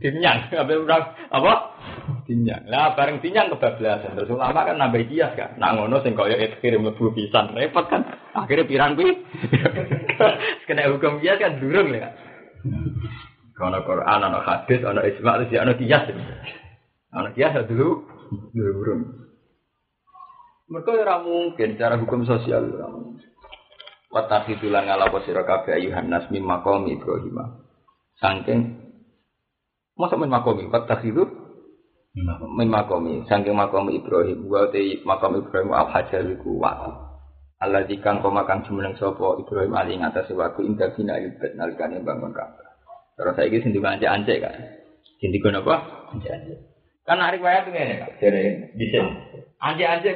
[0.00, 2.26] Dinyang, apa apa?
[2.28, 2.68] Dinyang.
[2.68, 4.14] Lah bareng dinyang kebablasan.
[4.14, 5.56] Terus ulama kan nambah kias kan.
[5.56, 8.04] Nak ngono sing kaya kirim mlebu pisan repot kan.
[8.36, 9.12] Akhirnya pirang kuwi.
[10.68, 12.12] Kena hukum kias kan durung ya.
[13.56, 16.04] Kalau Quran, ana hadis, ana ijma, terus ana kias.
[17.12, 18.04] Ana kias dulu
[18.52, 19.30] durung.
[20.70, 23.26] Mereka ora mungkin cara hukum sosial ora mungkin.
[24.10, 27.62] Watasi tulang ala posiro kabeh ayuhan nas mim makom Ibrahim.
[28.18, 28.80] Sangking
[30.00, 31.28] Masa min watak itu
[32.14, 36.90] min makomi, saking makomi Ibrahim, wa te makom Ibrahim al hajar iku waktu.
[37.60, 42.32] Allah jikang kau makan jumeneng sopo Ibrahim ali ngatas waktu indah bina ilbet nalikane bangun
[42.32, 42.72] Ka'bah.
[43.20, 44.56] Terus sendiri anje anje kan,
[45.20, 45.76] sendiri guna apa?
[46.16, 46.56] Anje.
[47.04, 48.42] Kan hari kaya tuh ini, jadi
[48.74, 48.98] bisa.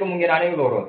[0.01, 0.89] Kemungkinan ini loro.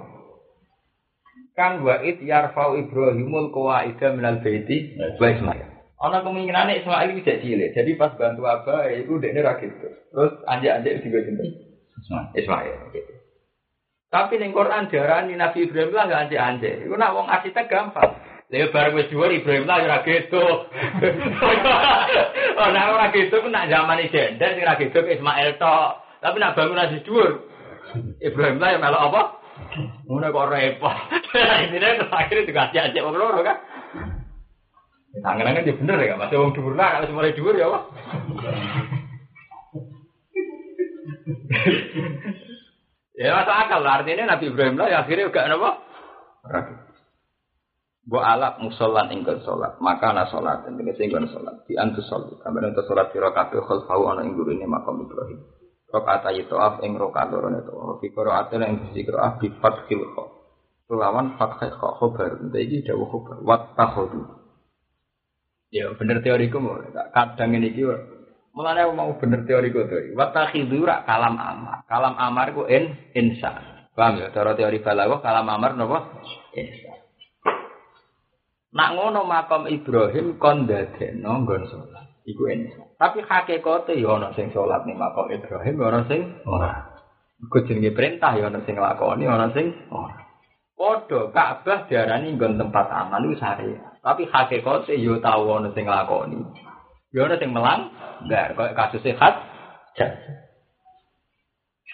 [1.60, 5.75] Kan wa it yarfau Ibrahimul qawaida minal baiti wa Ismail.
[5.96, 7.72] Ono kemungkinan Ismail bisa cilik.
[7.72, 9.88] Jadi pas bantu apa itu dia ra gitu.
[10.12, 11.48] Terus anjek-anjek juga sinten?
[12.36, 12.92] Ismail.
[12.92, 13.14] Gitu.
[14.12, 16.84] Tapi ning Quran diarani Nabi Ibrahim lah gak anjek-anjek.
[16.84, 18.12] Iku nak wong arsitek gampang.
[18.46, 20.38] Lha bareng wis dhuwur Ibrahim lah ora gitu.
[22.62, 25.90] oh nak ora gitu ku nak zaman jender sing ora gitu Ismail tok.
[26.20, 27.56] Tapi nak bangun nasi dhuwur
[28.20, 29.22] Ibrahim lah yang melok apa?
[30.06, 30.96] Ngono kok repot.
[31.72, 33.58] Ini akhirnya dikasih anjek wong loro kan.
[35.24, 37.80] Tangan-tangan ya bener ya, masih wong dhuwur lah, kalau mulai dhuwur ya apa?
[43.16, 45.72] ya masuk akal lah artinya Nabi Ibrahim lah ya akhirnya gak apa?
[46.46, 46.74] Ragu.
[48.06, 51.66] Bu alak musolan ingkon solat, maka ana solat, tegese ingkon solat.
[51.66, 55.42] Di antu solat, kamar antu solat sira kabeh khalfau ana ing gurine makam Ibrahim.
[55.90, 57.98] Rakaat ayi toaf ing rakaat loro ne toaf.
[58.04, 60.24] Fi qiraatin ing sisi qiraah bi fathil kha.
[60.94, 62.36] Lawan fathil kha khobar.
[62.52, 63.42] Iki dawuh khobar.
[63.42, 64.45] Wat takhudu.
[65.74, 66.62] Ya bener teoriku
[67.14, 67.84] kadang ini iki
[68.56, 70.16] Mulane mau bener teoriku to.
[70.16, 71.84] Wat takhidu ra kalam amar.
[71.92, 73.52] Kalam amar ku in insa.
[73.92, 74.32] Paham ya?
[74.32, 76.24] Cara teori balaghah kalam amar napa?
[76.56, 76.96] Insa.
[78.76, 82.06] Nak ngono makam Ibrahim kon dadekno nggon salat.
[82.28, 82.96] Iku enak.
[82.96, 86.96] Tapi hakikate ya ana sing salat ning makam Ibrahim, ana sing ora.
[87.40, 90.25] Iku jenenge perintah ya ana sing nglakoni, ana sing ora.
[90.76, 93.96] Padha Ka'bah diarani nggon tempat aman iku syariat.
[94.04, 96.44] Tapi hakikate ya tau ana sing nglakoni.
[97.16, 97.96] Ya ana sing melang,
[98.28, 99.34] enggak kaya kasus sehat.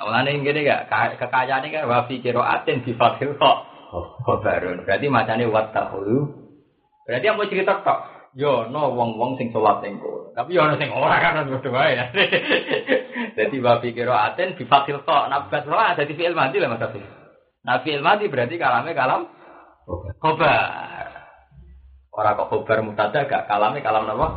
[0.02, 3.52] Mulane ngene gak kekayaane kan wa fi qiraatin bi fathil kha.
[4.26, 4.82] Khabarun.
[4.88, 6.20] Berarti macane wa ta'ulu
[7.06, 8.00] Berarti mau cerita tok.
[8.34, 10.00] Yo no wong-wong sing sholat ning
[10.32, 11.94] Tapi yo ono sing ora kan padha wae.
[13.38, 17.21] Dadi wa pikiro aten bi fakil kok nabat ora dadi fi'il mati lah Afif.
[17.62, 19.30] Nah fi'il mati berarti kalame kalam
[20.18, 21.10] khobar.
[22.12, 24.28] Ora kok khobar mutada gak kalame kalam napa?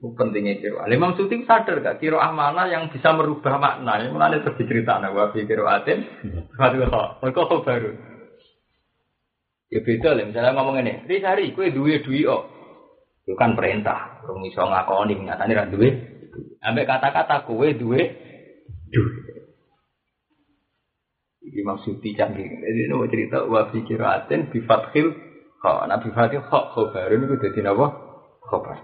[0.00, 0.80] Itu pentingnya kiro.
[0.88, 4.02] Imam Suti sadar gak kiro mana yang bisa merubah makna.
[4.02, 6.08] Yang mana terus diceritakan wa pikiro aten.
[6.58, 7.22] Fakil kok.
[7.22, 7.96] Mereka khobarun.
[9.70, 12.42] Ya beda lah, misalnya ngomong ini, Rizari, kue duwe duwe oh.
[13.22, 15.88] Itu kan perintah, orang iso ngakoni, nyatanya ra duwe.
[16.58, 18.00] Ambek kata-kata kue duwe
[18.90, 19.39] duwe.
[21.40, 22.44] Ini maksudnya canggih.
[22.44, 25.08] Jadi mau cerita, wa fikiratin bifathil
[25.64, 25.88] kha.
[25.88, 27.86] Nah bifathil kha, khobarun itu jadi apa?
[28.44, 28.78] Khobar.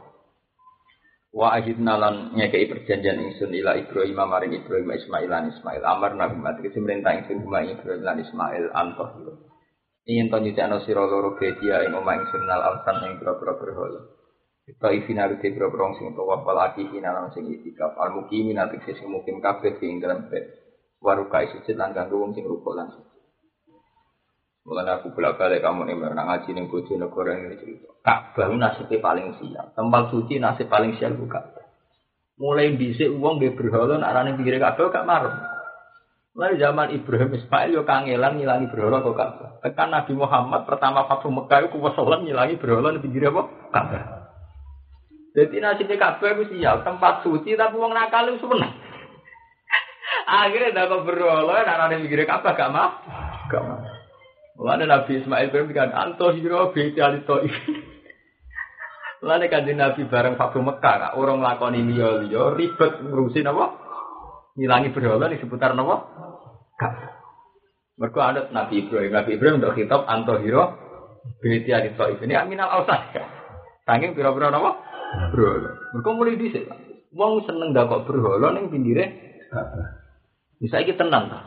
[1.36, 5.84] Wa ahidna lan ngekei perjanjian ingsun ila Ibrahim maring Ibrahim Ismail lan Ismail.
[5.84, 9.10] Amar nabi mati kesimrentah ingsun kuma Ibrahim lan Ismail antoh.
[10.06, 14.00] ingin to nyucakno sira loro bedia ing omah ing sunal alsan ing pira-pira berhala.
[14.62, 19.42] Kita ifina rute pira-pira sing tuwa wal akifina lan itikaf al mukimin ati sing mukim
[19.42, 20.30] kabeh sing dalam.
[21.00, 23.16] Waruka sujud lan kanggo wong sing ruko lan sujud.
[24.66, 27.86] Aku bolak balik kamu nih nang ngaji ning bojo negara ini cerita.
[28.02, 29.70] Ka'bah nasibnya paling sial.
[29.78, 31.54] Tempat suci nasib paling sial buka.
[32.42, 35.34] Mulai dhisik wong nggih berhala arane pinggire Ka'bah gak marem.
[36.34, 39.50] Mulai zaman Ibrahim Ismail yo kangelan ngilangi berhala kok Ka'bah.
[39.62, 43.46] Tekan Nabi Muhammad pertama Fathu Mekah itu kuwasolan ngilangi berhala di pinggir apa?
[43.70, 44.02] Ka'bah.
[45.38, 48.85] Jadi nasibnya Ka'bah itu sial, tempat suci tapi wong nakal itu seneng.
[50.26, 52.88] Akhirnya dapat berhala, nara di pinggir Ka'bah gak mah?
[53.46, 53.78] Gak mah.
[54.58, 57.44] Mulai Nabi Ismail berbicara, Anto hiro beti alito
[59.22, 63.66] Lalu kan Nabi bareng Fathu Mekah, orang lakoni liya-liya ribet ngurusin apa?
[64.58, 65.96] Ngilangi berhala di seputar apa?
[67.96, 69.12] Mereka ada Nabi Ibrahim.
[69.12, 70.74] Nabi Ibrahim untuk kitab Antohiro
[71.38, 72.18] Biliti Adi Taif.
[72.18, 73.14] Ini Aminal Ausad.
[73.86, 74.72] Tanggung pira-pira apa?
[75.32, 75.70] Berhala.
[75.94, 76.64] Mereka mulai disik.
[77.14, 79.04] Wong seneng dakok berhala ning pinggire
[80.60, 81.40] Bisa iki tenang ta.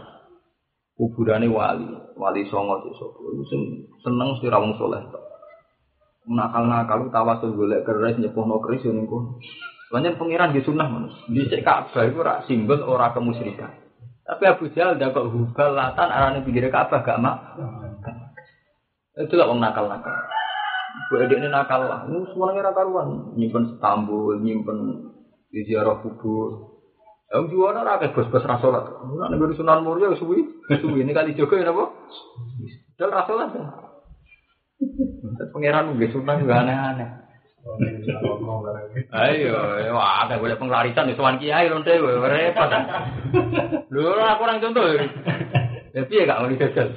[0.99, 1.87] Kuburane wali,
[2.19, 3.19] wali songo sapa.
[3.47, 3.61] Sing
[4.03, 5.23] seneng sira wong saleh tok.
[6.29, 9.39] Nakal-nakal tawasul golek keris nyepuhno keris yo ning kono.
[9.89, 11.17] Banyak pangeran di sunnah manus.
[11.25, 13.73] Dhisik Ka'bah iku ora simbol ora kemusyrikan.
[14.21, 17.57] Tapi Abu Jahal udah kok hubal latan arahnya pinggir Ka'bah gak mak.
[19.17, 20.13] Itu lah orang nakal-nakal.
[21.09, 22.05] Bu Edik ini nakal lah.
[22.05, 23.33] Ini semuanya nakaluan.
[23.33, 25.09] Nyimpen setambul, nyimpen
[25.49, 26.78] di ziarah kubur.
[27.29, 28.89] Yang juara rakyat bos-bos rasolat.
[28.89, 31.93] Nah, negeri Sunan Muria suwi, suwi ini kali Joko ya apa?
[32.97, 33.53] Dan rasolat.
[35.53, 37.09] Pangeran nggak Sunan nggak aneh-aneh.
[39.13, 39.53] Ayo,
[39.93, 42.71] wah, ada boleh penglarisan di Tuan Kiai lonte, repot.
[43.93, 44.89] Lu aku orang contoh.
[45.93, 46.93] Ya piye gak mau dijajal.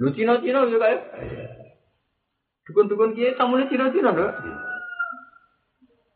[0.00, 0.98] Lu Cina-Cina juga ya.
[2.68, 4.28] Dukun-dukun Kiai samune Cina-Cina lho.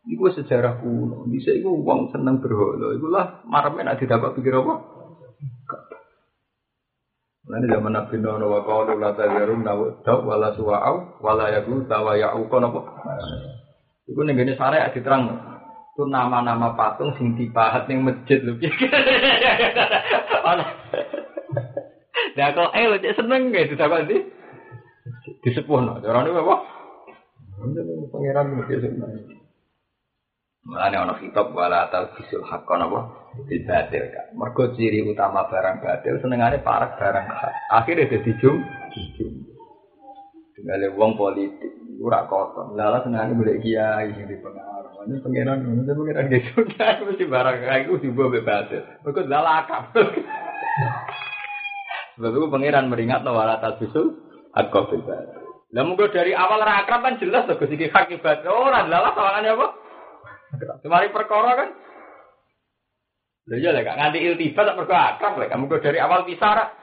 [0.03, 1.23] Iku sejarah kuno.
[1.31, 2.91] Bisa iku wong seneng berhala.
[2.91, 4.75] Ikulah marame nek didapat pikir apa?
[7.43, 12.57] Nanti zaman Nabi Nuh wa qalu la tazarun nawdau wala suwa'au wala yagu tawa ya'uqa
[12.59, 12.81] napa.
[14.07, 15.31] Iku ning ngene sare diterang.
[15.93, 18.59] Itu nama-nama patung sing dipahat ning masjid lho.
[20.51, 20.65] Ana.
[22.33, 24.17] Lah kok eh lho seneng ge ditakon di
[25.47, 26.03] disepuhno.
[26.03, 26.55] Niku apa?
[28.11, 29.42] Pangeran mesti seneng.
[30.63, 32.99] Mulane ana kitab wala tal bisul haqqan apa
[33.43, 34.25] bil batil kan.
[34.31, 37.53] Mergo ciri utama barang batil senengane parek barang hak.
[37.67, 38.63] Akhire dadi jum
[39.19, 39.43] jum.
[40.55, 41.67] Tinggal wong politik
[41.99, 42.71] ora kotor.
[42.79, 45.03] Lala senengane golek kiai sing dipengaruh.
[45.03, 46.63] Ini pangeran, ini pangeran gitu.
[47.11, 48.71] Mesti barang kayak itu dibawa bebas.
[49.03, 49.91] Mereka dalakap.
[52.15, 54.15] Sebab itu pangeran meringat nawala tasbisul
[54.55, 55.27] aku bebas.
[55.75, 58.45] Lah mungkin dari awal rakrab kan jelas tuh segi akibat.
[58.47, 59.67] Oh, adalah sawangannya apa?
[60.81, 61.69] Kemari perkara kan.
[63.43, 66.79] Lha iya lek nganti iltibat tak perkara akrab lek mungkin dari awal pisah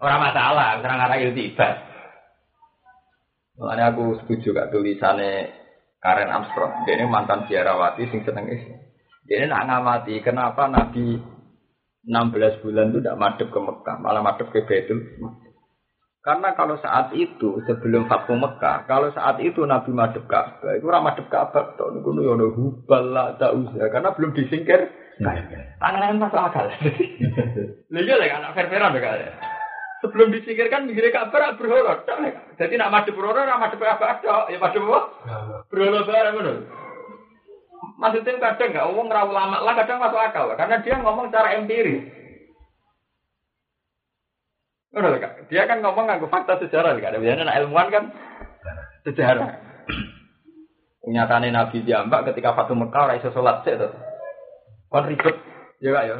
[0.00, 1.74] Orang masalah, serang arah iltibat.
[3.60, 5.52] Makanya aku setuju gak tulisannya
[6.00, 6.84] Karen Armstrong.
[6.88, 8.80] Dia ini mantan biarawati sing seneng Islam.
[9.28, 11.20] Dia ini nak ngamati kenapa Nabi
[12.06, 14.98] 16 bulan itu tidak madep ke Mekah, malah madep ke Betul.
[16.26, 21.06] Karena kalau saat itu sebelum Fathu Mekah, kalau saat itu Nabi madep Ka'bah, itu orang
[21.06, 24.90] madep Ka'bah tok niku yo ono hubal la tak usah karena belum disingkir.
[25.78, 26.66] Tangan masuk akal.
[27.94, 29.38] Lha iya lek anak fair-fairan ya.
[30.02, 32.02] Sebelum disingkirkan mikirnya Ka'bah berhoror.
[32.58, 35.00] Jadi nak madep berhoror, nak madep Ka'bah tok, ya madep apa?
[35.70, 36.52] Berhoror bareng ngono.
[38.02, 42.25] Maksudnya kadang nggak ngomong rawul lama lah kadang masuk akal karena dia ngomong secara empiris.
[45.52, 47.20] Dia kan ngomong nganggo fakta sejarah kan.
[47.20, 48.04] Biasanya anak ilmuwan kan
[49.04, 49.60] sejarah.
[51.06, 53.92] Nyatane Nabi Jambak ketika Fatu Mekah ora iso salat sik to.
[54.88, 55.36] Kon ribet
[55.84, 56.16] ya kak ya.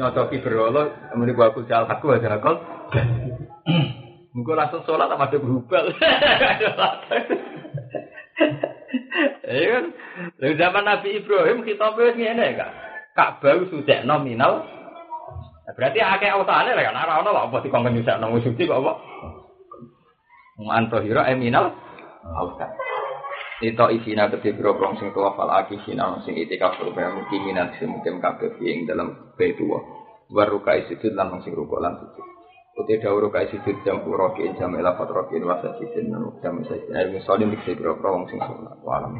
[0.00, 2.56] Nyocoki berolo kemudian gua aku jal aku aja kok.
[4.34, 5.82] Mungkin langsung sholat sama ada berubah.
[9.44, 9.84] Iya kan.
[10.40, 12.70] Zaman Nabi Ibrahim kita wis ngene kak.
[13.14, 14.83] Ka'bah sudah nominal Nah,
[15.72, 18.92] berarti akeh ausane lah kan ora ono apa dikongkon nyusak nang suci kok apa?
[20.60, 21.72] Manto hira eminal
[22.36, 22.68] ausa.
[23.64, 27.80] Itu isina kete biro prong sing tuwa fal aki sina sing itikaf berbagai mungkin minat
[27.80, 29.80] sing mungkin kabeh ing dalam baitua.
[30.28, 32.26] Waru kai sujud lan sing rukuk lan sujud.
[32.74, 36.12] Uti dawuh kai sujud jam rokin jam elafat rokin wasa sijin
[36.44, 36.92] jam sajid.
[36.92, 38.84] Ayo misalnya dikse biro prong sing sunat.
[38.84, 39.16] Walam.